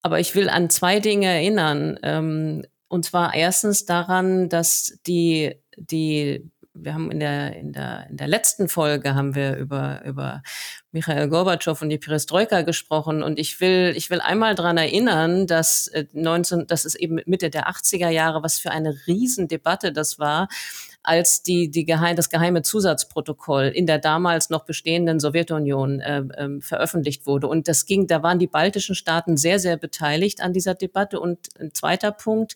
Aber 0.00 0.20
ich 0.20 0.34
will 0.34 0.48
an 0.48 0.70
zwei 0.70 1.00
Dinge 1.00 1.26
erinnern. 1.26 1.98
Ähm, 2.02 2.64
und 2.88 3.04
zwar 3.04 3.34
erstens 3.34 3.84
daran, 3.84 4.48
dass 4.48 4.98
die 5.06 5.54
die 5.76 6.50
wir 6.74 6.94
haben 6.94 7.10
in 7.10 7.20
der, 7.20 7.56
in 7.56 7.72
der, 7.72 8.06
in 8.08 8.16
der 8.16 8.28
letzten 8.28 8.68
Folge 8.68 9.14
haben 9.14 9.34
wir 9.34 9.56
über, 9.56 10.02
über 10.04 10.42
Michael 10.90 11.28
Gorbatschow 11.28 11.80
und 11.82 11.90
die 11.90 11.98
Perestroika 11.98 12.62
gesprochen. 12.62 13.22
Und 13.22 13.38
ich 13.38 13.60
will, 13.60 13.92
ich 13.94 14.10
will 14.10 14.20
einmal 14.20 14.54
dran 14.54 14.78
erinnern, 14.78 15.46
dass 15.46 15.90
19, 16.12 16.60
äh, 16.60 16.66
dass 16.66 16.84
es 16.84 16.94
eben 16.94 17.20
Mitte 17.26 17.50
der 17.50 17.68
80er 17.68 18.08
Jahre, 18.08 18.42
was 18.42 18.58
für 18.58 18.70
eine 18.70 18.94
Riesendebatte 19.06 19.92
das 19.92 20.18
war, 20.18 20.48
als 21.02 21.42
die, 21.42 21.70
die 21.70 21.84
geheim, 21.84 22.16
das 22.16 22.30
geheime 22.30 22.62
Zusatzprotokoll 22.62 23.64
in 23.64 23.86
der 23.86 23.98
damals 23.98 24.50
noch 24.50 24.64
bestehenden 24.64 25.20
Sowjetunion 25.20 26.00
äh, 26.00 26.20
äh, 26.20 26.60
veröffentlicht 26.60 27.26
wurde. 27.26 27.48
Und 27.48 27.68
das 27.68 27.86
ging, 27.86 28.06
da 28.06 28.22
waren 28.22 28.38
die 28.38 28.46
baltischen 28.46 28.94
Staaten 28.94 29.36
sehr, 29.36 29.58
sehr 29.58 29.76
beteiligt 29.76 30.40
an 30.40 30.52
dieser 30.52 30.74
Debatte. 30.74 31.20
Und 31.20 31.48
ein 31.58 31.74
zweiter 31.74 32.12
Punkt, 32.12 32.54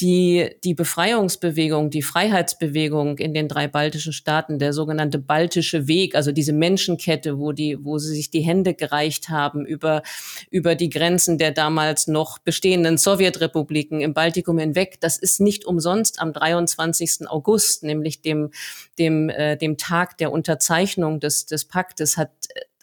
die, 0.00 0.50
die 0.64 0.74
Befreiungsbewegung, 0.74 1.90
die 1.90 2.02
Freiheitsbewegung 2.02 3.18
in 3.18 3.32
den 3.32 3.46
drei 3.46 3.68
baltischen 3.68 4.12
Staaten, 4.12 4.58
der 4.58 4.72
sogenannte 4.72 5.18
baltische 5.18 5.86
Weg, 5.86 6.16
also 6.16 6.32
diese 6.32 6.52
Menschenkette, 6.52 7.38
wo 7.38 7.52
die, 7.52 7.78
wo 7.80 7.98
sie 7.98 8.14
sich 8.14 8.30
die 8.30 8.40
Hände 8.40 8.74
gereicht 8.74 9.28
haben 9.28 9.64
über, 9.64 10.02
über 10.50 10.74
die 10.74 10.90
Grenzen 10.90 11.38
der 11.38 11.52
damals 11.52 12.08
noch 12.08 12.38
bestehenden 12.40 12.98
Sowjetrepubliken 12.98 14.00
im 14.00 14.14
Baltikum 14.14 14.58
hinweg, 14.58 14.98
das 15.00 15.16
ist 15.16 15.40
nicht 15.40 15.64
umsonst 15.64 16.20
am 16.20 16.32
23. 16.32 17.28
August, 17.28 17.84
nämlich 17.84 18.20
dem, 18.20 18.50
dem, 18.98 19.28
äh, 19.28 19.56
dem 19.56 19.76
Tag 19.76 20.18
der 20.18 20.32
Unterzeichnung 20.32 21.20
des, 21.20 21.46
des 21.46 21.66
Paktes, 21.66 22.16
hat 22.16 22.32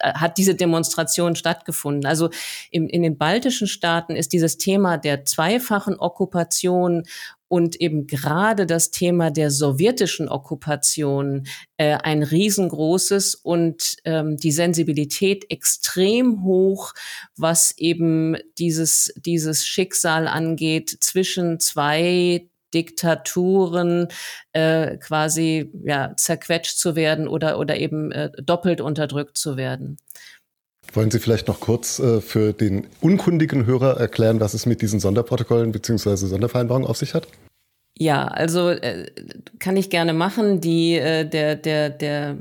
hat 0.02 0.38
diese 0.38 0.56
Demonstration 0.56 1.36
stattgefunden. 1.36 2.06
Also 2.06 2.30
in, 2.70 2.90
in 2.90 3.04
den 3.04 3.18
baltischen 3.18 3.68
Staaten 3.68 4.16
ist 4.16 4.34
dieses 4.34 4.58
Thema 4.58 4.98
der 4.98 5.26
zweifachen 5.26 6.00
Okkupation 6.00 7.04
und 7.52 7.82
eben 7.82 8.08
gerade 8.08 8.66
das 8.66 8.92
Thema 8.92 9.30
der 9.30 9.52
sowjetischen 9.52 10.30
Okkupation 10.30 11.48
äh, 11.76 11.98
ein 12.02 12.24
riesengroßes 12.24 13.36
und 13.36 13.98
ähm, 14.06 14.38
die 14.38 14.54
Sensibilität 14.54 15.52
extrem 15.52 16.46
hoch, 16.46 16.94
was 17.36 17.78
eben 17.78 18.38
dieses, 18.58 19.14
dieses 19.18 19.66
Schicksal 19.68 20.30
angeht 20.30 20.96
zwischen 21.02 21.60
zwei 21.60 22.48
Diktaturen 22.74 24.08
äh, 24.54 24.98
quasi 24.98 25.72
ja, 25.84 26.14
zerquetscht 26.16 26.78
zu 26.78 26.96
werden 26.96 27.28
oder, 27.28 27.60
oder 27.60 27.78
eben 27.78 28.12
äh, 28.12 28.32
doppelt 28.42 28.82
unterdrückt 28.82 29.38
zu 29.38 29.58
werden. 29.58 29.98
Wollen 30.94 31.12
Sie 31.12 31.20
vielleicht 31.20 31.48
noch 31.48 31.60
kurz 31.60 32.00
äh, 32.00 32.22
für 32.22 32.54
den 32.54 32.88
unkundigen 33.00 33.66
Hörer 33.66 33.98
erklären, 34.00 34.40
was 34.40 34.54
es 34.54 34.66
mit 34.66 34.82
diesen 34.82 35.00
Sonderprotokollen 35.00 35.72
bzw. 35.72 36.16
Sondervereinbarungen 36.16 36.88
auf 36.88 36.98
sich 36.98 37.14
hat? 37.14 37.28
Ja, 38.02 38.26
also 38.26 38.70
äh, 38.70 39.12
kann 39.60 39.78
ich 39.78 39.92
gerne 39.92 40.14
machen. 40.14 40.60
Die, 40.60 40.96
äh, 40.96 41.24
der, 41.24 41.56
der, 41.56 41.92
der, 41.92 42.36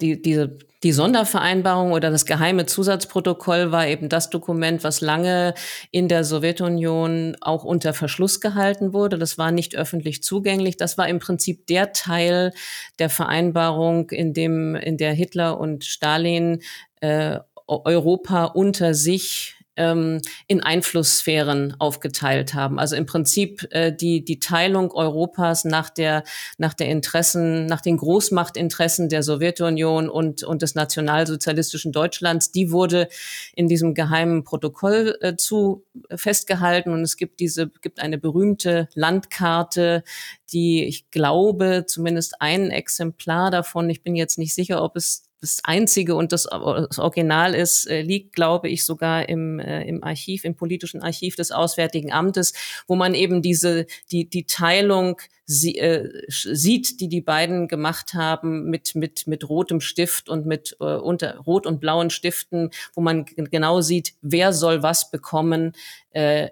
die, 0.00 0.22
diese 0.22 0.56
die 0.82 0.92
Sondervereinbarung 0.92 1.92
oder 1.92 2.10
das 2.10 2.24
geheime 2.24 2.64
Zusatzprotokoll 2.64 3.70
war 3.70 3.86
eben 3.86 4.08
das 4.08 4.30
Dokument, 4.30 4.82
was 4.82 5.02
lange 5.02 5.52
in 5.90 6.08
der 6.08 6.24
Sowjetunion 6.24 7.36
auch 7.42 7.64
unter 7.64 7.92
Verschluss 7.92 8.40
gehalten 8.40 8.94
wurde. 8.94 9.18
Das 9.18 9.36
war 9.36 9.50
nicht 9.50 9.76
öffentlich 9.76 10.22
zugänglich. 10.22 10.78
Das 10.78 10.96
war 10.96 11.06
im 11.06 11.18
Prinzip 11.18 11.66
der 11.66 11.92
Teil 11.92 12.52
der 12.98 13.10
Vereinbarung, 13.10 14.08
in 14.08 14.32
dem, 14.32 14.74
in 14.74 14.96
der 14.96 15.12
Hitler 15.12 15.60
und 15.60 15.84
Stalin 15.84 16.62
äh, 17.00 17.40
Europa 17.66 18.44
unter 18.44 18.94
sich 18.94 19.53
ähm, 19.76 20.20
in 20.46 20.62
Einflusssphären 20.62 21.76
aufgeteilt 21.78 22.54
haben. 22.54 22.78
Also 22.78 22.96
im 22.96 23.06
Prinzip 23.06 23.66
äh, 23.70 23.92
die, 23.92 24.24
die 24.24 24.38
Teilung 24.38 24.92
Europas 24.92 25.64
nach 25.64 25.90
der, 25.90 26.24
nach 26.58 26.74
der 26.74 26.88
Interessen, 26.88 27.66
nach 27.66 27.80
den 27.80 27.96
Großmachtinteressen 27.96 29.08
der 29.08 29.22
Sowjetunion 29.22 30.08
und, 30.08 30.42
und 30.42 30.62
des 30.62 30.74
nationalsozialistischen 30.74 31.92
Deutschlands, 31.92 32.52
die 32.52 32.70
wurde 32.70 33.08
in 33.54 33.68
diesem 33.68 33.94
geheimen 33.94 34.44
Protokoll 34.44 35.16
äh, 35.20 35.36
zu 35.36 35.84
festgehalten. 36.14 36.92
Und 36.92 37.02
es 37.02 37.16
gibt 37.16 37.40
diese, 37.40 37.68
gibt 37.82 38.00
eine 38.00 38.18
berühmte 38.18 38.88
Landkarte, 38.94 40.04
die 40.52 40.84
ich 40.84 41.10
glaube, 41.10 41.84
zumindest 41.86 42.40
ein 42.40 42.70
Exemplar 42.70 43.50
davon, 43.50 43.90
ich 43.90 44.02
bin 44.02 44.14
jetzt 44.14 44.38
nicht 44.38 44.54
sicher, 44.54 44.82
ob 44.82 44.96
es 44.96 45.23
das 45.44 45.60
einzige 45.64 46.14
und 46.14 46.32
das, 46.32 46.44
das 46.44 46.98
Original 46.98 47.54
ist, 47.54 47.86
äh, 47.86 48.00
liegt, 48.00 48.34
glaube 48.34 48.70
ich, 48.70 48.84
sogar 48.84 49.28
im, 49.28 49.58
äh, 49.58 49.84
im 49.84 50.02
Archiv, 50.02 50.44
im 50.44 50.56
politischen 50.56 51.02
Archiv 51.02 51.36
des 51.36 51.52
Auswärtigen 51.52 52.12
Amtes, 52.12 52.54
wo 52.86 52.96
man 52.96 53.14
eben 53.14 53.42
diese, 53.42 53.86
die, 54.10 54.28
die 54.28 54.46
Teilung 54.46 55.20
sie, 55.44 55.76
äh, 55.78 56.08
sieht, 56.28 57.00
die 57.00 57.08
die 57.08 57.20
beiden 57.20 57.68
gemacht 57.68 58.14
haben 58.14 58.70
mit, 58.70 58.94
mit, 58.94 59.26
mit 59.26 59.46
rotem 59.48 59.80
Stift 59.80 60.30
und 60.30 60.46
mit 60.46 60.76
äh, 60.80 60.96
unter 60.96 61.36
rot 61.40 61.66
und 61.66 61.78
blauen 61.78 62.08
Stiften, 62.08 62.70
wo 62.94 63.02
man 63.02 63.26
genau 63.26 63.82
sieht, 63.82 64.14
wer 64.22 64.54
soll 64.54 64.82
was 64.82 65.10
bekommen, 65.10 65.72
äh, 66.10 66.48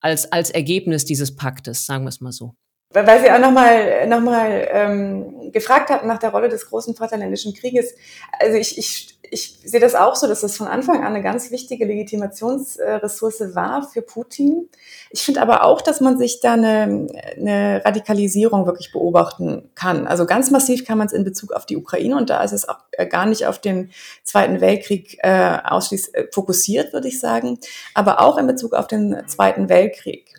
als, 0.00 0.30
als 0.30 0.50
Ergebnis 0.50 1.04
dieses 1.04 1.34
Paktes, 1.34 1.86
sagen 1.86 2.04
wir 2.04 2.10
es 2.10 2.20
mal 2.20 2.30
so 2.30 2.54
weil 2.94 3.20
Sie 3.20 3.30
auch 3.30 3.38
nochmal 3.38 4.06
noch 4.06 4.20
mal, 4.20 4.68
ähm, 4.70 5.52
gefragt 5.52 5.90
hatten 5.90 6.06
nach 6.06 6.18
der 6.18 6.30
Rolle 6.30 6.48
des 6.48 6.68
großen 6.68 6.94
Vaterländischen 6.94 7.54
Krieges. 7.54 7.94
Also 8.38 8.56
ich, 8.56 8.78
ich, 8.78 9.18
ich 9.30 9.58
sehe 9.64 9.80
das 9.80 9.94
auch 9.94 10.14
so, 10.14 10.26
dass 10.26 10.42
das 10.42 10.56
von 10.56 10.68
Anfang 10.68 10.98
an 10.98 11.14
eine 11.14 11.22
ganz 11.22 11.50
wichtige 11.50 11.86
Legitimationsressource 11.86 13.54
war 13.54 13.82
für 13.82 14.02
Putin. 14.02 14.68
Ich 15.10 15.22
finde 15.22 15.42
aber 15.42 15.64
auch, 15.64 15.80
dass 15.80 16.00
man 16.00 16.18
sich 16.18 16.40
da 16.40 16.52
eine, 16.52 17.06
eine 17.36 17.82
Radikalisierung 17.84 18.66
wirklich 18.66 18.92
beobachten 18.92 19.70
kann. 19.74 20.06
Also 20.06 20.26
ganz 20.26 20.50
massiv 20.50 20.84
kann 20.84 20.98
man 20.98 21.08
es 21.08 21.12
in 21.12 21.24
Bezug 21.24 21.52
auf 21.52 21.66
die 21.66 21.76
Ukraine 21.76 22.16
und 22.16 22.30
da 22.30 22.42
ist 22.42 22.52
es 22.52 22.68
auch 22.68 22.78
äh, 22.92 23.06
gar 23.06 23.26
nicht 23.26 23.46
auf 23.46 23.58
den 23.58 23.90
Zweiten 24.22 24.60
Weltkrieg 24.60 25.18
äh, 25.22 25.58
ausschließlich 25.64 26.14
äh, 26.14 26.26
fokussiert, 26.32 26.92
würde 26.92 27.08
ich 27.08 27.18
sagen, 27.18 27.58
aber 27.94 28.20
auch 28.20 28.38
in 28.38 28.46
Bezug 28.46 28.74
auf 28.74 28.86
den 28.86 29.22
Zweiten 29.26 29.68
Weltkrieg. 29.68 30.34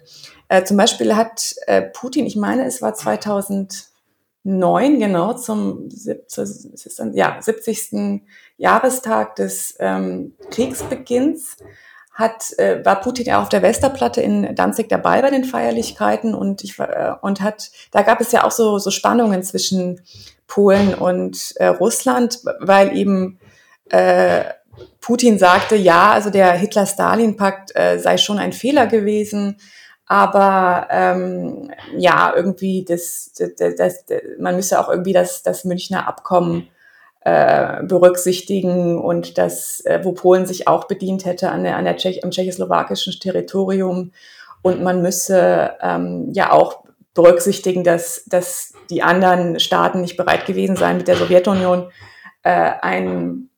Äh, 0.47 0.63
zum 0.63 0.77
Beispiel 0.77 1.15
hat 1.15 1.55
äh, 1.67 1.81
Putin, 1.81 2.25
ich 2.25 2.35
meine, 2.35 2.65
es 2.65 2.81
war 2.81 2.93
2000 2.93 3.87
genau, 4.99 5.33
zum 5.33 5.89
ja, 7.13 7.37
70. 7.41 8.21
Jahrestag 8.57 9.35
des 9.35 9.75
ähm, 9.79 10.35
Kriegsbeginns 10.51 11.57
hat, 12.13 12.57
äh, 12.59 12.83
war 12.85 13.01
Putin 13.01 13.25
ja 13.25 13.41
auf 13.41 13.49
der 13.49 13.61
Westerplatte 13.61 14.21
in 14.21 14.55
Danzig 14.55 14.87
dabei 14.87 15.21
bei 15.21 15.31
den 15.31 15.43
Feierlichkeiten 15.43 16.33
und 16.33 16.63
ich 16.63 16.79
äh, 16.79 17.13
und 17.21 17.41
hat, 17.41 17.71
da 17.91 18.03
gab 18.03 18.21
es 18.21 18.31
ja 18.31 18.43
auch 18.45 18.51
so, 18.51 18.77
so 18.79 18.91
Spannungen 18.91 19.43
zwischen 19.43 19.99
Polen 20.47 20.93
und 20.93 21.53
äh, 21.57 21.67
Russland, 21.67 22.39
weil 22.59 22.95
eben 22.95 23.39
äh, 23.89 24.45
Putin 25.01 25.37
sagte, 25.37 25.75
ja, 25.75 26.11
also 26.11 26.29
der 26.29 26.53
Hitler-Stalin-Pakt 26.53 27.75
äh, 27.75 27.99
sei 27.99 28.17
schon 28.17 28.39
ein 28.39 28.53
Fehler 28.53 28.87
gewesen, 28.87 29.57
aber 30.07 30.87
ähm, 30.91 31.71
ja, 31.97 32.33
irgendwie 32.35 32.85
das, 32.85 33.31
das, 33.57 33.75
das, 33.75 34.05
man 34.39 34.55
müsse 34.55 34.79
auch 34.79 34.89
irgendwie 34.89 35.13
das, 35.13 35.41
das 35.41 35.65
Münchner 35.65 36.07
Abkommen 36.07 36.67
äh, 37.21 37.81
berücksichtigen 37.83 38.99
und 38.99 39.37
das, 39.39 39.81
äh, 39.85 39.99
wo 40.03 40.11
Polen 40.11 40.45
sich 40.45 40.67
auch 40.67 40.83
bedient 40.83 41.25
hätte 41.25 41.49
an 41.49 41.63
der, 41.63 41.75
an 41.75 41.85
der 41.85 41.97
Tschech, 41.97 42.23
am 42.23 42.29
tschechoslowakischen 42.29 43.13
Territorium. 43.19 44.11
Und 44.61 44.83
man 44.83 45.01
müsse 45.01 45.71
ähm, 45.81 46.29
ja 46.33 46.51
auch 46.51 46.83
berücksichtigen, 47.15 47.83
dass, 47.83 48.23
dass 48.27 48.73
die 48.91 49.01
anderen 49.01 49.59
Staaten 49.59 50.01
nicht 50.01 50.17
bereit 50.17 50.45
gewesen 50.45 50.75
seien, 50.75 50.97
mit 50.97 51.07
der 51.07 51.15
Sowjetunion 51.15 51.89
äh, 52.43 52.71
ein 52.81 53.49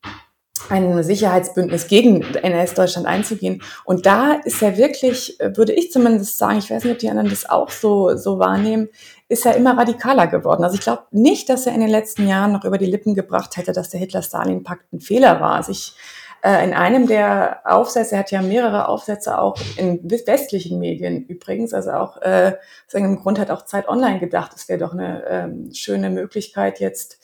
ein 0.70 1.04
Sicherheitsbündnis 1.04 1.88
gegen 1.88 2.22
NS-Deutschland 2.22 3.08
einzugehen. 3.08 3.62
Und 3.86 4.06
da 4.06 4.34
ist 4.44 4.62
er 4.62 4.78
wirklich, 4.78 5.38
würde 5.40 5.74
ich 5.74 5.92
zumindest 5.92 6.38
sagen, 6.38 6.60
ich 6.60 6.70
weiß 6.70 6.84
nicht, 6.84 6.94
ob 6.94 7.00
die 7.00 7.10
anderen 7.10 7.30
das 7.30 7.50
auch 7.50 7.70
so, 7.70 8.16
so 8.16 8.40
wahrnehmen, 8.40 8.90
ist 9.30 9.46
er 9.46 9.56
immer 9.56 9.78
radikaler 9.78 10.28
geworden. 10.28 10.64
Also 10.64 10.76
ich 10.76 10.82
glaube 10.82 11.04
nicht, 11.12 11.50
dass 11.50 11.66
er 11.66 11.74
in 11.74 11.82
den 11.82 11.90
letzten 11.90 12.28
Jahren 12.28 12.54
noch 12.54 12.64
über 12.64 12.78
die 12.78 12.86
Lippen 12.86 13.14
gebracht 13.14 13.58
hätte, 13.58 13.74
dass 13.74 13.90
der 13.90 14.00
Hitler-Stalin-Pakt 14.00 14.94
ein 14.94 15.02
Fehler 15.02 15.42
war. 15.42 15.56
Also 15.56 15.72
ich, 15.72 15.96
äh, 16.44 16.64
in 16.64 16.74
einem 16.74 17.08
der 17.08 17.62
Aufsätze, 17.66 18.16
er 18.16 18.20
hat 18.20 18.32
ja 18.32 18.42
mehrere 18.42 18.88
Aufsätze 18.88 19.38
auch 19.38 19.58
in 19.76 20.00
westlichen 20.10 20.80
Medien 20.80 21.26
übrigens, 21.26 21.74
also 21.74 21.92
auch, 21.92 22.22
äh, 22.22 22.54
im 22.94 23.20
Grund 23.20 23.40
hat 23.40 23.52
auch 23.52 23.66
Zeit 23.66 23.90
Online 23.90 24.20
gedacht, 24.20 24.52
es 24.56 24.70
wäre 24.70 24.80
doch 24.80 24.94
eine 24.94 25.26
ähm, 25.28 25.74
schöne 25.74 26.10
Möglichkeit 26.10 26.80
jetzt, 26.80 27.20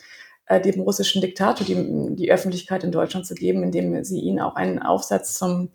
äh, 0.46 0.62
dem 0.62 0.82
russischen 0.82 1.22
Diktator 1.22 1.66
die, 1.66 2.16
die 2.16 2.32
Öffentlichkeit 2.32 2.84
in 2.84 2.92
Deutschland 2.92 3.26
zu 3.26 3.36
geben, 3.36 3.64
indem 3.64 4.04
sie 4.04 4.20
ihn 4.20 4.40
auch 4.40 4.56
einen 4.56 4.80
Aufsatz 4.80 5.36
zum 5.36 5.70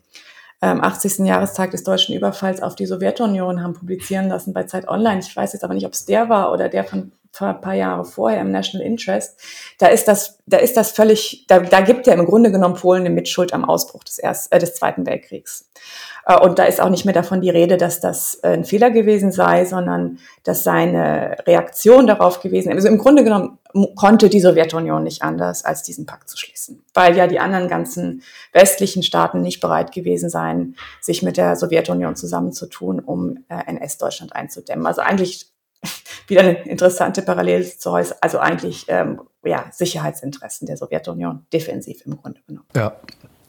ähm, 0.61 0.81
80. 0.81 1.19
Jahrestag 1.19 1.71
des 1.71 1.83
deutschen 1.83 2.15
Überfalls 2.15 2.61
auf 2.61 2.75
die 2.75 2.85
Sowjetunion 2.85 3.63
haben 3.63 3.73
publizieren 3.73 4.27
lassen 4.27 4.53
bei 4.53 4.63
Zeit 4.63 4.87
Online. 4.87 5.19
Ich 5.19 5.35
weiß 5.35 5.53
jetzt 5.53 5.63
aber 5.63 5.73
nicht, 5.73 5.85
ob 5.85 5.93
es 5.93 6.05
der 6.05 6.29
war 6.29 6.51
oder 6.51 6.69
der 6.69 6.83
von 6.83 7.11
ein 7.39 7.61
paar 7.61 7.73
Jahre 7.73 8.05
vorher 8.05 8.41
im 8.41 8.51
National 8.51 8.85
Interest. 8.85 9.39
Da 9.77 9.87
ist 9.87 10.07
das, 10.07 10.39
da 10.45 10.57
ist 10.57 10.75
das 10.75 10.91
völlig, 10.91 11.45
da, 11.47 11.59
da 11.59 11.81
gibt 11.81 12.07
er 12.07 12.15
im 12.15 12.25
Grunde 12.25 12.51
genommen 12.51 12.75
Polen 12.75 13.05
eine 13.05 13.09
Mitschuld 13.09 13.53
am 13.53 13.65
Ausbruch 13.65 14.03
des, 14.03 14.17
Erst, 14.19 14.51
äh, 14.51 14.59
des 14.59 14.75
Zweiten 14.75 15.05
Weltkriegs. 15.05 15.69
Äh, 16.25 16.39
und 16.39 16.59
da 16.59 16.65
ist 16.65 16.81
auch 16.81 16.89
nicht 16.89 17.05
mehr 17.05 17.13
davon 17.13 17.41
die 17.41 17.49
Rede, 17.49 17.77
dass 17.77 17.99
das 17.99 18.39
äh, 18.43 18.49
ein 18.49 18.65
Fehler 18.65 18.91
gewesen 18.91 19.31
sei, 19.31 19.65
sondern 19.65 20.19
dass 20.43 20.63
seine 20.63 21.37
Reaktion 21.45 22.07
darauf 22.07 22.41
gewesen, 22.41 22.71
also 22.71 22.87
im 22.87 22.97
Grunde 22.97 23.23
genommen 23.23 23.59
konnte 23.95 24.29
die 24.29 24.39
Sowjetunion 24.39 25.03
nicht 25.03 25.21
anders, 25.21 25.63
als 25.63 25.83
diesen 25.83 26.07
Pakt 26.07 26.29
zu 26.29 26.37
schließen, 26.37 26.83
weil 26.93 27.15
ja 27.15 27.27
die 27.27 27.39
anderen 27.39 27.67
ganzen 27.67 28.23
westlichen 28.51 29.03
Staaten 29.03 29.41
nicht 29.41 29.59
bereit 29.59 29.91
gewesen 29.91 30.29
seien, 30.29 30.75
sich 31.01 31.21
mit 31.21 31.37
der 31.37 31.55
Sowjetunion 31.55 32.15
zusammenzutun, 32.15 32.99
um 32.99 33.45
äh, 33.47 33.63
NS-Deutschland 33.67 34.35
einzudämmen. 34.35 34.87
Also 34.87 35.01
eigentlich 35.01 35.51
wieder 36.27 36.41
eine 36.41 36.63
interessante 36.63 37.21
Parallele 37.21 37.65
zu 37.65 37.91
Heuss, 37.91 38.11
also 38.21 38.39
eigentlich 38.39 38.85
ähm, 38.87 39.21
ja, 39.43 39.65
Sicherheitsinteressen 39.71 40.67
der 40.67 40.77
Sowjetunion, 40.77 41.45
defensiv 41.53 42.05
im 42.05 42.17
Grunde 42.17 42.41
genommen. 42.45 42.67
Ja, 42.75 42.95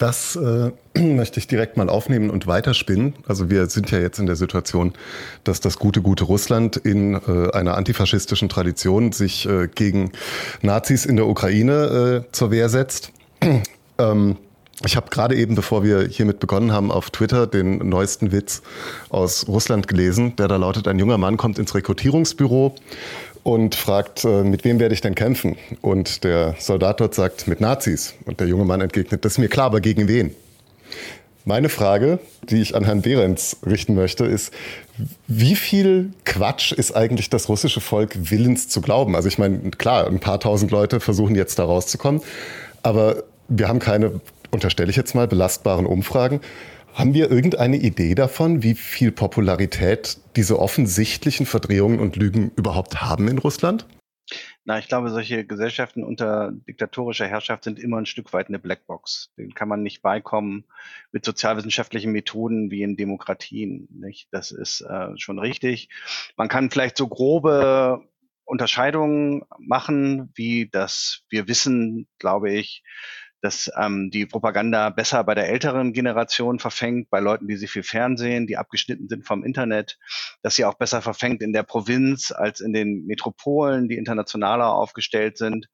das 0.00 0.34
äh, 0.36 0.72
möchte 0.98 1.38
ich 1.38 1.46
direkt 1.46 1.76
mal 1.76 1.88
aufnehmen 1.88 2.30
und 2.30 2.46
weiterspinnen. 2.46 3.14
Also 3.28 3.50
wir 3.50 3.66
sind 3.66 3.90
ja 3.90 3.98
jetzt 3.98 4.18
in 4.18 4.26
der 4.26 4.36
Situation, 4.36 4.94
dass 5.44 5.60
das 5.60 5.78
gute, 5.78 6.00
gute 6.00 6.24
Russland 6.24 6.76
in 6.78 7.14
äh, 7.14 7.52
einer 7.52 7.76
antifaschistischen 7.76 8.48
Tradition 8.48 9.12
sich 9.12 9.46
äh, 9.46 9.68
gegen 9.68 10.12
Nazis 10.62 11.04
in 11.04 11.16
der 11.16 11.26
Ukraine 11.26 12.24
äh, 12.26 12.32
zur 12.32 12.50
Wehr 12.50 12.68
setzt. 12.68 13.12
ähm, 13.98 14.38
ich 14.84 14.96
habe 14.96 15.10
gerade 15.10 15.36
eben, 15.36 15.54
bevor 15.54 15.84
wir 15.84 16.08
hiermit 16.08 16.40
begonnen 16.40 16.72
haben, 16.72 16.90
auf 16.90 17.10
Twitter 17.10 17.46
den 17.46 17.88
neuesten 17.88 18.32
Witz 18.32 18.62
aus 19.10 19.46
Russland 19.46 19.88
gelesen, 19.88 20.36
der 20.36 20.48
da 20.48 20.56
lautet, 20.56 20.88
ein 20.88 20.98
junger 20.98 21.18
Mann 21.18 21.36
kommt 21.36 21.58
ins 21.58 21.74
Rekrutierungsbüro 21.74 22.74
und 23.42 23.74
fragt, 23.74 24.24
äh, 24.24 24.42
mit 24.42 24.64
wem 24.64 24.80
werde 24.80 24.94
ich 24.94 25.00
denn 25.00 25.14
kämpfen? 25.14 25.56
Und 25.80 26.24
der 26.24 26.54
Soldat 26.58 27.00
dort 27.00 27.14
sagt, 27.14 27.46
mit 27.46 27.60
Nazis. 27.60 28.14
Und 28.24 28.40
der 28.40 28.46
junge 28.46 28.64
Mann 28.64 28.80
entgegnet, 28.80 29.24
das 29.24 29.32
ist 29.32 29.38
mir 29.38 29.48
klar, 29.48 29.66
aber 29.66 29.80
gegen 29.80 30.08
wen? 30.08 30.34
Meine 31.44 31.70
Frage, 31.70 32.18
die 32.42 32.60
ich 32.60 32.74
an 32.74 32.84
Herrn 32.84 33.00
Behrens 33.00 33.56
richten 33.64 33.94
möchte, 33.94 34.24
ist, 34.24 34.52
wie 35.26 35.56
viel 35.56 36.12
Quatsch 36.26 36.72
ist 36.72 36.94
eigentlich 36.94 37.30
das 37.30 37.48
russische 37.48 37.80
Volk 37.80 38.30
willens 38.30 38.68
zu 38.68 38.82
glauben? 38.82 39.16
Also 39.16 39.28
ich 39.28 39.38
meine, 39.38 39.70
klar, 39.70 40.06
ein 40.06 40.20
paar 40.20 40.38
tausend 40.38 40.70
Leute 40.70 41.00
versuchen 41.00 41.34
jetzt 41.34 41.58
da 41.58 41.64
rauszukommen, 41.64 42.20
aber 42.82 43.24
wir 43.48 43.68
haben 43.68 43.78
keine, 43.78 44.20
unterstelle 44.50 44.90
ich 44.90 44.96
jetzt 44.96 45.14
mal, 45.14 45.28
belastbaren 45.28 45.86
Umfragen. 45.86 46.40
Haben 46.94 47.14
wir 47.14 47.30
irgendeine 47.30 47.76
Idee 47.76 48.14
davon, 48.14 48.62
wie 48.62 48.74
viel 48.74 49.12
Popularität 49.12 50.18
diese 50.36 50.58
offensichtlichen 50.58 51.46
Verdrehungen 51.46 52.00
und 52.00 52.16
Lügen 52.16 52.50
überhaupt 52.56 53.00
haben 53.00 53.28
in 53.28 53.38
Russland? 53.38 53.86
Na, 54.64 54.78
ich 54.78 54.88
glaube, 54.88 55.10
solche 55.10 55.44
Gesellschaften 55.44 56.04
unter 56.04 56.52
diktatorischer 56.52 57.26
Herrschaft 57.26 57.64
sind 57.64 57.78
immer 57.78 57.98
ein 57.98 58.06
Stück 58.06 58.32
weit 58.32 58.48
eine 58.48 58.58
Blackbox. 58.58 59.32
Den 59.36 59.54
kann 59.54 59.68
man 59.68 59.82
nicht 59.82 60.02
beikommen 60.02 60.64
mit 61.12 61.24
sozialwissenschaftlichen 61.24 62.12
Methoden 62.12 62.70
wie 62.70 62.82
in 62.82 62.96
Demokratien. 62.96 63.88
Nicht? 63.90 64.28
Das 64.32 64.50
ist 64.50 64.82
äh, 64.82 65.16
schon 65.16 65.38
richtig. 65.38 65.88
Man 66.36 66.48
kann 66.48 66.70
vielleicht 66.70 66.96
so 66.96 67.08
grobe 67.08 68.04
Unterscheidungen 68.44 69.42
machen, 69.58 70.30
wie 70.34 70.68
das 70.70 71.22
wir 71.30 71.48
wissen, 71.48 72.06
glaube 72.18 72.52
ich, 72.52 72.82
dass 73.40 73.70
ähm, 73.76 74.10
die 74.10 74.26
Propaganda 74.26 74.90
besser 74.90 75.24
bei 75.24 75.34
der 75.34 75.48
älteren 75.48 75.92
Generation 75.92 76.58
verfängt, 76.58 77.10
bei 77.10 77.20
Leuten, 77.20 77.48
die 77.48 77.56
sich 77.56 77.70
viel 77.70 77.82
Fernsehen, 77.82 78.46
die 78.46 78.56
abgeschnitten 78.56 79.08
sind 79.08 79.26
vom 79.26 79.44
Internet, 79.44 79.98
dass 80.42 80.56
sie 80.56 80.64
auch 80.64 80.74
besser 80.74 81.02
verfängt 81.02 81.42
in 81.42 81.52
der 81.52 81.62
Provinz 81.62 82.32
als 82.32 82.60
in 82.60 82.72
den 82.72 83.06
Metropolen, 83.06 83.88
die 83.88 83.96
internationaler 83.96 84.72
aufgestellt 84.72 85.38
sind. 85.38 85.68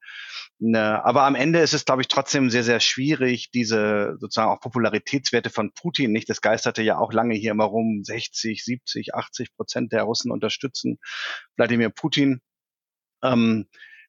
Ne, 0.58 1.04
aber 1.04 1.24
am 1.24 1.34
Ende 1.34 1.58
ist 1.58 1.74
es, 1.74 1.84
glaube 1.84 2.00
ich, 2.00 2.08
trotzdem 2.08 2.48
sehr, 2.48 2.64
sehr 2.64 2.80
schwierig, 2.80 3.50
diese 3.50 4.16
sozusagen 4.18 4.50
auch 4.50 4.60
Popularitätswerte 4.60 5.50
von 5.50 5.72
Putin, 5.74 6.12
nicht? 6.12 6.30
Das 6.30 6.40
geisterte 6.40 6.82
ja 6.82 6.98
auch 6.98 7.12
lange 7.12 7.34
hier 7.34 7.50
immer 7.50 7.64
rum, 7.64 8.02
60, 8.02 8.64
70, 8.64 9.14
80 9.14 9.54
Prozent 9.54 9.92
der 9.92 10.04
Russen 10.04 10.30
unterstützen 10.30 10.98
Wladimir 11.56 11.90
Putin. 11.90 12.40
Ähm, 13.22 13.66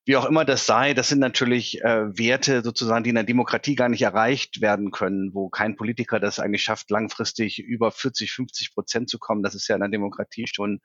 wie 0.08 0.16
auch 0.16 0.26
immer 0.26 0.46
das 0.46 0.66
sei, 0.66 0.94
das 0.94 1.10
sind 1.10 1.20
natürlich 1.20 1.84
äh, 1.84 2.18
Werte 2.18 2.64
sozusagen, 2.64 3.04
die 3.04 3.10
in 3.10 3.16
der 3.16 3.26
Demokratie 3.26 3.76
gar 3.76 3.90
nicht 3.90 4.04
erreicht 4.04 4.62
werden 4.62 4.92
können, 4.92 5.34
wo 5.34 5.50
kein 5.50 5.76
Politiker 5.76 6.22
das 6.22 6.40
eigentlich 6.40 6.64
schafft, 6.64 6.90
langfristig 6.90 7.60
über 7.60 7.92
40, 7.92 8.32
50 8.32 8.74
Prozent 8.74 9.10
zu 9.10 9.20
kommen. 9.20 9.44
Das 9.44 9.54
ist 9.54 9.68
ja 9.68 9.76
in 9.76 9.82
der 9.82 9.90
Demokratie 9.90 10.46
schon 10.48 10.80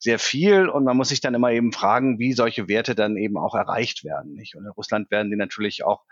sehr 0.00 0.18
viel 0.18 0.68
und 0.68 0.82
man 0.82 0.96
muss 0.96 1.10
sich 1.10 1.20
dann 1.20 1.34
immer 1.34 1.52
eben 1.52 1.72
fragen, 1.72 2.18
wie 2.18 2.32
solche 2.32 2.66
Werte 2.66 2.96
dann 2.96 3.16
eben 3.16 3.38
auch 3.38 3.54
erreicht 3.54 4.02
werden. 4.02 4.34
Nicht? 4.34 4.56
Und 4.56 4.64
in 4.64 4.70
Russland 4.72 5.08
werden 5.12 5.30
die 5.30 5.36
natürlich 5.36 5.84
auch 5.84 6.02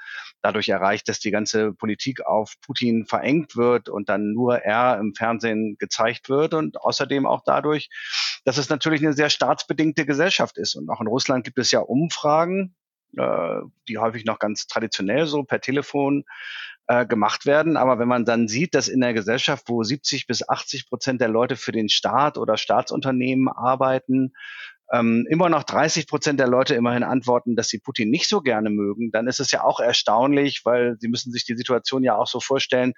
dadurch 0.41 0.69
erreicht, 0.69 1.09
dass 1.09 1.19
die 1.19 1.33
ganze 1.33 1.73
Politik 1.73 2.25
auf 2.25 2.55
Putin 2.61 3.07
verengt 3.07 3.57
wird 3.57 3.89
und 3.89 4.09
dann 4.09 4.35
nur 4.35 4.59
er 4.59 5.01
im 5.01 5.17
Fernsehen 5.17 5.79
gezeigt 5.81 6.29
wird 6.29 6.55
und 6.55 6.81
außerdem 6.81 7.27
auch 7.27 7.43
dadurch, 7.45 7.91
dass 8.45 8.59
es 8.59 8.69
natürlich 8.69 9.03
eine 9.03 9.13
sehr 9.13 9.31
staatsbedingte 9.31 10.07
Gesellschaft 10.07 10.59
ist. 10.59 10.75
Und 10.75 10.89
auch 10.91 11.01
in 11.01 11.07
Russland 11.07 11.45
gibt 11.45 11.59
es 11.59 11.71
ja 11.71 11.81
Umfragen, 11.81 12.75
äh, 13.17 13.61
die 13.89 13.99
häufig 13.99 14.25
noch 14.25 14.39
ganz 14.39 14.67
traditionell 14.67 15.27
so 15.27 15.45
per 15.45 15.61
Telefon 15.61 16.25
äh, 16.89 17.07
gemacht 17.07 17.47
werden. 17.47 17.77
Aber 17.77 17.99
wenn 17.99 18.09
man 18.09 18.25
dann 18.25 18.49
sieht, 18.49 18.75
dass 18.75 18.89
in 18.89 19.01
der 19.01 19.15
Gesellschaft, 19.15 19.65
wo 19.69 19.83
70 19.83 20.27
bis 20.27 20.49
80 20.49 20.89
Prozent 20.89 21.21
der 21.21 21.29
Leute 21.29 21.57
für 21.57 21.73
den 21.73 21.89
Staat 21.89 22.39
oder 22.39 22.57
Staatsunternehmen 22.57 23.49
arbeiten, 23.49 24.33
ähm, 24.93 25.27
immer 25.31 25.49
noch 25.49 25.63
30 25.63 26.07
Prozent 26.07 26.41
der 26.41 26.49
Leute 26.49 26.75
immerhin 26.75 27.03
antworten, 27.03 27.57
dass 27.57 27.69
sie 27.69 27.79
Putin 27.79 28.11
nicht 28.11 28.29
so 28.29 28.41
gerne 28.41 28.71
mögen, 28.71 29.11
dann 29.11 29.27
ist 29.27 29.41
es 29.41 29.51
ja 29.51 29.65
auch 29.65 29.81
erstaunlich, 29.81 30.63
weil 30.65 30.97
sie 30.99 31.09
müssen 31.09 31.33
sich 31.33 31.45
die 31.45 31.57
Situation 31.57 32.05
ja 32.05 32.17
auch 32.17 32.27
so 32.27 32.41
vorstellen, 32.41 32.93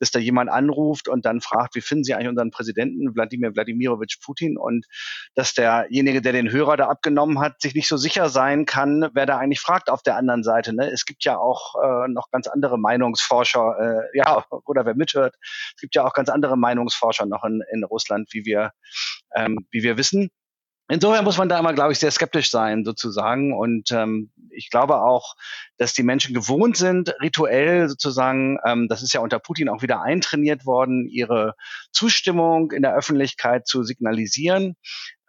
dass 0.00 0.10
da 0.10 0.18
jemand 0.18 0.50
anruft 0.50 1.08
und 1.08 1.24
dann 1.24 1.40
fragt, 1.40 1.74
wie 1.74 1.80
finden 1.80 2.04
Sie 2.04 2.14
eigentlich 2.14 2.28
unseren 2.28 2.50
Präsidenten 2.50 3.14
Wladimir 3.14 3.54
Wladimirovich 3.54 4.18
Putin 4.24 4.58
und 4.58 4.86
dass 5.34 5.54
derjenige, 5.54 6.20
der 6.20 6.32
den 6.32 6.50
Hörer 6.50 6.76
da 6.76 6.88
abgenommen 6.88 7.38
hat, 7.38 7.60
sich 7.60 7.74
nicht 7.74 7.88
so 7.88 7.96
sicher 7.96 8.28
sein 8.28 8.66
kann, 8.66 9.08
wer 9.14 9.26
da 9.26 9.38
eigentlich 9.38 9.60
fragt 9.60 9.88
auf 9.88 10.02
der 10.02 10.16
anderen 10.16 10.42
Seite. 10.42 10.74
Ne? 10.74 10.90
Es 10.90 11.04
gibt 11.06 11.24
ja 11.24 11.38
auch 11.38 11.74
äh, 11.82 12.08
noch 12.08 12.30
ganz 12.30 12.46
andere 12.48 12.78
Meinungsforscher, 12.78 13.76
äh, 14.12 14.18
ja, 14.18 14.44
oder 14.66 14.84
wer 14.84 14.94
mithört, 14.94 15.36
es 15.74 15.80
gibt 15.80 15.94
ja 15.94 16.04
auch 16.04 16.12
ganz 16.12 16.28
andere 16.28 16.56
Meinungsforscher 16.56 17.26
noch 17.26 17.44
in, 17.44 17.62
in 17.72 17.84
Russland, 17.84 18.28
wie 18.32 18.44
wir, 18.44 18.72
ähm, 19.34 19.66
wie 19.70 19.82
wir 19.82 19.96
wissen. 19.96 20.30
Insofern 20.88 21.24
muss 21.24 21.38
man 21.38 21.48
da 21.48 21.58
immer, 21.58 21.72
glaube 21.72 21.92
ich, 21.92 21.98
sehr 21.98 22.10
skeptisch 22.10 22.50
sein, 22.50 22.84
sozusagen. 22.84 23.56
Und 23.56 23.90
ähm, 23.90 24.30
ich 24.50 24.70
glaube 24.70 25.00
auch, 25.00 25.34
dass 25.78 25.94
die 25.94 26.02
Menschen 26.02 26.34
gewohnt 26.34 26.76
sind, 26.76 27.14
rituell 27.20 27.88
sozusagen, 27.88 28.58
ähm, 28.66 28.88
das 28.88 29.02
ist 29.02 29.12
ja 29.12 29.20
unter 29.20 29.38
Putin 29.38 29.68
auch 29.68 29.82
wieder 29.82 30.02
eintrainiert 30.02 30.66
worden, 30.66 31.08
ihre 31.08 31.54
Zustimmung 31.92 32.72
in 32.72 32.82
der 32.82 32.94
Öffentlichkeit 32.94 33.66
zu 33.66 33.82
signalisieren. 33.82 34.76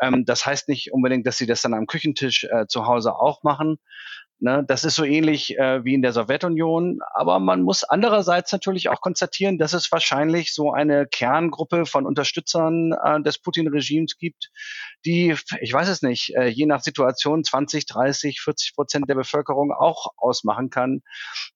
Ähm, 0.02 0.26
das 0.26 0.46
heißt 0.46 0.70
nicht 0.70 0.94
unbedingt, 0.94 1.26
dass 1.26 1.38
sie 1.38 1.48
das 1.48 1.62
dann 1.62 1.74
am 1.74 1.88
Küchentisch 1.88 2.46
äh, 2.46 2.68
zu 2.68 2.86
Hause 2.86 3.16
auch 3.16 3.44
machen. 3.44 3.78
Ne, 4.40 4.64
das 4.68 4.84
ist 4.84 4.94
so 4.94 5.04
ähnlich 5.04 5.58
äh, 5.58 5.84
wie 5.84 5.96
in 5.96 6.04
der 6.04 6.14
Sowjetunion. 6.14 7.00
Aber 7.16 7.40
man 7.40 7.64
muss 7.64 7.84
andererseits 7.84 8.52
natürlich 8.52 8.88
auch 8.90 9.02
konstatieren, 9.02 9.58
dass 9.58 9.74
es 9.74 9.92
wahrscheinlich 9.92 10.54
so 10.54 10.72
eine 10.72 11.08
Kerngruppe 11.08 11.88
von 11.88 12.06
Unterstützern 12.06 12.94
äh, 13.04 13.20
des 13.24 13.40
Putin-Regimes 13.40 14.20
gibt, 14.20 14.52
die, 15.06 15.34
ich 15.60 15.74
weiß 15.74 15.90
es 15.90 16.04
nicht, 16.04 16.36
äh, 16.36 16.50
je 16.50 16.68
nach 16.68 16.82
Situation 16.82 17.44
20, 17.44 17.88
30, 17.88 18.40
40 18.40 18.76
Prozent 18.76 19.10
der 19.10 19.16
Bevölkerung 19.16 19.72
auch 19.72 20.12
ausmachen 20.18 20.70
kann, 20.70 21.02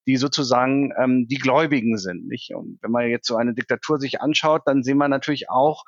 die 0.07 0.17
sozusagen 0.17 0.91
ähm, 0.99 1.27
die 1.27 1.37
Gläubigen 1.37 1.99
sind. 1.99 2.27
Nicht? 2.27 2.55
Und 2.55 2.79
wenn 2.81 2.89
man 2.89 3.07
jetzt 3.09 3.27
so 3.27 3.35
eine 3.35 3.53
Diktatur 3.53 3.99
sich 3.99 4.21
anschaut, 4.21 4.63
dann 4.65 4.81
sehen 4.81 4.97
wir 4.97 5.07
natürlich 5.07 5.51
auch, 5.51 5.83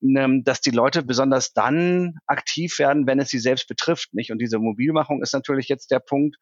dass 0.00 0.60
die 0.60 0.70
Leute 0.70 1.02
besonders 1.02 1.52
dann 1.52 2.18
aktiv 2.26 2.78
werden, 2.78 3.06
wenn 3.06 3.20
es 3.20 3.28
sie 3.28 3.38
selbst 3.38 3.68
betrifft. 3.68 4.14
Nicht? 4.14 4.32
Und 4.32 4.38
diese 4.38 4.58
Mobilmachung 4.58 5.22
ist 5.22 5.34
natürlich 5.34 5.68
jetzt 5.68 5.90
der 5.90 6.00
Punkt, 6.00 6.36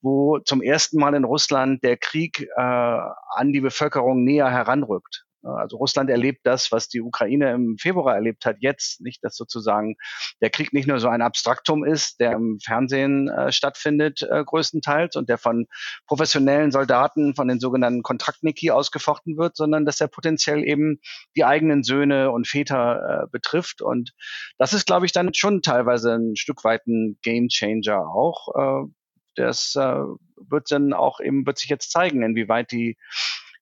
wo 0.00 0.38
zum 0.40 0.62
ersten 0.62 0.98
Mal 0.98 1.14
in 1.14 1.24
Russland 1.24 1.82
der 1.84 1.96
Krieg 1.96 2.48
äh, 2.56 2.60
an 2.60 3.52
die 3.52 3.60
Bevölkerung 3.60 4.24
näher 4.24 4.50
heranrückt. 4.50 5.24
Also 5.42 5.76
Russland 5.76 6.10
erlebt 6.10 6.40
das, 6.44 6.72
was 6.72 6.88
die 6.88 7.00
Ukraine 7.00 7.52
im 7.52 7.76
Februar 7.78 8.14
erlebt 8.14 8.44
hat, 8.46 8.56
jetzt 8.60 9.00
nicht, 9.00 9.22
dass 9.24 9.36
sozusagen 9.36 9.96
der 10.40 10.50
Krieg 10.50 10.72
nicht 10.72 10.86
nur 10.86 11.00
so 11.00 11.08
ein 11.08 11.22
Abstraktum 11.22 11.84
ist, 11.84 12.20
der 12.20 12.32
im 12.32 12.58
Fernsehen 12.60 13.28
äh, 13.28 13.52
stattfindet 13.52 14.22
äh, 14.22 14.44
größtenteils 14.44 15.16
und 15.16 15.28
der 15.28 15.38
von 15.38 15.66
professionellen 16.06 16.70
Soldaten, 16.70 17.34
von 17.34 17.48
den 17.48 17.60
sogenannten 17.60 18.02
Kontraktniki 18.02 18.70
ausgefochten 18.70 19.36
wird, 19.36 19.56
sondern 19.56 19.84
dass 19.84 20.00
er 20.00 20.08
potenziell 20.08 20.62
eben 20.64 21.00
die 21.36 21.44
eigenen 21.44 21.82
Söhne 21.82 22.30
und 22.30 22.46
Väter 22.46 23.24
äh, 23.24 23.26
betrifft. 23.30 23.82
Und 23.82 24.12
das 24.58 24.72
ist, 24.72 24.86
glaube 24.86 25.06
ich, 25.06 25.12
dann 25.12 25.34
schon 25.34 25.62
teilweise 25.62 26.14
ein 26.14 26.36
Stück 26.36 26.64
weit 26.64 26.86
ein 26.86 27.18
Gamechanger 27.22 28.06
auch. 28.08 28.84
Äh, 28.84 28.88
das 29.34 29.74
äh, 29.76 30.02
wird 30.36 30.70
dann 30.70 30.92
auch 30.92 31.20
eben, 31.20 31.46
wird 31.46 31.58
sich 31.58 31.70
jetzt 31.70 31.90
zeigen, 31.90 32.22
inwieweit 32.22 32.70
die 32.70 32.96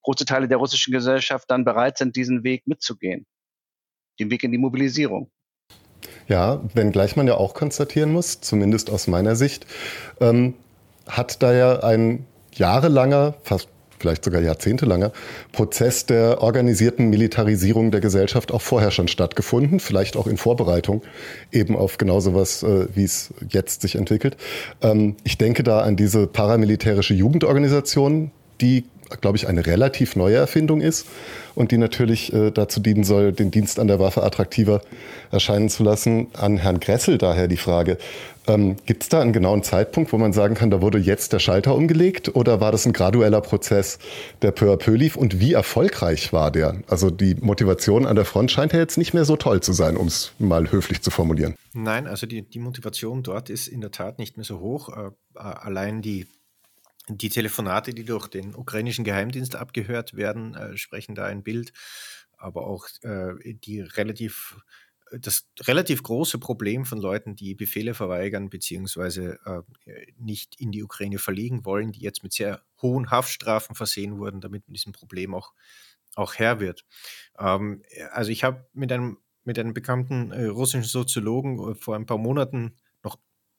große 0.03 0.25
Teile 0.25 0.49
der 0.49 0.59
russischen 0.59 0.93
Gesellschaft 0.93 1.51
dann 1.51 1.65
bereit 1.65 1.99
sind, 1.99 2.17
diesen 2.17 2.45
Weg 2.45 2.67
mitzugehen. 2.67 3.27
Den 4.19 4.31
Weg 4.31 4.43
in 4.45 4.53
die 4.53 4.59
Mobilisierung. 4.59 5.31
Ja, 6.29 6.61
wenngleich 6.75 7.17
man 7.17 7.27
ja 7.27 7.35
auch 7.35 7.55
konstatieren 7.55 8.13
muss, 8.13 8.41
zumindest 8.41 8.91
aus 8.91 9.07
meiner 9.07 9.37
Sicht, 9.37 9.67
ähm, 10.21 10.55
hat 11.07 11.43
da 11.43 11.53
ja 11.53 11.81
ein 11.81 12.27
jahrelanger, 12.53 13.35
fast 13.43 13.69
vielleicht 14.01 14.25
sogar 14.25 14.41
jahrzehntelanger 14.41 15.13
Prozess 15.53 16.07
der 16.07 16.43
organisierten 16.43 17.11
Militarisierung 17.11 17.91
der 17.91 18.01
Gesellschaft 18.01 18.51
auch 18.51 18.63
vorher 18.63 18.91
schon 18.91 19.09
stattgefunden, 19.09 19.79
vielleicht 19.79 20.17
auch 20.17 20.27
in 20.27 20.37
Vorbereitung 20.37 21.03
eben 21.53 21.77
auf 21.77 21.99
genau 21.99 22.21
sowas, 22.21 22.63
äh, 22.63 22.89
wie 22.95 23.05
es 23.05 23.33
jetzt 23.49 23.83
sich 23.83 23.97
entwickelt. 23.97 24.37
Ähm, 24.81 25.17
ich 25.25 25.39
denke 25.39 25.63
da 25.63 25.83
an 25.83 25.97
diese 25.97 26.27
paramilitärische 26.27 27.15
Jugendorganisation, 27.15 28.31
die 28.61 28.85
glaube 29.21 29.37
ich, 29.37 29.49
eine 29.49 29.67
relativ 29.67 30.17
neue 30.17 30.37
Erfindung 30.37 30.81
ist 30.81 31.07
und 31.55 31.73
die 31.73 31.79
natürlich 31.79 32.33
äh, 32.33 32.51
dazu 32.51 32.81
dienen 32.81 33.05
soll, 33.05 33.33
den 33.33 33.51
Dienst 33.51 33.79
an 33.79 33.89
der 33.89 33.99
Waffe 33.99 34.23
attraktiver 34.23 34.83
erscheinen 35.31 35.69
zu 35.69 35.83
lassen. 35.83 36.29
An 36.35 36.57
Herrn 36.59 36.81
Gressel 36.81 37.19
daher 37.19 37.49
die 37.49 37.57
Frage, 37.57 37.99
ähm, 38.47 38.77
gibt 38.87 39.03
es 39.03 39.09
da 39.09 39.21
einen 39.21 39.33
genauen 39.33 39.63
Zeitpunkt, 39.63 40.13
wo 40.13 40.19
man 40.19 40.33
sagen 40.33 40.55
kann, 40.55 40.71
da 40.71 40.81
wurde 40.81 40.99
jetzt 40.99 41.33
der 41.33 41.39
Schalter 41.39 41.75
umgelegt 41.75 42.35
oder 42.35 42.61
war 42.61 42.73
das 42.73 42.87
ein 42.87 42.93
gradueller 42.93 43.41
Prozess, 43.41 43.99
der 44.43 44.51
peu 44.53 44.73
à 44.73 44.77
peu 44.77 44.95
lief 44.95 45.17
und 45.17 45.41
wie 45.41 45.53
erfolgreich 45.53 46.33
war 46.33 46.51
der? 46.51 46.83
Also 46.89 47.11
die 47.11 47.35
Motivation 47.35 48.07
an 48.07 48.17
der 48.17 48.25
Front 48.25 48.51
scheint 48.51 48.73
ja 48.73 48.79
jetzt 48.79 48.99
nicht 48.99 49.15
mehr 49.15 49.25
so 49.25 49.37
toll 49.37 49.61
zu 49.61 49.73
sein, 49.73 49.97
um 49.97 50.07
es 50.07 50.33
mal 50.39 50.71
höflich 50.73 51.03
zu 51.03 51.11
formulieren. 51.11 51.55
Nein, 51.75 52.07
also 52.07 52.27
die, 52.27 52.43
die 52.43 52.59
Motivation 52.59 53.23
dort 53.23 53.51
ist 53.51 53.69
in 53.69 53.81
der 53.81 53.91
Tat 53.91 54.19
nicht 54.19 54.37
mehr 54.37 54.45
so 54.45 54.61
hoch. 54.61 54.89
Äh, 54.89 55.11
allein 55.35 56.03
die 56.03 56.27
die 57.19 57.29
Telefonate, 57.29 57.93
die 57.93 58.05
durch 58.05 58.29
den 58.29 58.55
ukrainischen 58.55 59.05
Geheimdienst 59.05 59.57
abgehört 59.57 60.15
werden, 60.15 60.55
äh, 60.55 60.77
sprechen 60.77 61.15
da 61.15 61.27
ein 61.27 61.43
Bild, 61.43 61.73
aber 62.37 62.67
auch 62.67 62.87
äh, 63.03 63.55
die 63.55 63.81
relativ 63.81 64.57
das 65.13 65.49
relativ 65.61 66.03
große 66.03 66.39
Problem 66.39 66.85
von 66.85 67.01
Leuten, 67.01 67.35
die 67.35 67.55
Befehle 67.55 67.95
verweigern 67.95 68.49
beziehungsweise 68.49 69.39
äh, 69.45 70.07
nicht 70.19 70.61
in 70.61 70.71
die 70.71 70.83
Ukraine 70.83 71.19
verlegen 71.19 71.65
wollen, 71.65 71.93
die 71.93 72.01
jetzt 72.01 72.23
mit 72.23 72.33
sehr 72.33 72.63
hohen 72.81 73.11
Haftstrafen 73.11 73.75
versehen 73.75 74.19
wurden, 74.19 74.41
damit 74.41 74.67
man 74.69 74.75
diesem 74.75 74.93
Problem 74.93 75.35
auch, 75.35 75.53
auch 76.15 76.35
Herr 76.35 76.61
wird. 76.61 76.85
Ähm, 77.39 77.83
also 78.13 78.31
ich 78.31 78.45
habe 78.45 78.67
mit 78.73 78.93
einem, 78.93 79.19
mit 79.45 79.59
einem 79.59 79.75
bekannten 79.75 80.31
äh, 80.31 80.47
russischen 80.47 80.85
Soziologen 80.85 81.73
äh, 81.73 81.75
vor 81.75 81.97
ein 81.97 82.07
paar 82.07 82.19
Monaten 82.19 82.77
noch 83.03 83.19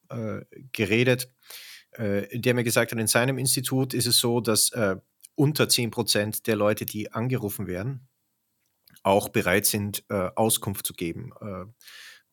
äh, 0.10 0.42
geredet, 0.72 1.34
der 1.98 2.54
mir 2.54 2.64
gesagt 2.64 2.92
hat, 2.92 3.00
in 3.00 3.08
seinem 3.08 3.38
Institut 3.38 3.94
ist 3.94 4.08
es 4.08 4.18
so, 4.18 4.40
dass 4.40 4.72
äh, 4.72 4.96
unter 5.36 5.68
10 5.68 5.92
Prozent 5.92 6.48
der 6.48 6.56
Leute, 6.56 6.86
die 6.86 7.12
angerufen 7.12 7.68
werden, 7.68 8.08
auch 9.04 9.30
bereit 9.30 9.66
sind, 9.66 10.04
äh, 10.10 10.30
Auskunft 10.36 10.86
zu 10.86 10.94
geben. 10.94 11.32
Äh, 11.42 11.66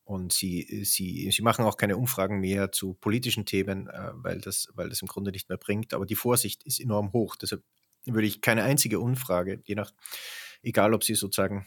und 0.04 0.32
sie, 0.32 0.84
sie, 0.84 1.30
sie 1.30 1.42
machen 1.42 1.64
auch 1.64 1.76
keine 1.76 1.96
Umfragen 1.96 2.40
mehr 2.40 2.72
zu 2.72 2.94
politischen 2.94 3.44
Themen, 3.44 3.88
äh, 3.88 4.10
weil, 4.14 4.40
das, 4.40 4.68
weil 4.74 4.88
das 4.88 5.02
im 5.02 5.08
Grunde 5.08 5.32
nicht 5.32 5.48
mehr 5.48 5.58
bringt. 5.58 5.92
Aber 5.94 6.06
die 6.06 6.14
Vorsicht 6.14 6.62
ist 6.64 6.80
enorm 6.80 7.12
hoch. 7.12 7.36
Deshalb 7.36 7.62
würde 8.04 8.26
ich 8.26 8.40
keine 8.40 8.62
einzige 8.62 9.00
Umfrage, 9.00 9.60
je 9.64 9.74
nach, 9.74 9.92
egal 10.62 10.94
ob 10.94 11.04
sie 11.04 11.14
sozusagen 11.14 11.66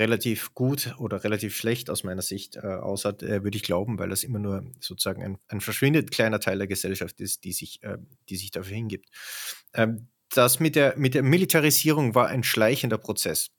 relativ 0.00 0.54
gut 0.54 0.94
oder 0.98 1.22
relativ 1.22 1.54
schlecht 1.54 1.90
aus 1.90 2.02
meiner 2.02 2.22
Sicht 2.22 2.56
äh, 2.56 2.60
aussah, 2.60 3.10
äh, 3.20 3.44
würde 3.44 3.56
ich 3.56 3.62
glauben, 3.62 3.98
weil 3.98 4.08
das 4.08 4.24
immer 4.24 4.38
nur 4.38 4.64
sozusagen 4.80 5.22
ein, 5.22 5.38
ein 5.48 5.60
verschwindet 5.60 6.10
kleiner 6.10 6.40
Teil 6.40 6.58
der 6.58 6.66
Gesellschaft 6.66 7.20
ist, 7.20 7.44
die 7.44 7.52
sich, 7.52 7.82
äh, 7.82 7.98
die 8.28 8.36
sich 8.36 8.50
dafür 8.50 8.74
hingibt. 8.74 9.10
Ähm, 9.74 10.08
das 10.30 10.58
mit 10.58 10.74
der, 10.74 10.96
mit 10.96 11.14
der 11.14 11.22
Militarisierung 11.22 12.14
war 12.14 12.28
ein 12.28 12.42
schleichender 12.42 12.98
Prozess. 12.98 13.50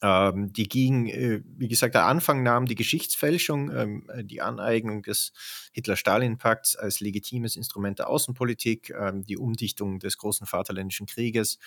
Ähm, 0.00 0.52
die 0.52 0.68
ging, 0.68 1.06
äh, 1.06 1.42
wie 1.44 1.68
gesagt, 1.68 1.94
der 1.94 2.06
Anfang 2.06 2.42
nahm 2.42 2.66
die 2.66 2.74
Geschichtsfälschung, 2.74 3.70
ähm, 3.70 4.10
die 4.24 4.40
Aneignung 4.40 5.02
des 5.02 5.32
Hitler-Stalin-Pakts 5.72 6.76
als 6.76 7.00
legitimes 7.00 7.56
Instrument 7.56 7.98
der 7.98 8.08
Außenpolitik, 8.08 8.90
ähm, 8.98 9.22
die 9.22 9.36
Umdichtung 9.36 10.00
des 10.00 10.16
großen 10.16 10.46
Vaterländischen 10.46 11.06
Krieges, 11.06 11.58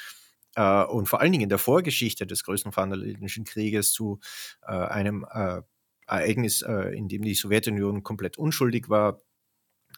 äh, 0.55 0.83
und 0.85 1.07
vor 1.07 1.21
allen 1.21 1.31
Dingen 1.31 1.43
in 1.43 1.49
der 1.49 1.57
Vorgeschichte 1.59 2.25
des 2.27 2.43
größten 2.43 2.71
Vaterländischen 2.71 3.43
Krieges 3.45 3.91
zu 3.91 4.19
äh, 4.63 4.71
einem 4.71 5.25
äh, 5.31 5.61
Ereignis, 6.07 6.61
äh, 6.61 6.95
in 6.95 7.07
dem 7.07 7.23
die 7.23 7.35
Sowjetunion 7.35 8.03
komplett 8.03 8.37
unschuldig 8.37 8.89
war. 8.89 9.21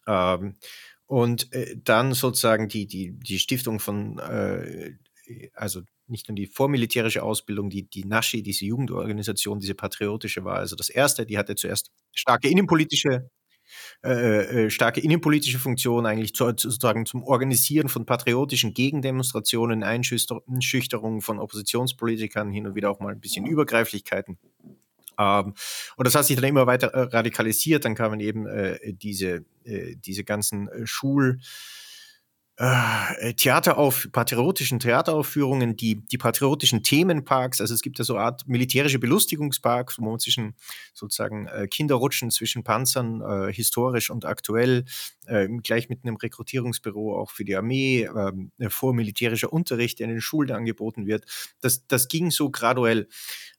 Ähm, 0.07 0.57
und 1.05 1.53
äh, 1.53 1.77
dann 1.83 2.13
sozusagen 2.13 2.67
die, 2.69 2.87
die, 2.87 3.11
die 3.13 3.39
Stiftung 3.39 3.79
von, 3.79 4.19
äh, 4.19 4.95
also 5.53 5.81
nicht 6.07 6.29
nur 6.29 6.35
die 6.35 6.47
vormilitärische 6.47 7.23
Ausbildung, 7.23 7.69
die, 7.69 7.83
die 7.89 8.05
Naschi, 8.05 8.41
diese 8.43 8.65
Jugendorganisation, 8.65 9.59
diese 9.59 9.75
patriotische 9.75 10.43
war 10.45 10.57
also 10.57 10.75
das 10.75 10.89
erste, 10.89 11.25
die 11.25 11.37
hatte 11.37 11.55
zuerst 11.55 11.91
starke 12.13 12.49
innenpolitische 12.49 13.29
äh, 14.03 14.65
äh, 14.65 14.69
starke 14.69 15.01
innenpolitische 15.01 15.59
Funktion 15.59 16.05
eigentlich 16.05 16.33
zu, 16.33 16.45
sozusagen 16.45 17.05
zum 17.05 17.23
Organisieren 17.23 17.89
von 17.89 18.05
patriotischen 18.05 18.73
Gegendemonstrationen, 18.73 19.83
Einschüchterungen 19.83 21.21
von 21.21 21.39
Oppositionspolitikern, 21.39 22.51
hin 22.51 22.67
und 22.67 22.75
wieder 22.75 22.89
auch 22.91 22.99
mal 22.99 23.13
ein 23.13 23.19
bisschen 23.19 23.45
Übergreiflichkeiten. 23.45 24.37
Ähm, 25.19 25.53
und 25.95 26.07
das 26.07 26.15
hat 26.15 26.25
sich 26.25 26.35
dann 26.35 26.45
immer 26.45 26.67
weiter 26.67 26.87
äh, 26.87 27.01
radikalisiert. 27.01 27.85
Dann 27.85 27.95
kamen 27.95 28.19
eben 28.19 28.45
äh, 28.45 28.93
diese, 28.93 29.45
äh, 29.63 29.95
diese 29.95 30.23
ganzen 30.23 30.67
äh, 30.67 30.85
Schul- 30.85 31.39
äh, 32.59 33.33
Theaterauf, 33.35 34.07
patriotischen 34.11 34.79
Theateraufführungen, 34.79 35.75
die, 35.77 36.03
die 36.07 36.17
patriotischen 36.17 36.81
Themenparks, 36.81 37.61
also 37.61 37.73
es 37.73 37.81
gibt 37.81 37.99
ja 37.99 38.03
so 38.03 38.15
eine 38.15 38.25
Art 38.25 38.47
militärische 38.47 38.97
Belustigungsparks, 38.97 39.99
wo 39.99 40.09
man 40.09 40.19
zwischen 40.19 40.55
sozusagen 40.93 41.45
äh, 41.47 41.67
Kinderrutschen 41.67 42.31
zwischen 42.31 42.63
Panzern, 42.63 43.21
äh, 43.21 43.53
historisch 43.53 44.09
und 44.09 44.25
aktuell, 44.25 44.85
äh, 45.27 45.47
gleich 45.61 45.87
mit 45.87 46.03
einem 46.03 46.15
Rekrutierungsbüro 46.15 47.15
auch 47.19 47.29
für 47.29 47.45
die 47.45 47.55
Armee, 47.55 48.03
äh, 48.03 48.69
vormilitärischer 48.69 49.53
Unterricht, 49.53 49.99
der 49.99 50.05
in 50.05 50.13
den 50.13 50.21
Schulen 50.21 50.51
angeboten 50.51 51.05
wird. 51.05 51.25
Das, 51.61 51.85
das 51.85 52.07
ging 52.07 52.31
so 52.31 52.49
graduell. 52.49 53.07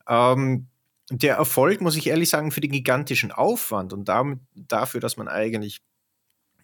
Ähm, 0.09 0.67
der 1.11 1.37
Erfolg, 1.37 1.81
muss 1.81 1.97
ich 1.97 2.09
ehrlich 2.09 2.29
sagen, 2.29 2.51
für 2.51 2.61
den 2.61 2.73
gigantischen 2.73 3.31
Aufwand 3.31 3.93
und 3.93 4.09
damit, 4.09 4.41
dafür, 4.55 5.01
dass 5.01 5.17
man 5.17 5.29
eigentlich 5.29 5.81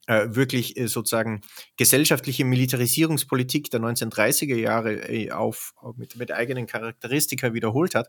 äh, 0.07 0.27
wirklich 0.29 0.77
äh, 0.77 0.87
sozusagen 0.87 1.41
gesellschaftliche 1.77 2.45
Militarisierungspolitik 2.45 3.71
der 3.71 3.81
1930er 3.81 4.57
Jahre 4.57 5.09
äh, 5.09 5.31
auf, 5.31 5.75
mit, 5.97 6.17
mit 6.17 6.33
eigenen 6.33 6.67
Charakteristika 6.67 7.55
wiederholt 7.55 7.95
hat, 7.95 8.09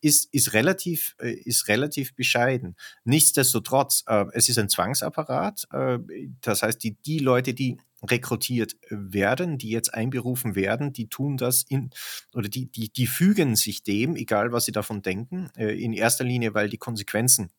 ist, 0.00 0.32
ist, 0.32 0.52
relativ, 0.52 1.14
äh, 1.20 1.32
ist 1.32 1.68
relativ 1.68 2.14
bescheiden. 2.14 2.76
Nichtsdestotrotz, 3.04 4.04
äh, 4.06 4.24
es 4.32 4.48
ist 4.48 4.58
ein 4.58 4.68
Zwangsapparat. 4.68 5.66
Äh, 5.72 5.98
das 6.40 6.62
heißt, 6.62 6.82
die, 6.82 6.96
die 7.02 7.18
Leute, 7.18 7.54
die 7.54 7.78
rekrutiert 8.02 8.76
werden, 8.90 9.56
die 9.58 9.70
jetzt 9.70 9.94
einberufen 9.94 10.54
werden, 10.54 10.92
die 10.92 11.08
tun 11.08 11.36
das 11.36 11.64
in 11.68 11.90
oder 12.34 12.48
die, 12.48 12.66
die, 12.66 12.92
die 12.92 13.06
fügen 13.06 13.56
sich 13.56 13.82
dem, 13.82 14.16
egal 14.16 14.52
was 14.52 14.66
sie 14.66 14.72
davon 14.72 15.00
denken, 15.00 15.48
in 15.56 15.94
erster 15.94 16.22
Linie, 16.22 16.52
weil 16.52 16.68
die 16.68 16.76
Konsequenzen 16.76 17.50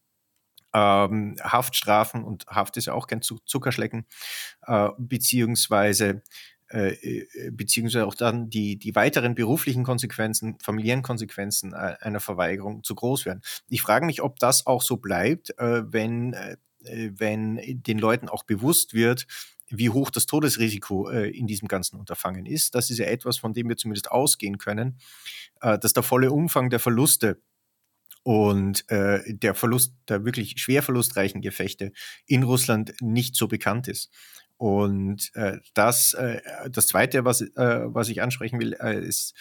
ähm, 0.73 1.35
Haftstrafen 1.41 2.23
und 2.23 2.45
Haft 2.47 2.77
ist 2.77 2.85
ja 2.85 2.93
auch 2.93 3.07
kein 3.07 3.21
Zuckerschlecken, 3.21 4.05
äh, 4.65 4.89
beziehungsweise 4.97 6.21
äh, 6.69 6.89
äh, 6.89 7.51
beziehungsweise 7.51 8.05
auch 8.05 8.15
dann 8.15 8.49
die, 8.49 8.77
die 8.77 8.93
weiteren 8.93 9.35
beruflichen 9.35 9.85
Konsequenzen, 9.85 10.57
familiären 10.61 11.01
Konsequenzen 11.01 11.71
äh, 11.71 11.95
einer 12.01 12.19
Verweigerung 12.19 12.83
zu 12.83 12.93
groß 12.93 13.25
werden. 13.25 13.41
Ich 13.69 13.81
frage 13.81 14.05
mich, 14.05 14.21
ob 14.21 14.37
das 14.39 14.67
auch 14.67 14.81
so 14.81 14.97
bleibt, 14.97 15.53
wenn, 15.57 16.35
wenn 16.79 17.59
den 17.63 17.99
Leuten 17.99 18.27
auch 18.27 18.43
bewusst 18.43 18.93
wird, 18.93 19.27
wie 19.69 19.89
hoch 19.89 20.09
das 20.09 20.25
Todesrisiko 20.25 21.09
in 21.09 21.47
diesem 21.47 21.67
ganzen 21.67 21.97
Unterfangen 21.97 22.45
ist. 22.45 22.75
Das 22.75 22.89
ist 22.89 22.97
ja 22.97 23.05
etwas, 23.05 23.37
von 23.37 23.53
dem 23.53 23.69
wir 23.69 23.77
zumindest 23.77 24.11
ausgehen 24.11 24.57
können, 24.57 24.97
dass 25.59 25.93
der 25.93 26.03
volle 26.03 26.31
Umfang 26.31 26.69
der 26.69 26.79
Verluste 26.79 27.41
und 28.27 28.83
äh, 28.91 29.21
der 29.25 29.55
Verlust 29.55 29.93
der 30.09 30.25
wirklich 30.25 30.59
schwer 30.59 30.83
verlustreichen 30.83 31.39
Gefechte 31.39 31.93
in 32.25 32.43
Russland 32.43 32.93
nicht 32.99 33.37
so 33.37 33.47
bekannt 33.47 33.87
ist. 33.87 34.11
Und 34.57 35.31
äh, 35.33 35.59
das, 35.73 36.13
äh, 36.13 36.41
das 36.69 36.87
Zweite, 36.87 37.23
was, 37.23 37.39
äh, 37.39 37.49
was 37.55 38.09
ich 38.09 38.21
ansprechen 38.21 38.59
will, 38.59 38.73
äh, 38.81 38.99
ist, 38.99 39.33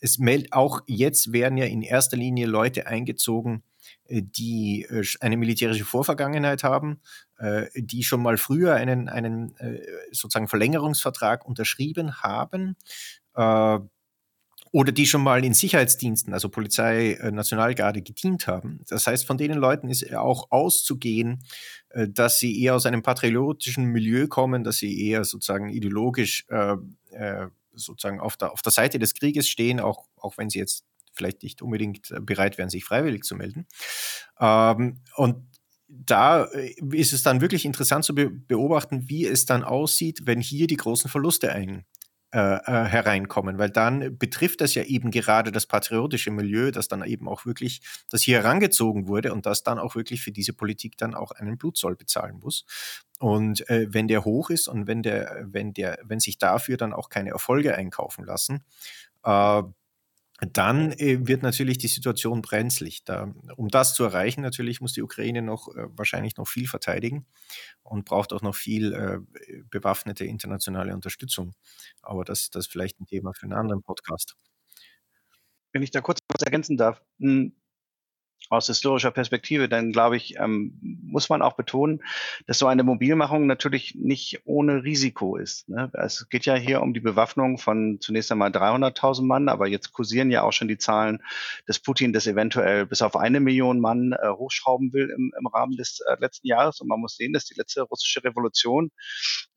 es 0.00 0.18
meldet 0.18 0.54
auch 0.54 0.80
jetzt 0.88 1.32
werden 1.32 1.56
ja 1.56 1.66
in 1.66 1.82
erster 1.82 2.16
Linie 2.16 2.46
Leute 2.46 2.88
eingezogen, 2.88 3.62
äh, 4.06 4.22
die 4.24 4.88
äh, 4.90 5.04
eine 5.20 5.36
militärische 5.36 5.84
Vorvergangenheit 5.84 6.64
haben, 6.64 7.00
äh, 7.38 7.66
die 7.76 8.02
schon 8.02 8.24
mal 8.24 8.38
früher 8.38 8.74
einen, 8.74 9.08
einen 9.08 9.54
sozusagen 10.10 10.48
Verlängerungsvertrag 10.48 11.46
unterschrieben 11.46 12.22
haben. 12.22 12.74
Oder 14.72 14.90
die 14.90 15.06
schon 15.06 15.22
mal 15.22 15.44
in 15.44 15.52
Sicherheitsdiensten, 15.52 16.32
also 16.32 16.48
Polizei, 16.48 17.12
äh, 17.12 17.30
Nationalgarde 17.30 18.00
gedient 18.00 18.46
haben. 18.46 18.80
Das 18.88 19.06
heißt, 19.06 19.26
von 19.26 19.36
denen 19.36 19.58
Leuten 19.58 19.90
ist 19.90 20.14
auch 20.14 20.50
auszugehen, 20.50 21.44
äh, 21.90 22.08
dass 22.08 22.38
sie 22.38 22.60
eher 22.62 22.74
aus 22.74 22.86
einem 22.86 23.02
patriotischen 23.02 23.84
Milieu 23.84 24.26
kommen, 24.28 24.64
dass 24.64 24.78
sie 24.78 25.08
eher 25.08 25.24
sozusagen 25.24 25.68
ideologisch 25.68 26.46
äh, 26.48 26.76
äh, 27.10 27.48
sozusagen 27.74 28.20
auf 28.20 28.36
der, 28.38 28.52
auf 28.52 28.62
der 28.62 28.72
Seite 28.72 28.98
des 28.98 29.14
Krieges 29.14 29.48
stehen, 29.48 29.78
auch, 29.78 30.08
auch 30.16 30.38
wenn 30.38 30.50
sie 30.50 30.58
jetzt 30.58 30.84
vielleicht 31.14 31.42
nicht 31.42 31.60
unbedingt 31.60 32.12
bereit 32.22 32.56
wären, 32.56 32.70
sich 32.70 32.84
freiwillig 32.84 33.24
zu 33.24 33.34
melden. 33.34 33.66
Ähm, 34.40 35.00
und 35.16 35.36
da 35.88 36.44
ist 36.44 37.12
es 37.12 37.22
dann 37.22 37.42
wirklich 37.42 37.66
interessant 37.66 38.04
zu 38.04 38.14
beobachten, 38.14 39.08
wie 39.10 39.26
es 39.26 39.44
dann 39.44 39.62
aussieht, 39.62 40.22
wenn 40.24 40.40
hier 40.40 40.66
die 40.66 40.76
großen 40.76 41.10
Verluste 41.10 41.52
ein, 41.52 41.84
äh, 42.34 42.38
äh, 42.38 42.84
hereinkommen, 42.86 43.58
weil 43.58 43.68
dann 43.68 44.16
betrifft 44.16 44.62
das 44.62 44.74
ja 44.74 44.84
eben 44.84 45.10
gerade 45.10 45.52
das 45.52 45.66
patriotische 45.66 46.30
Milieu, 46.30 46.70
das 46.70 46.88
dann 46.88 47.04
eben 47.04 47.28
auch 47.28 47.44
wirklich, 47.44 47.82
das 48.08 48.22
hier 48.22 48.38
herangezogen 48.38 49.06
wurde 49.06 49.34
und 49.34 49.44
das 49.44 49.64
dann 49.64 49.78
auch 49.78 49.96
wirklich 49.96 50.22
für 50.22 50.32
diese 50.32 50.54
Politik 50.54 50.96
dann 50.96 51.14
auch 51.14 51.32
einen 51.32 51.58
Blutzoll 51.58 51.94
bezahlen 51.94 52.38
muss. 52.40 52.64
Und 53.18 53.68
äh, 53.68 53.92
wenn 53.92 54.08
der 54.08 54.24
hoch 54.24 54.48
ist 54.48 54.66
und 54.66 54.86
wenn 54.86 55.02
der, 55.02 55.44
wenn 55.44 55.74
der, 55.74 55.98
wenn 56.04 56.20
sich 56.20 56.38
dafür 56.38 56.78
dann 56.78 56.94
auch 56.94 57.10
keine 57.10 57.30
Erfolge 57.30 57.76
einkaufen 57.76 58.24
lassen, 58.24 58.64
äh, 59.24 59.62
dann 60.50 60.92
äh, 60.92 61.26
wird 61.26 61.42
natürlich 61.42 61.78
die 61.78 61.88
Situation 61.88 62.42
brenzlig. 62.42 63.04
Da, 63.04 63.32
um 63.56 63.68
das 63.68 63.94
zu 63.94 64.04
erreichen, 64.04 64.40
natürlich 64.40 64.80
muss 64.80 64.92
die 64.92 65.02
Ukraine 65.02 65.42
noch 65.42 65.68
äh, 65.68 65.86
wahrscheinlich 65.96 66.36
noch 66.36 66.48
viel 66.48 66.66
verteidigen 66.66 67.26
und 67.82 68.04
braucht 68.04 68.32
auch 68.32 68.42
noch 68.42 68.54
viel 68.54 68.92
äh, 68.92 69.18
bewaffnete 69.70 70.24
internationale 70.24 70.94
Unterstützung. 70.94 71.54
Aber 72.02 72.24
das, 72.24 72.50
das 72.50 72.66
ist 72.66 72.72
vielleicht 72.72 73.00
ein 73.00 73.06
Thema 73.06 73.32
für 73.34 73.44
einen 73.44 73.52
anderen 73.52 73.82
Podcast. 73.82 74.36
Wenn 75.72 75.82
ich 75.82 75.90
da 75.90 76.00
kurz 76.00 76.18
was 76.28 76.42
ergänzen 76.42 76.76
darf. 76.76 77.02
Hm, 77.20 77.54
aus 78.50 78.66
historischer 78.66 79.10
Perspektive, 79.10 79.68
dann 79.68 79.92
glaube 79.92 80.16
ich, 80.16 80.36
ähm, 80.38 80.78
muss 80.80 81.28
man 81.28 81.42
auch 81.42 81.54
betonen, 81.54 82.02
dass 82.46 82.58
so 82.58 82.66
eine 82.66 82.82
Mobilmachung 82.82 83.46
natürlich 83.46 83.94
nicht 83.94 84.42
ohne 84.44 84.84
Risiko 84.84 85.36
ist. 85.36 85.68
Ne? 85.68 85.90
Es 85.94 86.28
geht 86.28 86.46
ja 86.46 86.54
hier 86.54 86.82
um 86.82 86.94
die 86.94 87.00
Bewaffnung 87.00 87.58
von 87.58 87.98
zunächst 88.00 88.32
einmal 88.32 88.50
300.000 88.50 89.24
Mann, 89.24 89.48
aber 89.48 89.66
jetzt 89.66 89.92
kursieren 89.92 90.30
ja 90.30 90.42
auch 90.42 90.52
schon 90.52 90.68
die 90.68 90.78
Zahlen, 90.78 91.22
dass 91.66 91.78
Putin 91.78 92.12
das 92.12 92.26
eventuell 92.26 92.86
bis 92.86 93.02
auf 93.02 93.16
eine 93.16 93.40
Million 93.40 93.80
Mann 93.80 94.12
äh, 94.12 94.28
hochschrauben 94.30 94.92
will 94.92 95.10
im, 95.10 95.32
im 95.38 95.46
Rahmen 95.46 95.76
des 95.76 96.00
äh, 96.00 96.16
letzten 96.18 96.46
Jahres. 96.46 96.80
Und 96.80 96.88
man 96.88 97.00
muss 97.00 97.16
sehen, 97.16 97.32
dass 97.32 97.44
die 97.44 97.54
letzte 97.54 97.82
russische 97.82 98.22
Revolution 98.24 98.90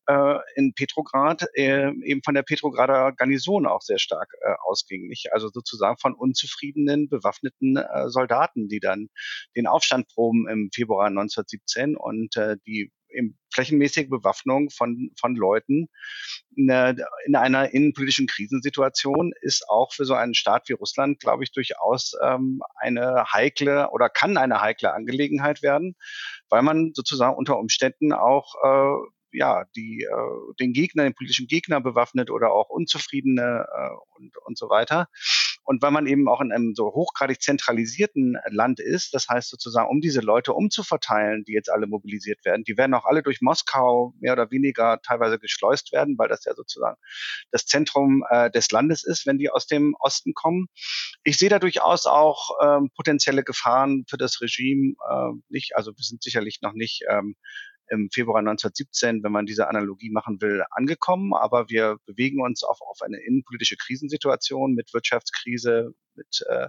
äh, 0.07 0.37
in 0.55 0.73
Petrograd 0.73 1.45
äh, 1.53 1.91
eben 2.03 2.21
von 2.23 2.35
der 2.35 2.43
Petrograder 2.43 3.11
Garnison 3.13 3.65
auch 3.65 3.81
sehr 3.81 3.99
stark 3.99 4.29
äh, 4.41 4.53
ausging. 4.63 5.07
Nicht? 5.07 5.33
Also 5.33 5.49
sozusagen 5.49 5.97
von 5.97 6.13
unzufriedenen, 6.13 7.09
bewaffneten 7.09 7.77
äh, 7.77 8.09
Soldaten, 8.09 8.67
die 8.67 8.79
dann 8.79 9.07
den 9.55 9.67
Aufstand 9.67 10.07
proben 10.09 10.47
im 10.47 10.69
Februar 10.73 11.07
1917 11.07 11.95
und 11.95 12.35
äh, 12.37 12.57
die 12.65 12.91
eben 13.15 13.37
flächenmäßige 13.53 14.09
Bewaffnung 14.09 14.69
von, 14.69 15.11
von 15.17 15.35
Leuten 15.35 15.87
in, 16.55 16.69
in 17.25 17.35
einer 17.35 17.73
innenpolitischen 17.73 18.27
Krisensituation 18.27 19.31
ist 19.41 19.69
auch 19.69 19.93
für 19.93 20.05
so 20.05 20.13
einen 20.13 20.33
Staat 20.33 20.67
wie 20.69 20.73
Russland, 20.73 21.19
glaube 21.19 21.43
ich, 21.43 21.51
durchaus 21.51 22.13
ähm, 22.21 22.61
eine 22.75 23.25
heikle 23.31 23.89
oder 23.91 24.09
kann 24.09 24.37
eine 24.37 24.61
heikle 24.61 24.93
Angelegenheit 24.93 25.61
werden, 25.61 25.95
weil 26.49 26.61
man 26.61 26.91
sozusagen 26.93 27.35
unter 27.35 27.57
Umständen 27.57 28.11
auch 28.13 28.55
äh, 28.63 29.09
ja, 29.35 29.65
die, 29.75 30.03
äh, 30.03 30.53
den 30.59 30.73
Gegner, 30.73 31.03
den 31.03 31.13
politischen 31.13 31.47
Gegner 31.47 31.81
bewaffnet 31.81 32.31
oder 32.31 32.51
auch 32.51 32.69
Unzufriedene 32.69 33.65
äh, 33.71 33.89
und, 34.17 34.37
und 34.45 34.57
so 34.57 34.69
weiter. 34.69 35.07
Und 35.65 35.81
weil 35.81 35.91
man 35.91 36.05
eben 36.05 36.29
auch 36.29 36.41
in 36.41 36.51
einem 36.51 36.75
so 36.75 36.85
hochgradig 36.93 37.41
zentralisierten 37.41 38.37
Land 38.49 38.79
ist, 38.79 39.15
das 39.15 39.27
heißt 39.27 39.49
sozusagen, 39.49 39.89
um 39.89 39.99
diese 39.99 40.21
Leute 40.21 40.53
umzuverteilen, 40.53 41.43
die 41.43 41.53
jetzt 41.53 41.71
alle 41.71 41.87
mobilisiert 41.87 42.45
werden, 42.45 42.63
die 42.63 42.77
werden 42.77 42.93
auch 42.93 43.05
alle 43.05 43.23
durch 43.23 43.41
Moskau 43.41 44.13
mehr 44.19 44.33
oder 44.33 44.51
weniger 44.51 44.99
teilweise 45.01 45.39
geschleust 45.39 45.91
werden, 45.91 46.19
weil 46.19 46.27
das 46.27 46.45
ja 46.45 46.53
sozusagen 46.53 46.97
das 47.49 47.65
Zentrum 47.65 48.23
äh, 48.29 48.51
des 48.51 48.69
Landes 48.69 49.03
ist, 49.03 49.25
wenn 49.25 49.39
die 49.39 49.49
aus 49.49 49.65
dem 49.65 49.95
Osten 49.99 50.35
kommen. 50.35 50.67
Ich 51.23 51.37
sehe 51.37 51.49
da 51.49 51.57
durchaus 51.57 52.05
auch 52.05 52.51
ähm, 52.63 52.91
potenzielle 52.95 53.43
Gefahren 53.43 54.05
für 54.07 54.17
das 54.17 54.41
Regime. 54.41 54.93
Äh, 55.09 55.31
nicht, 55.49 55.75
also 55.75 55.91
wir 55.91 56.03
sind 56.03 56.21
sicherlich 56.21 56.61
noch 56.61 56.73
nicht 56.73 57.01
ähm, 57.09 57.35
im 57.89 58.09
Februar 58.11 58.39
1917, 58.39 59.23
wenn 59.23 59.31
man 59.31 59.45
diese 59.45 59.67
Analogie 59.67 60.11
machen 60.11 60.41
will, 60.41 60.63
angekommen. 60.71 61.33
Aber 61.33 61.69
wir 61.69 61.97
bewegen 62.05 62.41
uns 62.41 62.63
auf, 62.63 62.79
auf 62.81 63.01
eine 63.01 63.17
innenpolitische 63.17 63.77
Krisensituation 63.77 64.73
mit 64.73 64.93
Wirtschaftskrise, 64.93 65.91
mit 66.15 66.45
äh, 66.49 66.67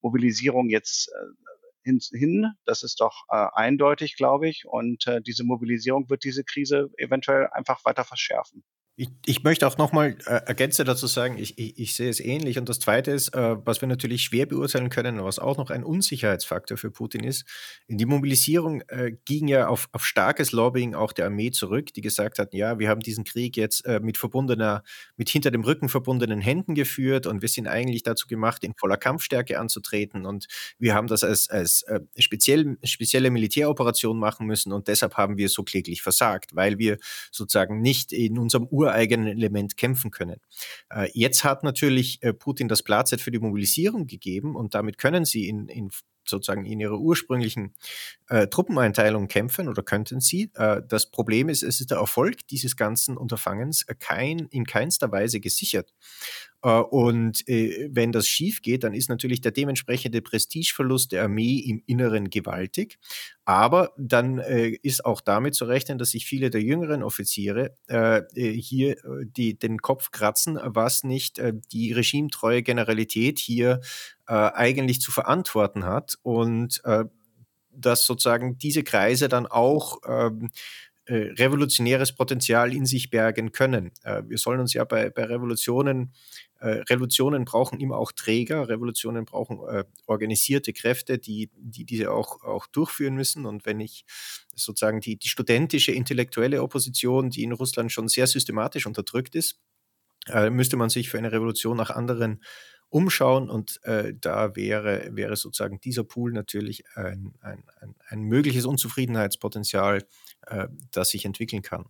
Mobilisierung 0.00 0.68
jetzt 0.68 1.08
äh, 1.08 1.50
hin, 1.82 2.00
hin. 2.12 2.52
Das 2.64 2.82
ist 2.82 3.00
doch 3.00 3.24
äh, 3.30 3.46
eindeutig, 3.54 4.16
glaube 4.16 4.48
ich. 4.48 4.64
Und 4.66 5.06
äh, 5.06 5.20
diese 5.20 5.44
Mobilisierung 5.44 6.08
wird 6.10 6.24
diese 6.24 6.44
Krise 6.44 6.90
eventuell 6.98 7.48
einfach 7.52 7.84
weiter 7.84 8.04
verschärfen. 8.04 8.64
Ich, 9.00 9.08
ich 9.24 9.44
möchte 9.44 9.66
auch 9.66 9.78
nochmal 9.78 10.18
äh, 10.26 10.42
ergänzen 10.44 10.84
dazu 10.84 11.06
sagen, 11.06 11.38
ich, 11.38 11.56
ich, 11.56 11.78
ich, 11.78 11.94
sehe 11.94 12.10
es 12.10 12.20
ähnlich. 12.20 12.58
Und 12.58 12.68
das 12.68 12.80
Zweite 12.80 13.12
ist, 13.12 13.34
äh, 13.34 13.56
was 13.64 13.80
wir 13.80 13.88
natürlich 13.88 14.24
schwer 14.24 14.44
beurteilen 14.44 14.90
können, 14.90 15.24
was 15.24 15.38
auch 15.38 15.56
noch 15.56 15.70
ein 15.70 15.84
Unsicherheitsfaktor 15.84 16.76
für 16.76 16.90
Putin 16.90 17.24
ist, 17.24 17.46
die 17.88 18.04
Mobilisierung 18.04 18.82
äh, 18.88 19.12
ging 19.24 19.48
ja 19.48 19.68
auf, 19.68 19.88
auf 19.92 20.04
starkes 20.04 20.52
Lobbying 20.52 20.94
auch 20.94 21.14
der 21.14 21.24
Armee 21.24 21.50
zurück, 21.50 21.94
die 21.94 22.02
gesagt 22.02 22.38
hat, 22.38 22.52
ja, 22.52 22.78
wir 22.78 22.90
haben 22.90 23.00
diesen 23.00 23.24
Krieg 23.24 23.56
jetzt 23.56 23.86
äh, 23.86 24.00
mit 24.00 24.18
verbundener, 24.18 24.82
mit 25.16 25.30
hinter 25.30 25.50
dem 25.50 25.64
Rücken 25.64 25.88
verbundenen 25.88 26.42
Händen 26.42 26.74
geführt 26.74 27.26
und 27.26 27.40
wir 27.40 27.48
sind 27.48 27.68
eigentlich 27.68 28.02
dazu 28.02 28.26
gemacht, 28.26 28.64
in 28.64 28.74
voller 28.74 28.98
Kampfstärke 28.98 29.58
anzutreten 29.58 30.26
und 30.26 30.46
wir 30.78 30.92
haben 30.92 31.06
das 31.06 31.24
als, 31.24 31.48
als 31.48 31.84
äh, 31.84 32.00
speziell, 32.18 32.76
spezielle 32.84 33.30
Militäroperation 33.30 34.18
machen 34.18 34.46
müssen 34.46 34.74
und 34.74 34.88
deshalb 34.88 35.16
haben 35.16 35.38
wir 35.38 35.48
so 35.48 35.62
kläglich 35.62 36.02
versagt, 36.02 36.54
weil 36.54 36.76
wir 36.76 36.98
sozusagen 37.32 37.80
nicht 37.80 38.12
in 38.12 38.38
unserem 38.38 38.66
Ur 38.66 38.89
ureigenen 38.90 39.28
Element 39.28 39.76
kämpfen 39.76 40.10
können. 40.10 40.40
Äh, 40.90 41.08
jetzt 41.14 41.44
hat 41.44 41.62
natürlich 41.62 42.22
äh, 42.22 42.32
Putin 42.32 42.68
das 42.68 42.82
Platzett 42.82 43.20
für 43.20 43.30
die 43.30 43.38
Mobilisierung 43.38 44.06
gegeben 44.06 44.56
und 44.56 44.74
damit 44.74 44.98
können 44.98 45.24
sie 45.24 45.48
in, 45.48 45.68
in 45.68 45.90
sozusagen 46.30 46.64
in 46.64 46.80
ihrer 46.80 46.98
ursprünglichen 46.98 47.74
äh, 48.28 48.46
Truppeneinteilung 48.46 49.28
kämpfen 49.28 49.68
oder 49.68 49.82
könnten 49.82 50.20
sie. 50.20 50.50
Äh, 50.54 50.82
das 50.88 51.10
Problem 51.10 51.48
ist, 51.48 51.62
es 51.62 51.80
ist 51.80 51.90
der 51.90 51.98
Erfolg 51.98 52.46
dieses 52.48 52.76
ganzen 52.76 53.16
Unterfangens 53.16 53.84
kein, 53.98 54.46
in 54.50 54.64
keinster 54.64 55.12
Weise 55.12 55.40
gesichert. 55.40 55.92
Äh, 56.62 56.80
und 56.80 57.46
äh, 57.48 57.88
wenn 57.90 58.12
das 58.12 58.28
schief 58.28 58.62
geht, 58.62 58.84
dann 58.84 58.94
ist 58.94 59.08
natürlich 59.08 59.40
der 59.40 59.52
dementsprechende 59.52 60.20
Prestigeverlust 60.22 61.12
der 61.12 61.24
Armee 61.24 61.58
im 61.58 61.82
Inneren 61.86 62.30
gewaltig. 62.30 62.98
Aber 63.44 63.92
dann 63.96 64.38
äh, 64.38 64.68
ist 64.82 65.04
auch 65.04 65.20
damit 65.20 65.54
zu 65.54 65.64
rechnen, 65.64 65.98
dass 65.98 66.10
sich 66.10 66.26
viele 66.26 66.50
der 66.50 66.62
jüngeren 66.62 67.02
Offiziere 67.02 67.76
hier 68.32 68.96
die, 69.24 69.58
den 69.58 69.78
Kopf 69.78 70.10
kratzen, 70.10 70.58
was 70.62 71.02
nicht 71.02 71.42
die 71.72 71.92
regimetreue 71.92 72.62
Generalität 72.62 73.38
hier 73.38 73.80
eigentlich 74.32 75.00
zu 75.00 75.10
verantworten 75.10 75.84
hat. 75.84 76.16
Und 76.22 76.82
dass 77.72 78.04
sozusagen 78.06 78.58
diese 78.58 78.82
Kreise 78.84 79.28
dann 79.28 79.46
auch 79.46 79.98
ähm, 80.06 80.50
äh, 81.06 81.32
revolutionäres 81.32 82.12
Potenzial 82.12 82.72
in 82.72 82.86
sich 82.86 83.10
bergen 83.10 83.52
können. 83.52 83.90
Äh, 84.04 84.22
wir 84.26 84.38
sollen 84.38 84.60
uns 84.60 84.74
ja 84.74 84.84
bei, 84.84 85.10
bei 85.10 85.24
Revolutionen, 85.24 86.12
äh, 86.60 86.68
Revolutionen 86.88 87.44
brauchen 87.44 87.80
immer 87.80 87.96
auch 87.96 88.12
Träger, 88.12 88.68
Revolutionen 88.68 89.24
brauchen 89.24 89.58
äh, 89.68 89.84
organisierte 90.06 90.72
Kräfte, 90.72 91.18
die, 91.18 91.50
die 91.56 91.84
diese 91.84 92.12
auch, 92.12 92.42
auch 92.42 92.66
durchführen 92.66 93.14
müssen. 93.14 93.46
Und 93.46 93.66
wenn 93.66 93.80
ich 93.80 94.04
sozusagen 94.54 95.00
die, 95.00 95.16
die 95.16 95.28
studentische, 95.28 95.92
intellektuelle 95.92 96.62
Opposition, 96.62 97.30
die 97.30 97.42
in 97.42 97.52
Russland 97.52 97.90
schon 97.90 98.08
sehr 98.08 98.26
systematisch 98.26 98.86
unterdrückt 98.86 99.34
ist, 99.34 99.58
äh, 100.28 100.50
müsste 100.50 100.76
man 100.76 100.90
sich 100.90 101.08
für 101.08 101.18
eine 101.18 101.32
Revolution 101.32 101.76
nach 101.76 101.90
anderen 101.90 102.42
umschauen 102.90 103.48
und 103.48 103.80
äh, 103.84 104.12
da 104.20 104.56
wäre, 104.56 105.08
wäre 105.12 105.36
sozusagen 105.36 105.80
dieser 105.80 106.04
Pool 106.04 106.32
natürlich 106.32 106.84
ein, 106.94 107.32
ein, 107.40 107.62
ein, 107.80 107.94
ein 108.08 108.22
mögliches 108.22 108.66
Unzufriedenheitspotenzial, 108.66 110.04
äh, 110.46 110.66
das 110.92 111.10
sich 111.10 111.24
entwickeln 111.24 111.62
kann. 111.62 111.86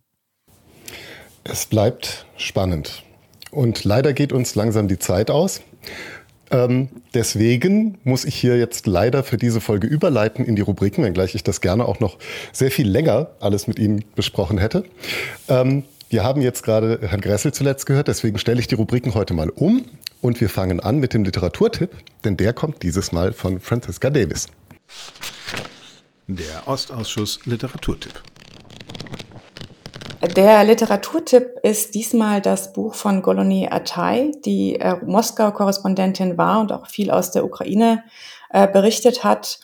Es 1.43 1.65
bleibt 1.65 2.25
spannend. 2.37 3.03
Und 3.49 3.83
leider 3.83 4.13
geht 4.13 4.31
uns 4.31 4.55
langsam 4.55 4.87
die 4.87 4.99
Zeit 4.99 5.29
aus. 5.29 5.61
Ähm, 6.51 6.89
deswegen 7.13 7.97
muss 8.03 8.25
ich 8.25 8.35
hier 8.35 8.57
jetzt 8.57 8.85
leider 8.85 9.23
für 9.23 9.37
diese 9.37 9.61
Folge 9.61 9.87
überleiten 9.87 10.45
in 10.45 10.55
die 10.55 10.61
Rubriken, 10.61 11.03
wenngleich 11.03 11.33
ich 11.33 11.43
das 11.43 11.61
gerne 11.61 11.85
auch 11.85 11.99
noch 11.99 12.17
sehr 12.51 12.71
viel 12.71 12.87
länger 12.87 13.31
alles 13.39 13.67
mit 13.67 13.79
Ihnen 13.79 14.03
besprochen 14.15 14.57
hätte. 14.57 14.83
Ähm, 15.47 15.83
wir 16.09 16.23
haben 16.23 16.41
jetzt 16.41 16.63
gerade 16.63 16.99
Herrn 17.01 17.21
Gressel 17.21 17.53
zuletzt 17.53 17.85
gehört, 17.85 18.09
deswegen 18.09 18.37
stelle 18.37 18.59
ich 18.59 18.67
die 18.67 18.75
Rubriken 18.75 19.13
heute 19.13 19.33
mal 19.33 19.49
um 19.49 19.85
und 20.21 20.39
wir 20.39 20.49
fangen 20.49 20.79
an 20.79 20.99
mit 20.99 21.13
dem 21.13 21.23
Literaturtipp, 21.23 21.91
denn 22.23 22.37
der 22.37 22.53
kommt 22.53 22.83
dieses 22.83 23.11
Mal 23.11 23.33
von 23.33 23.59
Franziska 23.59 24.09
Davis. 24.09 24.47
Der 26.27 26.67
Ostausschuss 26.67 27.39
Literaturtipp. 27.45 28.21
Der 30.35 30.63
Literaturtipp 30.63 31.59
ist 31.63 31.95
diesmal 31.95 32.41
das 32.41 32.73
Buch 32.73 32.93
von 32.93 33.23
Goloni 33.23 33.67
Atay, 33.69 34.31
die 34.45 34.75
äh, 34.75 34.97
Moskau-Korrespondentin 35.03 36.37
war 36.37 36.59
und 36.59 36.71
auch 36.71 36.87
viel 36.87 37.09
aus 37.09 37.31
der 37.31 37.43
Ukraine 37.43 38.03
äh, 38.51 38.67
berichtet 38.67 39.23
hat. 39.23 39.59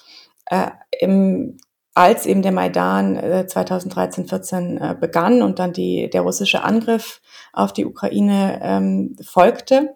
Äh, 0.48 0.72
Im 1.00 1.58
als 1.98 2.28
eben 2.28 2.44
der 2.44 2.52
Maidan 2.52 3.16
äh, 3.16 3.48
2013, 3.48 4.28
14 4.28 4.78
äh, 4.78 4.96
begann 5.00 5.42
und 5.42 5.58
dann 5.58 5.74
die, 5.74 6.12
der 6.12 6.22
russische 6.22 6.64
Angriff 6.64 7.22
auf 7.54 7.74
die 7.74 7.86
Ukraine 7.86 8.60
ähm, 8.62 9.16
folgte. 9.24 9.96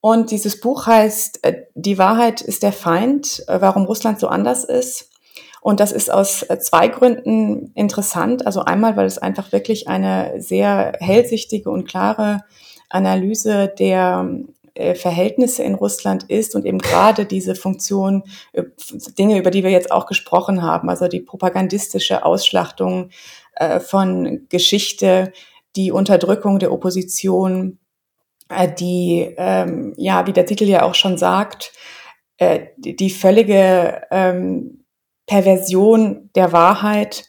Und 0.00 0.30
dieses 0.30 0.60
Buch 0.60 0.86
heißt 0.86 1.44
äh, 1.44 1.64
Die 1.74 1.98
Wahrheit 1.98 2.40
ist 2.40 2.62
der 2.62 2.72
Feind, 2.72 3.42
äh, 3.48 3.60
warum 3.60 3.84
Russland 3.84 4.20
so 4.20 4.28
anders 4.28 4.64
ist. 4.64 5.10
Und 5.60 5.80
das 5.80 5.90
ist 5.92 6.10
aus 6.10 6.42
äh, 6.44 6.58
zwei 6.60 6.88
Gründen 6.88 7.72
interessant. 7.74 8.46
Also 8.46 8.62
einmal, 8.62 8.96
weil 8.96 9.06
es 9.06 9.18
einfach 9.18 9.52
wirklich 9.52 9.88
eine 9.88 10.40
sehr 10.40 10.92
hellsichtige 11.00 11.70
und 11.70 11.88
klare 11.88 12.44
Analyse 12.88 13.68
der 13.78 14.30
Verhältnisse 14.94 15.64
in 15.64 15.74
Russland 15.74 16.30
ist 16.30 16.54
und 16.54 16.64
eben 16.64 16.78
gerade 16.78 17.26
diese 17.26 17.56
Funktion, 17.56 18.22
Dinge, 19.18 19.36
über 19.36 19.50
die 19.50 19.64
wir 19.64 19.72
jetzt 19.72 19.90
auch 19.90 20.06
gesprochen 20.06 20.62
haben, 20.62 20.88
also 20.88 21.08
die 21.08 21.18
propagandistische 21.18 22.24
Ausschlachtung 22.24 23.10
von 23.80 24.46
Geschichte, 24.48 25.32
die 25.74 25.90
Unterdrückung 25.90 26.60
der 26.60 26.72
Opposition, 26.72 27.80
die, 28.78 29.34
ähm, 29.36 29.94
ja, 29.96 30.26
wie 30.26 30.32
der 30.32 30.46
Titel 30.46 30.64
ja 30.64 30.82
auch 30.82 30.94
schon 30.94 31.18
sagt, 31.18 31.72
die 32.78 33.10
völlige 33.10 34.02
ähm, 34.12 34.84
Perversion 35.26 36.30
der 36.34 36.52
Wahrheit, 36.52 37.26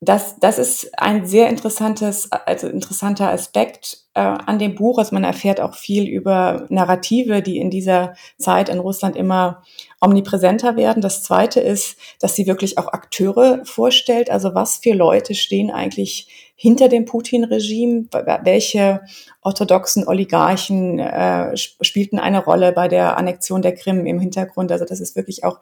das, 0.00 0.38
das 0.38 0.58
ist 0.58 0.90
ein 0.98 1.26
sehr 1.26 1.48
interessantes, 1.48 2.30
also 2.30 2.68
interessanter 2.68 3.30
Aspekt 3.30 4.04
äh, 4.14 4.20
an 4.20 4.58
dem 4.58 4.74
Buch. 4.74 4.98
Also 4.98 5.14
man 5.14 5.24
erfährt 5.24 5.60
auch 5.60 5.74
viel 5.74 6.06
über 6.06 6.66
Narrative, 6.68 7.42
die 7.42 7.58
in 7.58 7.70
dieser 7.70 8.14
Zeit 8.38 8.68
in 8.68 8.78
Russland 8.78 9.16
immer 9.16 9.62
omnipräsenter 10.00 10.76
werden. 10.76 11.00
Das 11.02 11.22
zweite 11.22 11.60
ist, 11.60 11.96
dass 12.20 12.36
sie 12.36 12.46
wirklich 12.46 12.78
auch 12.78 12.88
Akteure 12.88 13.64
vorstellt. 13.64 14.30
Also 14.30 14.54
was 14.54 14.76
für 14.76 14.92
Leute 14.92 15.34
stehen 15.34 15.70
eigentlich 15.70 16.45
hinter 16.56 16.88
dem 16.88 17.04
Putin-Regime? 17.04 18.06
Welche 18.42 19.02
orthodoxen 19.42 20.08
Oligarchen 20.08 20.98
äh, 20.98 21.56
spielten 21.56 22.18
eine 22.18 22.44
Rolle 22.44 22.72
bei 22.72 22.88
der 22.88 23.16
Annexion 23.16 23.62
der 23.62 23.74
Krim 23.74 24.06
im 24.06 24.18
Hintergrund? 24.18 24.72
Also 24.72 24.84
das 24.84 24.98
ist 24.98 25.14
wirklich 25.14 25.44
auch 25.44 25.60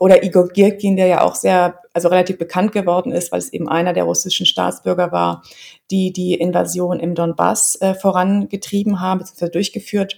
oder 0.00 0.22
Igor 0.22 0.48
Girkin, 0.48 0.96
der 0.96 1.06
ja 1.06 1.22
auch 1.22 1.34
sehr, 1.34 1.80
also 1.92 2.08
relativ 2.08 2.38
bekannt 2.38 2.72
geworden 2.72 3.12
ist, 3.12 3.32
weil 3.32 3.40
es 3.40 3.52
eben 3.52 3.68
einer 3.68 3.92
der 3.92 4.04
russischen 4.04 4.46
Staatsbürger 4.46 5.10
war, 5.12 5.42
die 5.90 6.12
die 6.12 6.34
Invasion 6.34 7.00
im 7.00 7.14
Donbass 7.14 7.76
äh, 7.80 7.94
vorangetrieben 7.94 9.00
haben, 9.00 9.18
bzw. 9.18 9.50
durchgeführt 9.50 10.16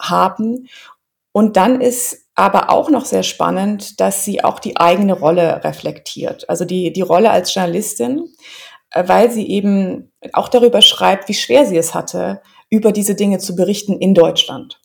haben. 0.00 0.68
Und 1.32 1.56
dann 1.56 1.80
ist 1.80 2.26
aber 2.34 2.70
auch 2.70 2.88
noch 2.88 3.04
sehr 3.04 3.22
spannend, 3.22 4.00
dass 4.00 4.24
sie 4.24 4.42
auch 4.42 4.58
die 4.58 4.78
eigene 4.78 5.12
Rolle 5.12 5.62
reflektiert. 5.62 6.48
Also 6.48 6.64
die, 6.64 6.92
die 6.92 7.02
Rolle 7.02 7.30
als 7.30 7.54
Journalistin, 7.54 8.30
weil 8.94 9.30
sie 9.30 9.48
eben 9.48 10.12
auch 10.32 10.48
darüber 10.48 10.82
schreibt, 10.82 11.28
wie 11.28 11.34
schwer 11.34 11.66
sie 11.66 11.76
es 11.76 11.94
hatte, 11.94 12.42
über 12.68 12.92
diese 12.92 13.14
Dinge 13.14 13.38
zu 13.38 13.56
berichten 13.56 13.98
in 13.98 14.14
Deutschland 14.14 14.80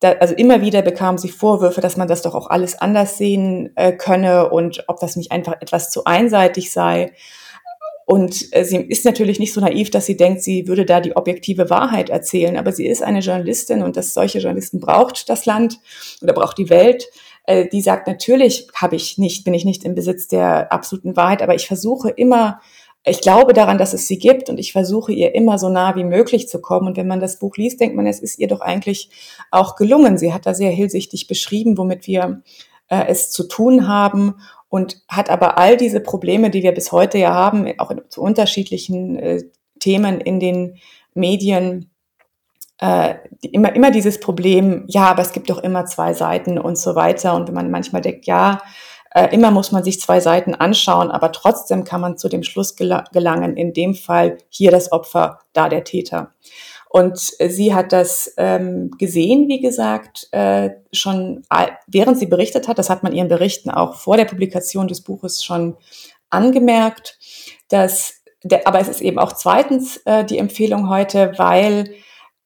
da, 0.00 0.12
also 0.12 0.34
immer 0.34 0.60
wieder 0.60 0.82
bekam 0.82 1.18
sie 1.18 1.28
Vorwürfe, 1.28 1.80
dass 1.80 1.96
man 1.96 2.08
das 2.08 2.22
doch 2.22 2.34
auch 2.34 2.48
alles 2.50 2.78
anders 2.78 3.16
sehen 3.16 3.72
äh, 3.76 3.92
könne 3.92 4.50
und 4.50 4.84
ob 4.88 5.00
das 5.00 5.16
nicht 5.16 5.32
einfach 5.32 5.54
etwas 5.60 5.90
zu 5.90 6.04
einseitig 6.04 6.70
sei. 6.70 7.12
Und 8.04 8.54
äh, 8.54 8.64
sie 8.64 8.76
ist 8.76 9.04
natürlich 9.04 9.40
nicht 9.40 9.52
so 9.52 9.60
naiv, 9.60 9.90
dass 9.90 10.06
sie 10.06 10.16
denkt, 10.16 10.42
sie 10.42 10.68
würde 10.68 10.84
da 10.84 11.00
die 11.00 11.16
objektive 11.16 11.70
Wahrheit 11.70 12.10
erzählen, 12.10 12.56
aber 12.56 12.72
sie 12.72 12.86
ist 12.86 13.02
eine 13.02 13.20
Journalistin 13.20 13.82
und 13.82 13.96
dass 13.96 14.14
solche 14.14 14.38
Journalisten 14.38 14.80
braucht 14.80 15.28
das 15.28 15.46
Land 15.46 15.80
oder 16.22 16.34
braucht 16.34 16.58
die 16.58 16.70
Welt. 16.70 17.08
Äh, 17.44 17.66
die 17.68 17.80
sagt, 17.80 18.06
natürlich 18.06 18.68
habe 18.74 18.96
ich 18.96 19.18
nicht, 19.18 19.44
bin 19.44 19.54
ich 19.54 19.64
nicht 19.64 19.82
im 19.84 19.94
Besitz 19.94 20.28
der 20.28 20.72
absoluten 20.72 21.16
Wahrheit, 21.16 21.42
aber 21.42 21.54
ich 21.54 21.66
versuche 21.66 22.10
immer 22.10 22.60
ich 23.08 23.20
glaube 23.20 23.52
daran, 23.52 23.78
dass 23.78 23.92
es 23.92 24.08
sie 24.08 24.18
gibt 24.18 24.50
und 24.50 24.58
ich 24.58 24.72
versuche 24.72 25.12
ihr 25.12 25.34
immer 25.34 25.58
so 25.58 25.68
nah 25.68 25.94
wie 25.94 26.04
möglich 26.04 26.48
zu 26.48 26.60
kommen. 26.60 26.88
Und 26.88 26.96
wenn 26.96 27.06
man 27.06 27.20
das 27.20 27.38
Buch 27.38 27.56
liest, 27.56 27.80
denkt 27.80 27.94
man, 27.94 28.06
es 28.06 28.18
ist 28.18 28.38
ihr 28.38 28.48
doch 28.48 28.60
eigentlich 28.60 29.10
auch 29.52 29.76
gelungen. 29.76 30.18
Sie 30.18 30.34
hat 30.34 30.44
da 30.44 30.54
sehr 30.54 30.72
hellsichtig 30.72 31.28
beschrieben, 31.28 31.78
womit 31.78 32.08
wir 32.08 32.42
äh, 32.88 33.04
es 33.06 33.30
zu 33.30 33.46
tun 33.46 33.86
haben 33.86 34.34
und 34.68 35.02
hat 35.08 35.30
aber 35.30 35.56
all 35.56 35.76
diese 35.76 36.00
Probleme, 36.00 36.50
die 36.50 36.64
wir 36.64 36.72
bis 36.72 36.90
heute 36.90 37.18
ja 37.18 37.32
haben, 37.32 37.72
auch 37.78 37.92
in, 37.92 38.02
zu 38.08 38.20
unterschiedlichen 38.22 39.16
äh, 39.16 39.42
Themen 39.78 40.20
in 40.20 40.40
den 40.40 40.76
Medien, 41.14 41.90
äh, 42.80 43.14
immer, 43.40 43.74
immer 43.74 43.92
dieses 43.92 44.18
Problem, 44.18 44.84
ja, 44.88 45.04
aber 45.04 45.22
es 45.22 45.32
gibt 45.32 45.48
doch 45.48 45.58
immer 45.58 45.86
zwei 45.86 46.12
Seiten 46.12 46.58
und 46.58 46.76
so 46.76 46.96
weiter. 46.96 47.34
Und 47.36 47.46
wenn 47.46 47.54
man 47.54 47.70
manchmal 47.70 48.02
denkt, 48.02 48.26
ja, 48.26 48.60
äh, 49.14 49.32
immer 49.34 49.50
muss 49.50 49.72
man 49.72 49.84
sich 49.84 50.00
zwei 50.00 50.20
Seiten 50.20 50.54
anschauen, 50.54 51.10
aber 51.10 51.32
trotzdem 51.32 51.84
kann 51.84 52.00
man 52.00 52.18
zu 52.18 52.28
dem 52.28 52.42
Schluss 52.42 52.76
gelangen, 52.76 53.56
in 53.56 53.72
dem 53.72 53.94
Fall 53.94 54.38
hier 54.48 54.70
das 54.70 54.92
Opfer, 54.92 55.40
da 55.52 55.68
der 55.68 55.84
Täter. 55.84 56.32
Und 56.88 57.34
äh, 57.38 57.48
sie 57.48 57.74
hat 57.74 57.92
das 57.92 58.32
ähm, 58.36 58.90
gesehen, 58.98 59.48
wie 59.48 59.60
gesagt, 59.60 60.28
äh, 60.32 60.70
schon 60.92 61.42
während 61.86 62.18
sie 62.18 62.26
berichtet 62.26 62.68
hat. 62.68 62.78
Das 62.78 62.90
hat 62.90 63.02
man 63.02 63.12
ihren 63.12 63.28
Berichten 63.28 63.70
auch 63.70 63.96
vor 63.96 64.16
der 64.16 64.24
Publikation 64.24 64.88
des 64.88 65.02
Buches 65.02 65.44
schon 65.44 65.76
angemerkt. 66.30 67.18
Dass 67.68 68.22
der, 68.42 68.66
aber 68.66 68.80
es 68.80 68.88
ist 68.88 69.00
eben 69.00 69.18
auch 69.18 69.32
zweitens 69.32 69.98
äh, 70.04 70.24
die 70.24 70.38
Empfehlung 70.38 70.88
heute, 70.88 71.32
weil 71.36 71.94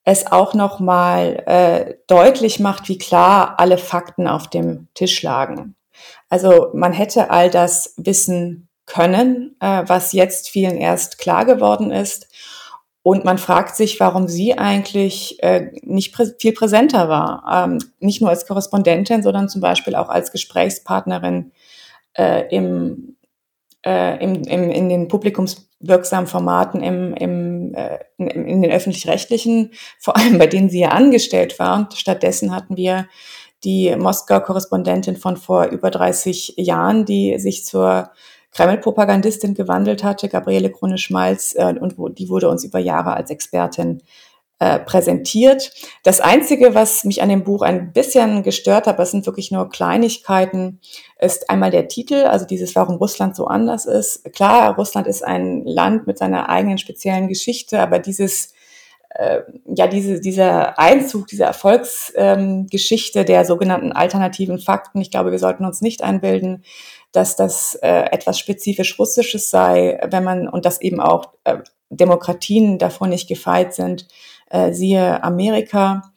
es 0.05 0.27
auch 0.27 0.55
noch 0.55 0.81
mal 0.81 1.43
äh, 1.47 1.95
deutlich 2.07 2.59
macht, 2.59 2.89
wie 2.89 2.99
klar 2.99 3.55
alle 3.59 3.79
Fakten 3.79 4.27
auf 4.27 4.49
dem 4.49 4.89
Tisch 4.95 5.23
lagen. 5.23 5.77
Also 6.31 6.71
man 6.73 6.93
hätte 6.93 7.31
all 7.31 7.51
das 7.51 7.95
wissen 7.97 8.69
können, 8.87 9.57
äh, 9.61 9.83
was 9.87 10.13
jetzt 10.13 10.49
vielen 10.49 10.79
erst 10.79 11.19
klar 11.19 11.45
geworden 11.45 11.91
ist. 11.91 12.29
Und 13.03 13.25
man 13.25 13.39
fragt 13.39 13.77
sich, 13.77 13.99
warum 13.99 14.29
sie 14.29 14.59
eigentlich 14.59 15.43
äh, 15.43 15.71
nicht 15.83 16.13
prä 16.13 16.27
viel 16.39 16.53
präsenter 16.53 17.09
war. 17.09 17.45
Ähm, 17.51 17.79
nicht 17.99 18.21
nur 18.21 18.31
als 18.31 18.47
Korrespondentin, 18.47 19.23
sondern 19.23 19.49
zum 19.49 19.61
Beispiel 19.61 19.95
auch 19.95 20.09
als 20.09 20.33
Gesprächspartnerin 20.33 21.53
äh, 22.15 22.55
im, 22.55 23.17
äh, 23.87 24.23
im, 24.23 24.43
im, 24.43 24.71
in 24.71 24.89
den 24.91 25.09
publikumswirksamen 25.09 26.27
Formaten 26.27 26.83
im, 26.83 27.15
im, 27.15 27.75
äh, 27.75 28.01
in, 28.19 28.29
in 28.29 28.63
den 28.63 28.71
öffentlich-rechtlichen, 28.71 29.73
vor 29.99 30.17
allem 30.17 30.39
bei 30.39 30.47
denen 30.47 30.69
sie 30.69 30.81
ja 30.81 30.91
angestellt 30.91 31.59
war. 31.59 31.89
Stattdessen 31.95 32.55
hatten 32.55 32.77
wir 32.77 33.07
die 33.65 33.95
Moskau-Korrespondentin 33.95 35.17
von 35.17 35.37
vor 35.37 35.67
über 35.67 35.91
30 35.91 36.55
Jahren, 36.57 37.05
die 37.05 37.39
sich 37.39 37.65
zur 37.65 38.11
Kreml-Propagandistin 38.53 39.55
gewandelt 39.55 40.03
hatte, 40.03 40.29
Gabriele 40.29 40.71
Krone-Schmalz, 40.71 41.55
äh, 41.57 41.75
und 41.81 41.99
wo, 41.99 42.09
die 42.09 42.29
wurde 42.29 42.49
uns 42.49 42.65
über 42.65 42.79
Jahre 42.79 43.15
als 43.15 43.31
Expertin 43.31 44.03
äh, 44.59 44.79
präsentiert. 44.79 45.73
Das 46.03 46.21
Einzige, 46.21 46.75
was 46.75 47.05
mich 47.05 47.23
an 47.23 47.29
dem 47.29 47.45
Buch 47.45 47.63
ein 47.63 47.93
bisschen 47.93 48.43
gestört 48.43 48.87
hat, 48.87 48.99
das 48.99 49.11
sind 49.11 49.25
wirklich 49.25 49.51
nur 49.51 49.71
Kleinigkeiten, 49.71 50.81
ist 51.19 51.49
einmal 51.49 51.71
der 51.71 51.89
Titel, 51.89 52.25
also 52.25 52.45
dieses, 52.45 52.75
warum 52.75 52.97
Russland 52.97 53.37
so 53.37 53.47
anders 53.47 53.87
ist. 53.87 54.25
Klar, 54.35 54.77
Russland 54.77 55.07
ist 55.07 55.25
ein 55.25 55.65
Land 55.65 56.07
mit 56.07 56.19
seiner 56.19 56.49
eigenen 56.49 56.79
speziellen 56.79 57.29
Geschichte, 57.29 57.81
aber 57.81 57.99
dieses 58.01 58.53
äh, 59.11 59.41
ja, 59.67 59.87
diese, 59.87 60.21
dieser 60.21 60.79
Einzug, 60.79 61.27
diese 61.27 61.45
Erfolgsgeschichte 61.45 63.21
ähm, 63.21 63.27
der 63.27 63.45
sogenannten 63.45 63.93
alternativen 63.93 64.59
Fakten, 64.59 65.01
ich 65.01 65.11
glaube, 65.11 65.33
wir 65.33 65.39
sollten 65.39 65.65
uns 65.65 65.81
nicht 65.81 66.03
einbilden, 66.03 66.65
dass 67.13 67.37
das 67.37 67.75
äh, 67.83 68.05
etwas 68.13 68.39
spezifisch 68.39 68.99
Russisches 68.99 69.51
sei, 69.51 70.01
wenn 70.11 70.25
man, 70.25 70.49
und 70.49 70.65
dass 70.65 70.81
eben 70.81 71.01
auch 71.01 71.33
äh, 71.45 71.59
Demokratien 71.91 72.79
davon 72.79 73.11
nicht 73.11 73.29
gefeit 73.29 73.75
sind, 73.75 74.07
äh, 74.49 74.73
siehe 74.73 75.23
Amerika. 75.25 76.13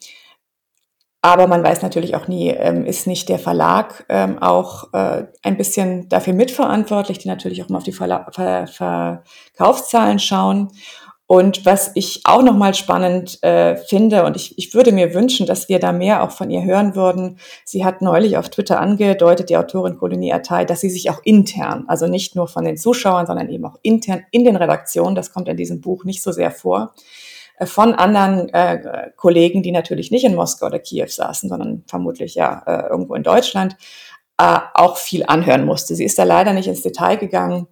Aber 1.20 1.46
man 1.46 1.64
weiß 1.64 1.80
natürlich 1.80 2.14
auch 2.16 2.28
nie, 2.28 2.50
ähm, 2.50 2.84
ist 2.84 3.06
nicht 3.06 3.30
der 3.30 3.38
Verlag 3.38 4.04
ähm, 4.10 4.38
auch 4.40 4.92
äh, 4.92 5.24
ein 5.42 5.56
bisschen 5.56 6.06
dafür 6.10 6.34
mitverantwortlich, 6.34 7.18
die 7.18 7.28
natürlich 7.28 7.62
auch 7.64 7.70
mal 7.70 7.78
auf 7.78 7.84
die 7.84 7.92
Verla 7.92 8.26
Ver 8.30 8.66
Verkaufszahlen 8.66 10.18
schauen. 10.18 10.70
Und 11.26 11.64
was 11.64 11.90
ich 11.94 12.20
auch 12.24 12.42
nochmal 12.42 12.74
spannend 12.74 13.42
äh, 13.42 13.76
finde, 13.76 14.24
und 14.24 14.36
ich, 14.36 14.58
ich 14.58 14.74
würde 14.74 14.92
mir 14.92 15.14
wünschen, 15.14 15.46
dass 15.46 15.70
wir 15.70 15.78
da 15.78 15.90
mehr 15.90 16.22
auch 16.22 16.30
von 16.30 16.50
ihr 16.50 16.62
hören 16.62 16.94
würden. 16.94 17.38
Sie 17.64 17.82
hat 17.82 18.02
neulich 18.02 18.36
auf 18.36 18.50
Twitter 18.50 18.78
angedeutet, 18.78 19.48
die 19.48 19.56
Autorin 19.56 19.96
Kolonie 19.96 20.34
Attai, 20.34 20.66
dass 20.66 20.82
sie 20.82 20.90
sich 20.90 21.08
auch 21.08 21.20
intern, 21.24 21.84
also 21.88 22.06
nicht 22.06 22.36
nur 22.36 22.46
von 22.46 22.64
den 22.66 22.76
Zuschauern, 22.76 23.26
sondern 23.26 23.48
eben 23.48 23.64
auch 23.64 23.78
intern 23.80 24.24
in 24.32 24.44
den 24.44 24.56
Redaktionen, 24.56 25.14
das 25.14 25.32
kommt 25.32 25.48
in 25.48 25.56
diesem 25.56 25.80
Buch 25.80 26.04
nicht 26.04 26.22
so 26.22 26.30
sehr 26.30 26.50
vor, 26.50 26.94
äh, 27.58 27.64
von 27.64 27.94
anderen 27.94 28.50
äh, 28.50 29.10
Kollegen, 29.16 29.62
die 29.62 29.72
natürlich 29.72 30.10
nicht 30.10 30.24
in 30.24 30.34
Moskau 30.34 30.66
oder 30.66 30.78
Kiew 30.78 31.08
saßen, 31.08 31.48
sondern 31.48 31.84
vermutlich 31.86 32.34
ja 32.34 32.62
äh, 32.66 32.88
irgendwo 32.90 33.14
in 33.14 33.22
Deutschland, 33.22 33.76
äh, 34.38 34.58
auch 34.74 34.98
viel 34.98 35.24
anhören 35.26 35.64
musste. 35.64 35.94
Sie 35.94 36.04
ist 36.04 36.18
da 36.18 36.24
leider 36.24 36.52
nicht 36.52 36.68
ins 36.68 36.82
Detail 36.82 37.16
gegangen. 37.16 37.66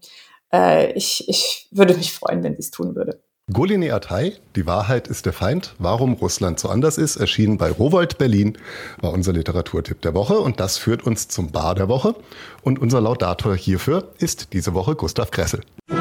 Äh, 0.53 0.93
ich, 0.93 1.29
ich 1.29 1.69
würde 1.71 1.95
mich 1.95 2.13
freuen, 2.13 2.43
wenn 2.43 2.55
sie 2.55 2.61
es 2.61 2.71
tun 2.71 2.95
würde. 2.95 3.21
Golini 3.53 3.91
Atay, 3.91 4.37
Die 4.57 4.65
Wahrheit 4.65 5.09
ist 5.09 5.27
der 5.27 5.35
Feind, 5.35 5.75
warum 5.79 6.15
Russland 6.15 6.59
so 6.59 6.71
anders 6.71 6.97
ist, 6.97 7.17
erschienen 7.17 7.59
bei 7.59 7.71
Rowold 7.71 8.17
Berlin, 8.17 8.57
war 9.03 9.13
unser 9.13 9.35
Literaturtipp 9.35 10.01
der 10.01 10.15
Woche 10.15 10.39
und 10.39 10.59
das 10.59 10.79
führt 10.79 11.03
uns 11.03 11.29
zum 11.29 11.53
Bar 11.53 11.75
der 11.75 11.89
Woche 11.89 12.15
und 12.63 12.79
unser 12.79 13.03
Laudator 13.03 13.55
hierfür 13.55 14.09
ist 14.19 14.55
diese 14.55 14.73
Woche 14.73 14.95
Gustav 14.95 15.31
Kressel. 15.31 15.61
Der 15.89 15.99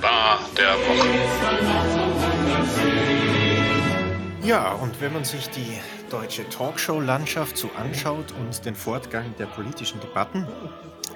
Bar 0.00 0.38
der 0.56 0.74
Woche. 0.74 1.08
Ja, 4.46 4.72
und 4.74 5.00
wenn 5.00 5.12
man 5.12 5.24
sich 5.24 5.48
die 5.50 5.78
deutsche 6.10 6.48
Talkshow-Landschaft 6.48 7.56
so 7.56 7.70
anschaut 7.76 8.32
und 8.38 8.64
den 8.64 8.76
Fortgang 8.76 9.34
der 9.38 9.46
politischen 9.46 9.98
Debatten, 10.00 10.46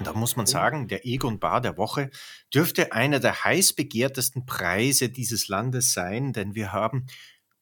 da 0.04 0.12
muss 0.12 0.36
man 0.36 0.46
sagen, 0.46 0.88
der 0.88 1.06
Egon 1.06 1.38
Bar 1.38 1.60
der 1.60 1.76
Woche 1.76 2.10
dürfte 2.54 2.92
einer 2.92 3.20
der 3.20 3.44
heiß 3.44 3.74
begehrtesten 3.74 4.46
Preise 4.46 5.08
dieses 5.08 5.48
Landes 5.48 5.92
sein, 5.92 6.32
denn 6.32 6.54
wir 6.54 6.72
haben 6.72 7.06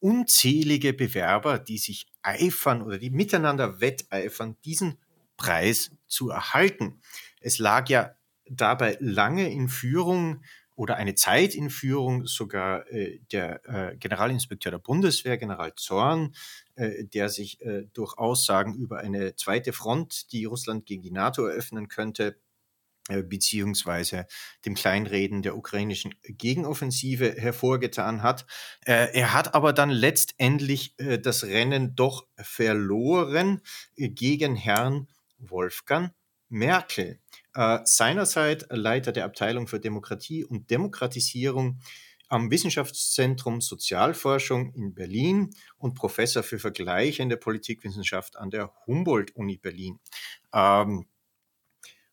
unzählige 0.01 0.93
Bewerber, 0.93 1.59
die 1.59 1.79
sich 1.79 2.07
eifern 2.23 2.83
oder 2.83 2.99
die 2.99 3.11
miteinander 3.11 3.81
wetteifern, 3.81 4.57
diesen 4.65 4.99
Preis 5.37 5.91
zu 6.07 6.31
erhalten. 6.31 7.01
Es 7.41 7.59
lag 7.59 7.89
ja 7.89 8.15
dabei 8.49 8.97
lange 9.01 9.51
in 9.51 9.69
Führung 9.69 10.43
oder 10.75 10.97
eine 10.97 11.15
Zeit 11.15 11.55
in 11.55 11.71
Führung 11.71 12.27
sogar 12.27 12.87
äh, 12.93 13.21
der 13.33 13.61
äh, 13.65 13.97
Generalinspekteur 13.97 14.71
der 14.71 14.79
Bundeswehr, 14.79 15.39
General 15.39 15.75
Zorn, 15.75 16.35
der 16.77 17.29
sich 17.29 17.61
äh, 17.63 17.87
durch 17.93 18.19
Aussagen 18.19 18.75
über 18.75 18.99
eine 18.99 19.35
zweite 19.37 19.73
Front, 19.73 20.33
die 20.33 20.45
Russland 20.45 20.87
gegen 20.87 21.03
die 21.03 21.11
NATO 21.11 21.47
eröffnen 21.47 21.89
könnte, 21.89 22.39
äh, 23.09 23.23
beziehungsweise 23.23 24.27
dem 24.65 24.75
Kleinreden 24.75 25.43
der 25.43 25.57
ukrainischen 25.57 26.15
Gegenoffensive 26.23 27.33
hervorgetan 27.37 28.23
hat. 28.23 28.47
Äh, 28.85 29.15
er 29.15 29.33
hat 29.33 29.55
aber 29.55 29.73
dann 29.73 29.91
letztendlich 29.91 30.95
das 30.97 31.45
Rennen 31.45 31.95
doch 31.95 32.27
verloren 32.37 33.63
gegen 33.97 34.57
Herrn 34.57 35.09
Wolfgang 35.39 36.13
Merkel. 36.49 37.21
Seinerzeit 37.85 38.67
Leiter 38.71 39.13
der 39.13 39.25
Abteilung 39.25 39.67
für 39.67 39.81
Demokratie 39.81 40.45
und 40.45 40.71
Demokratisierung 40.71 41.81
am 42.29 42.51
Wissenschaftszentrum 42.51 43.61
Sozialforschung 43.61 44.73
in 44.75 44.95
Berlin 44.95 45.51
und 45.79 45.95
Professor 45.95 46.43
für 46.43 46.59
vergleichende 46.59 47.37
Politikwissenschaft 47.37 48.37
an 48.37 48.51
der 48.51 48.73
Humboldt-Uni 48.87 49.59
Berlin. 49.59 50.01
Ähm, 50.53 51.07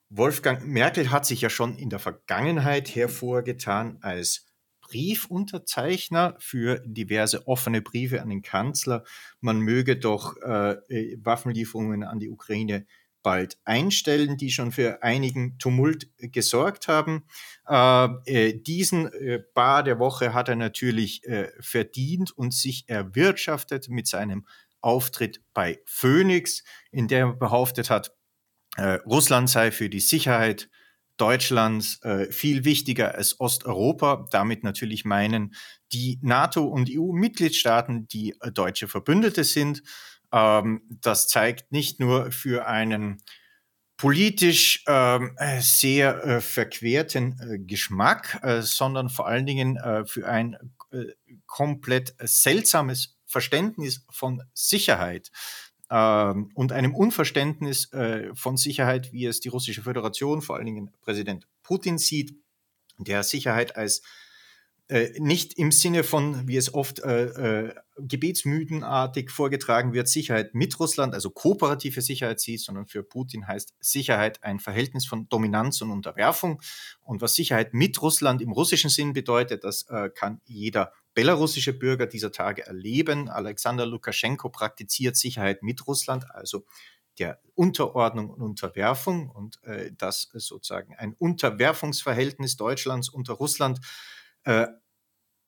Wolfgang 0.09 0.65
Merkel 0.67 1.09
hat 1.09 1.25
sich 1.25 1.41
ja 1.41 1.49
schon 1.49 1.75
in 1.77 1.89
der 1.89 1.99
Vergangenheit 1.99 2.93
hervorgetan 2.93 3.97
als 4.01 4.45
Briefunterzeichner 4.81 6.35
für 6.39 6.83
diverse 6.85 7.47
offene 7.47 7.81
Briefe 7.81 8.21
an 8.21 8.29
den 8.29 8.43
Kanzler. 8.43 9.03
Man 9.41 9.59
möge 9.59 9.97
doch 9.97 10.37
äh, 10.37 10.75
Waffenlieferungen 11.17 12.03
an 12.03 12.19
die 12.19 12.29
Ukraine 12.29 12.85
bald 13.23 13.57
einstellen, 13.65 14.37
die 14.37 14.51
schon 14.51 14.71
für 14.71 15.01
einigen 15.01 15.57
Tumult 15.57 16.09
gesorgt 16.17 16.87
haben. 16.87 17.23
Äh, 17.67 18.05
äh, 18.25 18.53
diesen 18.61 19.11
äh, 19.13 19.41
Bar 19.53 19.83
der 19.83 19.97
Woche 19.97 20.33
hat 20.33 20.49
er 20.49 20.55
natürlich 20.55 21.23
äh, 21.25 21.49
verdient 21.59 22.31
und 22.31 22.53
sich 22.53 22.83
erwirtschaftet 22.87 23.89
mit 23.89 24.07
seinem 24.07 24.45
Auftritt 24.81 25.41
bei 25.53 25.79
Phoenix, 25.85 26.63
in 26.91 27.07
der 27.07 27.19
er 27.19 27.33
behauptet 27.33 27.89
hat, 27.89 28.13
äh, 28.75 28.99
Russland 29.05 29.49
sei 29.49 29.71
für 29.71 29.89
die 29.89 29.99
Sicherheit 29.99 30.69
Deutschlands 31.17 32.01
äh, 32.01 32.31
viel 32.31 32.65
wichtiger 32.65 33.15
als 33.15 33.39
Osteuropa. 33.39 34.25
Damit 34.31 34.63
natürlich 34.63 35.05
meinen 35.05 35.53
die 35.91 36.19
NATO- 36.23 36.65
und 36.65 36.89
EU-Mitgliedstaaten, 36.91 38.07
die 38.07 38.35
deutsche 38.53 38.87
Verbündete 38.87 39.43
sind. 39.43 39.83
Ähm, 40.33 40.81
das 41.01 41.27
zeigt 41.27 41.71
nicht 41.71 41.99
nur 41.99 42.31
für 42.31 42.67
einen 42.67 43.21
politisch 44.03 44.83
ähm, 44.87 45.35
äh, 45.37 45.61
sehr 45.61 46.25
äh, 46.25 46.41
verquerten 46.41 47.39
äh, 47.39 47.59
Geschmack, 47.59 48.41
sondern 48.59 49.07
vor 49.07 49.27
allen 49.27 49.45
Dingen 49.45 49.79
für 50.05 50.27
ein 50.27 50.57
komplett 51.45 52.13
seltsames 52.19 53.15
Verständnis 53.25 54.05
von 54.11 54.43
Sicherheit 54.53 55.31
ähm, 55.89 56.51
und 56.53 56.73
einem 56.73 56.93
Unverständnis 56.93 57.89
von 58.33 58.57
Sicherheit, 58.57 59.13
wie 59.13 59.25
es 59.25 59.39
die 59.39 59.49
russische 59.49 59.83
Föderation, 59.83 60.41
vor 60.41 60.57
allen 60.57 60.65
Dingen 60.65 60.91
Präsident 61.01 61.47
Putin 61.63 61.97
sieht, 61.97 62.35
der 62.97 63.23
Sicherheit 63.23 63.77
als 63.77 64.01
äh, 64.89 65.11
nicht 65.19 65.57
im 65.57 65.71
Sinne 65.71 66.03
von, 66.03 66.47
wie 66.47 66.57
es 66.57 66.73
oft 66.73 66.99
äh, 66.99 67.25
äh, 67.65 67.75
gebetsmüdenartig 67.97 69.31
vorgetragen 69.31 69.93
wird, 69.93 70.07
Sicherheit 70.07 70.53
mit 70.53 70.79
Russland, 70.79 71.13
also 71.13 71.29
kooperative 71.29 72.01
Sicherheit 72.01 72.39
sieht, 72.39 72.61
sondern 72.61 72.87
für 72.87 73.03
Putin 73.03 73.47
heißt 73.47 73.73
Sicherheit 73.79 74.43
ein 74.43 74.59
Verhältnis 74.59 75.05
von 75.05 75.29
Dominanz 75.29 75.81
und 75.81 75.91
Unterwerfung. 75.91 76.61
Und 77.01 77.21
was 77.21 77.35
Sicherheit 77.35 77.73
mit 77.73 78.01
Russland 78.01 78.41
im 78.41 78.51
russischen 78.51 78.89
Sinn 78.89 79.13
bedeutet, 79.13 79.63
das 79.63 79.83
äh, 79.89 80.09
kann 80.09 80.41
jeder 80.45 80.91
belarussische 81.13 81.73
Bürger 81.73 82.07
dieser 82.07 82.31
Tage 82.31 82.65
erleben. 82.65 83.29
Alexander 83.29 83.85
Lukaschenko 83.85 84.49
praktiziert 84.49 85.15
Sicherheit 85.15 85.63
mit 85.63 85.85
Russland, 85.87 86.25
also 86.31 86.65
der 87.19 87.39
Unterordnung 87.55 88.29
und 88.29 88.41
Unterwerfung 88.41 89.29
und 89.29 89.63
äh, 89.63 89.91
das 89.97 90.29
sozusagen 90.33 90.95
ein 90.95 91.13
Unterwerfungsverhältnis 91.13 92.57
Deutschlands 92.57 93.09
unter 93.09 93.33
Russland 93.33 93.79
äh, 94.43 94.67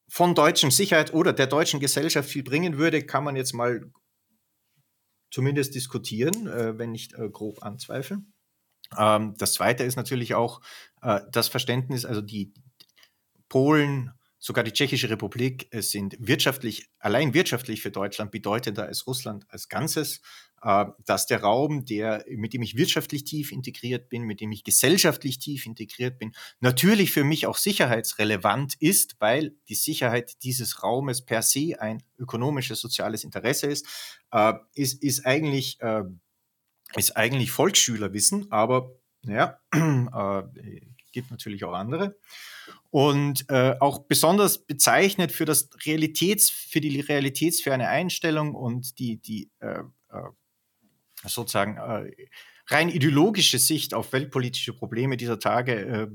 von 0.08 0.36
deutschen 0.36 0.72
Sicherheit 0.72 1.14
oder 1.14 1.34
der 1.34 1.48
deutschen 1.48 1.80
Gesellschaft 1.80 2.30
viel 2.30 2.44
bringen 2.44 2.78
würde, 2.78 3.06
kann 3.06 3.24
man 3.24 3.36
jetzt 3.36 3.54
mal 3.54 3.92
zumindest 5.32 5.76
diskutieren, 5.76 6.48
äh, 6.48 6.78
wenn 6.78 6.92
nicht 6.92 7.14
äh, 7.14 7.30
grob 7.30 7.64
anzweifeln. 7.64 8.34
Ähm, 8.98 9.36
das 9.38 9.54
Zweite 9.54 9.84
ist 9.84 9.96
natürlich 9.96 10.36
auch 10.36 10.62
äh, 11.02 11.22
das 11.32 11.48
Verständnis, 11.48 12.06
also 12.06 12.22
die 12.22 12.54
Polen, 13.50 14.12
sogar 14.40 14.64
die 14.64 14.72
Tschechische 14.74 15.10
Republik 15.10 15.68
sind 15.72 16.16
wirtschaftlich, 16.20 16.90
allein 17.00 17.34
wirtschaftlich 17.34 17.82
für 17.82 17.92
Deutschland 17.92 18.32
bedeutender 18.32 18.86
als 18.86 19.08
Russland 19.08 19.46
als 19.50 19.70
Ganzes. 19.70 20.22
Äh, 20.62 20.86
dass 21.06 21.28
der 21.28 21.42
Raum, 21.42 21.86
der, 21.86 22.26
mit 22.28 22.54
dem 22.54 22.64
ich 22.64 22.76
wirtschaftlich 22.76 23.24
tief 23.24 23.52
integriert 23.52 24.10
bin, 24.10 24.24
mit 24.24 24.42
dem 24.42 24.52
ich 24.52 24.64
gesellschaftlich 24.64 25.38
tief 25.38 25.66
integriert 25.66 26.18
bin, 26.18 26.34
natürlich 26.60 27.12
für 27.12 27.24
mich 27.24 27.46
auch 27.46 27.58
sicherheitsrelevant 27.58 28.74
ist, 28.80 29.16
weil 29.20 29.54
die 29.70 29.76
Sicherheit 29.76 30.42
dieses 30.44 30.82
Raumes 30.82 31.24
per 31.24 31.42
se 31.42 31.80
ein 31.80 32.02
ökonomisches, 32.18 32.80
soziales 32.80 33.24
Interesse 33.24 33.68
ist, 33.68 33.86
äh, 34.32 34.54
ist, 34.74 35.04
ist 35.04 35.26
eigentlich, 35.26 35.80
äh, 35.82 36.04
ist 36.96 37.16
eigentlich 37.16 37.52
Volksschülerwissen, 37.52 38.52
aber 38.52 38.92
ja, 39.24 39.60
äh, 39.72 40.82
gibt 41.12 41.30
natürlich 41.32 41.64
auch 41.64 41.74
andere. 41.74 42.18
Und 42.90 43.46
äh, 43.50 43.76
auch 43.80 44.00
besonders 44.00 44.66
bezeichnet 44.66 45.32
für 45.32 45.46
das 45.46 45.70
Realitäts, 45.86 46.50
für 46.50 46.82
die 46.82 47.02
realitätsferne 47.02 47.88
Einstellung 47.88 48.56
und 48.56 48.98
die, 48.98 49.18
die 49.18 49.52
äh 49.60 49.84
sozusagen 51.28 51.78
äh, 51.78 52.12
rein 52.68 52.90
ideologische 52.90 53.60
Sicht 53.60 53.94
auf 53.94 54.14
weltpolitische 54.14 54.74
Probleme 54.74 55.18
dieser 55.18 55.40
Tage 55.40 55.74
äh, 55.74 56.08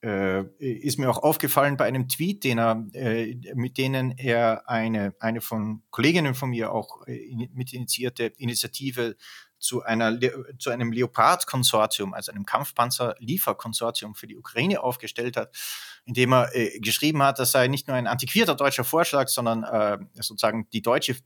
äh, 0.00 0.44
ist 0.60 0.98
mir 0.98 1.10
auch 1.10 1.22
aufgefallen 1.22 1.76
bei 1.76 1.84
einem 1.84 2.08
Tweet, 2.08 2.44
den 2.44 2.58
er, 2.58 2.86
äh, 2.92 3.34
mit 3.54 3.78
denen 3.78 4.16
er 4.16 4.68
eine, 4.68 5.14
eine 5.18 5.40
von 5.40 5.82
Kolleginnen 5.90 6.34
von 6.34 6.50
mir 6.50 6.72
auch 6.72 7.06
äh, 7.06 7.48
mit 7.52 7.72
initiierte 7.72 8.26
Initiative 8.36 9.16
zu, 9.58 9.82
einer, 9.82 10.16
zu 10.58 10.70
einem 10.70 10.92
Leopard-Konsortium, 10.92 12.14
also 12.14 12.30
einem 12.30 12.46
Kampfpanzer-Lieferkonsortium 12.46 14.14
für 14.14 14.28
die 14.28 14.36
Ukraine 14.36 14.84
aufgestellt 14.84 15.36
hat, 15.36 15.56
indem 16.04 16.32
er 16.32 16.54
äh, 16.54 16.78
geschrieben 16.78 17.22
hat, 17.22 17.40
das 17.40 17.50
sei 17.50 17.66
nicht 17.66 17.88
nur 17.88 17.96
ein 17.96 18.06
antiquierter 18.06 18.54
deutscher 18.54 18.84
Vorschlag, 18.84 19.26
sondern 19.26 19.64
äh, 19.64 19.98
sozusagen 20.14 20.68
die 20.72 20.82
deutsche 20.82 21.16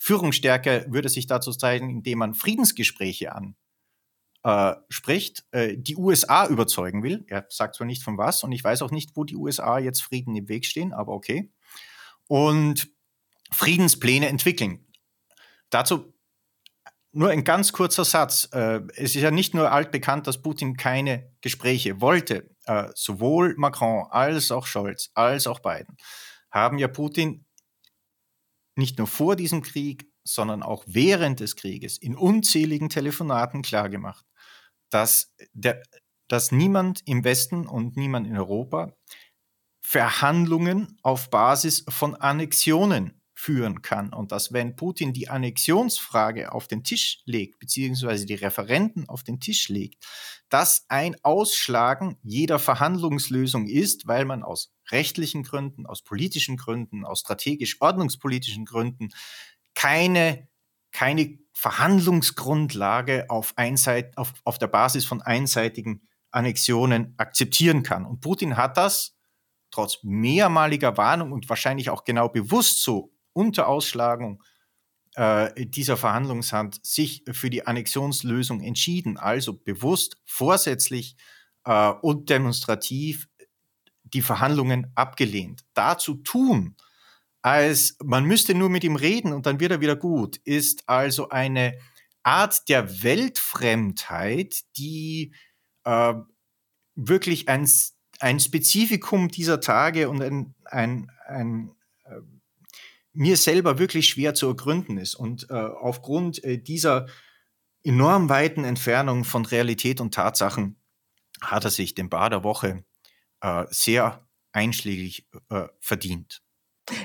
Führungsstärke 0.00 0.86
würde 0.88 1.10
sich 1.10 1.26
dazu 1.26 1.52
zeigen, 1.52 1.90
indem 1.90 2.18
man 2.20 2.34
Friedensgespräche 2.34 3.32
anspricht, 4.42 5.44
äh, 5.52 5.72
äh, 5.72 5.76
die 5.76 5.96
USA 5.96 6.46
überzeugen 6.46 7.02
will. 7.02 7.24
Er 7.28 7.46
sagt 7.50 7.76
zwar 7.76 7.86
nicht 7.86 8.02
von 8.02 8.16
was 8.16 8.42
und 8.42 8.52
ich 8.52 8.64
weiß 8.64 8.80
auch 8.80 8.90
nicht, 8.90 9.10
wo 9.14 9.24
die 9.24 9.36
USA 9.36 9.78
jetzt 9.78 10.00
Frieden 10.00 10.34
im 10.34 10.48
Weg 10.48 10.64
stehen, 10.64 10.94
aber 10.94 11.12
okay. 11.12 11.52
Und 12.26 12.88
Friedenspläne 13.52 14.28
entwickeln. 14.28 14.86
Dazu 15.68 16.14
nur 17.12 17.28
ein 17.28 17.44
ganz 17.44 17.72
kurzer 17.72 18.06
Satz. 18.06 18.48
Äh, 18.52 18.80
es 18.94 19.14
ist 19.14 19.22
ja 19.22 19.30
nicht 19.30 19.52
nur 19.52 19.70
altbekannt, 19.70 20.26
dass 20.26 20.40
Putin 20.40 20.78
keine 20.78 21.30
Gespräche 21.42 22.00
wollte. 22.00 22.48
Äh, 22.64 22.88
sowohl 22.94 23.54
Macron 23.58 24.06
als 24.10 24.50
auch 24.50 24.66
Scholz 24.66 25.10
als 25.14 25.46
auch 25.46 25.60
Biden 25.60 25.98
haben 26.50 26.78
ja 26.78 26.88
Putin 26.88 27.44
nicht 28.80 28.98
nur 28.98 29.06
vor 29.06 29.36
diesem 29.36 29.62
Krieg, 29.62 30.10
sondern 30.24 30.62
auch 30.62 30.84
während 30.86 31.38
des 31.38 31.54
Krieges 31.54 31.98
in 31.98 32.16
unzähligen 32.16 32.88
Telefonaten 32.88 33.62
klargemacht, 33.62 34.24
dass, 34.90 35.32
der, 35.52 35.82
dass 36.26 36.50
niemand 36.50 37.02
im 37.06 37.22
Westen 37.22 37.66
und 37.66 37.96
niemand 37.96 38.26
in 38.26 38.36
Europa 38.36 38.96
Verhandlungen 39.82 40.98
auf 41.02 41.30
Basis 41.30 41.84
von 41.88 42.14
Annexionen 42.14 43.20
führen 43.34 43.82
kann. 43.82 44.12
Und 44.12 44.32
dass 44.32 44.52
wenn 44.52 44.76
Putin 44.76 45.12
die 45.12 45.28
Annexionsfrage 45.28 46.52
auf 46.52 46.68
den 46.68 46.84
Tisch 46.84 47.22
legt, 47.24 47.58
beziehungsweise 47.58 48.26
die 48.26 48.34
Referenten 48.34 49.08
auf 49.08 49.24
den 49.24 49.40
Tisch 49.40 49.68
legt, 49.68 50.04
das 50.50 50.84
ein 50.88 51.16
Ausschlagen 51.22 52.18
jeder 52.22 52.58
Verhandlungslösung 52.58 53.66
ist, 53.66 54.06
weil 54.06 54.26
man 54.26 54.42
aus 54.42 54.72
rechtlichen 54.92 55.42
Gründen, 55.42 55.86
aus 55.86 56.02
politischen 56.02 56.56
Gründen, 56.56 57.04
aus 57.04 57.20
strategisch-ordnungspolitischen 57.20 58.64
Gründen 58.64 59.10
keine, 59.74 60.48
keine 60.92 61.38
Verhandlungsgrundlage 61.52 63.26
auf, 63.28 63.52
einseit, 63.56 64.16
auf, 64.16 64.32
auf 64.44 64.58
der 64.58 64.68
Basis 64.68 65.04
von 65.04 65.22
einseitigen 65.22 66.08
Annexionen 66.30 67.14
akzeptieren 67.16 67.82
kann. 67.82 68.06
Und 68.06 68.20
Putin 68.20 68.56
hat 68.56 68.76
das 68.76 69.16
trotz 69.70 69.98
mehrmaliger 70.02 70.96
Warnung 70.96 71.32
und 71.32 71.48
wahrscheinlich 71.48 71.90
auch 71.90 72.04
genau 72.04 72.28
bewusst 72.28 72.82
so 72.82 73.12
unter 73.32 73.68
Ausschlagung 73.68 74.42
äh, 75.14 75.66
dieser 75.66 75.96
Verhandlungshand 75.96 76.84
sich 76.84 77.24
für 77.30 77.50
die 77.50 77.66
Annexionslösung 77.66 78.60
entschieden, 78.60 79.16
also 79.16 79.54
bewusst, 79.54 80.16
vorsätzlich 80.24 81.16
äh, 81.64 81.90
und 82.02 82.30
demonstrativ 82.30 83.28
die 84.14 84.22
Verhandlungen 84.22 84.90
abgelehnt. 84.94 85.62
Dazu 85.74 86.14
tun, 86.14 86.76
als 87.42 87.96
man 88.02 88.24
müsste 88.24 88.54
nur 88.54 88.68
mit 88.68 88.84
ihm 88.84 88.96
reden 88.96 89.32
und 89.32 89.46
dann 89.46 89.60
wird 89.60 89.72
er 89.72 89.80
wieder 89.80 89.96
gut, 89.96 90.36
ist 90.44 90.88
also 90.88 91.30
eine 91.30 91.78
Art 92.22 92.68
der 92.68 93.02
Weltfremdheit, 93.02 94.60
die 94.76 95.34
äh, 95.84 96.14
wirklich 96.94 97.48
ein, 97.48 97.68
ein 98.18 98.40
Spezifikum 98.40 99.28
dieser 99.28 99.60
Tage 99.60 100.10
und 100.10 100.22
ein, 100.22 100.54
ein, 100.64 101.10
ein 101.26 101.70
äh, 102.04 102.20
mir 103.12 103.36
selber 103.36 103.78
wirklich 103.78 104.08
schwer 104.08 104.34
zu 104.34 104.48
ergründen 104.48 104.98
ist. 104.98 105.14
Und 105.14 105.48
äh, 105.50 105.54
aufgrund 105.54 106.44
äh, 106.44 106.58
dieser 106.58 107.06
enorm 107.82 108.28
weiten 108.28 108.64
Entfernung 108.64 109.24
von 109.24 109.46
Realität 109.46 110.00
und 110.00 110.14
Tatsachen 110.14 110.76
hat 111.40 111.64
er 111.64 111.70
sich 111.70 111.94
den 111.94 112.10
Bar 112.10 112.28
der 112.28 112.44
Woche 112.44 112.84
äh, 113.40 113.64
sehr 113.70 114.26
einschlägig 114.52 115.26
äh, 115.50 115.64
verdient. 115.80 116.42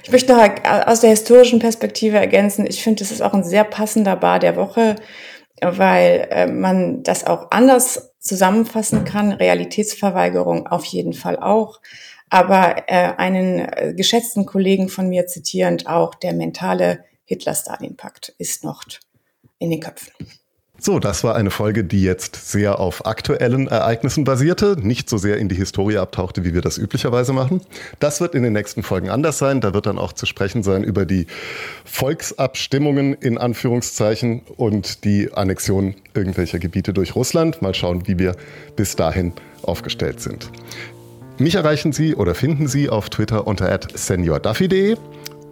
Ich 0.03 0.11
möchte 0.11 0.33
noch 0.33 0.87
aus 0.87 1.01
der 1.01 1.11
historischen 1.11 1.59
Perspektive 1.59 2.17
ergänzen, 2.17 2.65
ich 2.65 2.83
finde, 2.83 3.03
es 3.03 3.11
ist 3.11 3.21
auch 3.21 3.33
ein 3.33 3.43
sehr 3.43 3.63
passender 3.63 4.15
Bar 4.15 4.39
der 4.39 4.55
Woche, 4.55 4.95
weil 5.61 6.27
äh, 6.31 6.47
man 6.47 7.03
das 7.03 7.25
auch 7.25 7.51
anders 7.51 8.13
zusammenfassen 8.19 9.05
kann. 9.05 9.31
Realitätsverweigerung 9.31 10.65
auf 10.67 10.85
jeden 10.85 11.13
Fall 11.13 11.37
auch 11.37 11.79
aber 12.29 12.83
äh, 12.87 13.13
einen 13.15 13.59
äh, 13.59 13.93
geschätzten 13.95 14.45
Kollegen 14.45 14.89
von 14.89 15.07
mir 15.07 15.27
zitierend 15.27 15.87
auch, 15.87 16.15
der 16.15 16.33
mentale 16.33 17.05
Hitler-Stalin-Pakt 17.25 18.35
ist 18.37 18.63
noch 18.63 18.83
in 19.59 19.69
den 19.69 19.79
Köpfen. 19.79 20.11
So, 20.77 20.99
das 20.99 21.23
war 21.23 21.35
eine 21.35 21.51
Folge, 21.51 21.83
die 21.83 22.03
jetzt 22.03 22.51
sehr 22.51 22.79
auf 22.79 23.05
aktuellen 23.05 23.67
Ereignissen 23.67 24.23
basierte, 24.23 24.75
nicht 24.79 25.09
so 25.09 25.17
sehr 25.17 25.37
in 25.37 25.47
die 25.47 25.55
Historie 25.55 25.97
abtauchte, 25.97 26.43
wie 26.43 26.53
wir 26.53 26.61
das 26.61 26.77
üblicherweise 26.77 27.33
machen. 27.33 27.61
Das 27.99 28.19
wird 28.19 28.35
in 28.35 28.43
den 28.43 28.53
nächsten 28.53 28.83
Folgen 28.83 29.09
anders 29.09 29.37
sein. 29.37 29.61
Da 29.61 29.73
wird 29.73 29.85
dann 29.85 29.97
auch 29.97 30.13
zu 30.13 30.25
sprechen 30.25 30.63
sein 30.63 30.83
über 30.83 31.05
die 31.05 31.27
Volksabstimmungen 31.85 33.13
in 33.13 33.37
Anführungszeichen 33.37 34.41
und 34.57 35.05
die 35.05 35.31
Annexion 35.33 35.95
irgendwelcher 36.13 36.59
Gebiete 36.59 36.93
durch 36.93 37.15
Russland. 37.15 37.61
Mal 37.61 37.73
schauen, 37.73 38.07
wie 38.07 38.19
wir 38.19 38.35
bis 38.75 38.95
dahin 38.95 39.33
aufgestellt 39.63 40.19
sind. 40.19 40.51
Mich 41.37 41.55
erreichen 41.55 41.93
Sie 41.93 42.15
oder 42.15 42.35
finden 42.35 42.67
Sie 42.67 42.89
auf 42.89 43.09
Twitter 43.09 43.47
unter 43.47 43.79
seniorduffy.de 43.93 44.97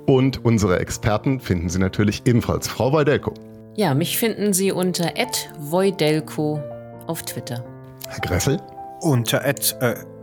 und 0.05 0.45
unsere 0.45 0.79
Experten 0.79 1.39
finden 1.39 1.69
Sie 1.69 1.79
natürlich 1.79 2.23
ebenfalls. 2.25 2.67
Frau 2.67 2.91
Wojdelko. 2.91 3.52
Ja, 3.75 3.95
mich 3.95 4.19
finden 4.19 4.53
Sie 4.53 4.71
unter 4.71 5.11
@wojdelko 5.57 6.61
auf 7.07 7.23
Twitter. 7.23 7.63
Herr 8.07 8.19
Gressel? 8.19 8.61
Unter 9.01 9.43
äh, 9.43 9.55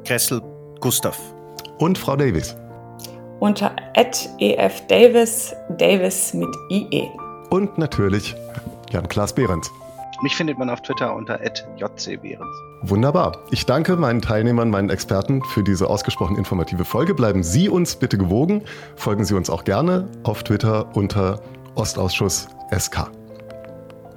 Gressel 0.05 0.41
Gustav. 0.79 1.19
Und 1.79 1.99
Frau 1.99 2.15
Davis? 2.15 2.57
Unter 3.41 3.75
@efdavis 3.95 5.53
Davis 5.79 6.33
mit 6.33 6.49
IE. 6.71 7.09
Und 7.51 7.77
natürlich 7.77 8.37
Jan-Klaas 8.91 9.35
Behrens. 9.35 9.69
Mich 10.23 10.37
findet 10.37 10.57
man 10.59 10.71
auf 10.71 10.83
Twitter 10.83 11.13
unter 11.13 11.41
jcbehrens. 11.77 12.55
Wunderbar. 12.83 13.39
Ich 13.51 13.67
danke 13.67 13.97
meinen 13.97 14.23
Teilnehmern, 14.23 14.71
meinen 14.71 14.91
Experten 14.91 15.43
für 15.43 15.65
diese 15.65 15.89
ausgesprochen 15.89 16.37
informative 16.37 16.85
Folge. 16.85 17.15
Bleiben 17.15 17.43
Sie 17.43 17.69
uns 17.69 17.97
bitte 17.97 18.17
gewogen. 18.17 18.63
Folgen 18.95 19.25
Sie 19.25 19.35
uns 19.35 19.51
auch 19.51 19.65
gerne 19.65 20.09
auf 20.23 20.45
Twitter 20.45 20.95
unter 20.95 21.41
Ostausschuss 21.75 22.49
SK. 22.79 23.11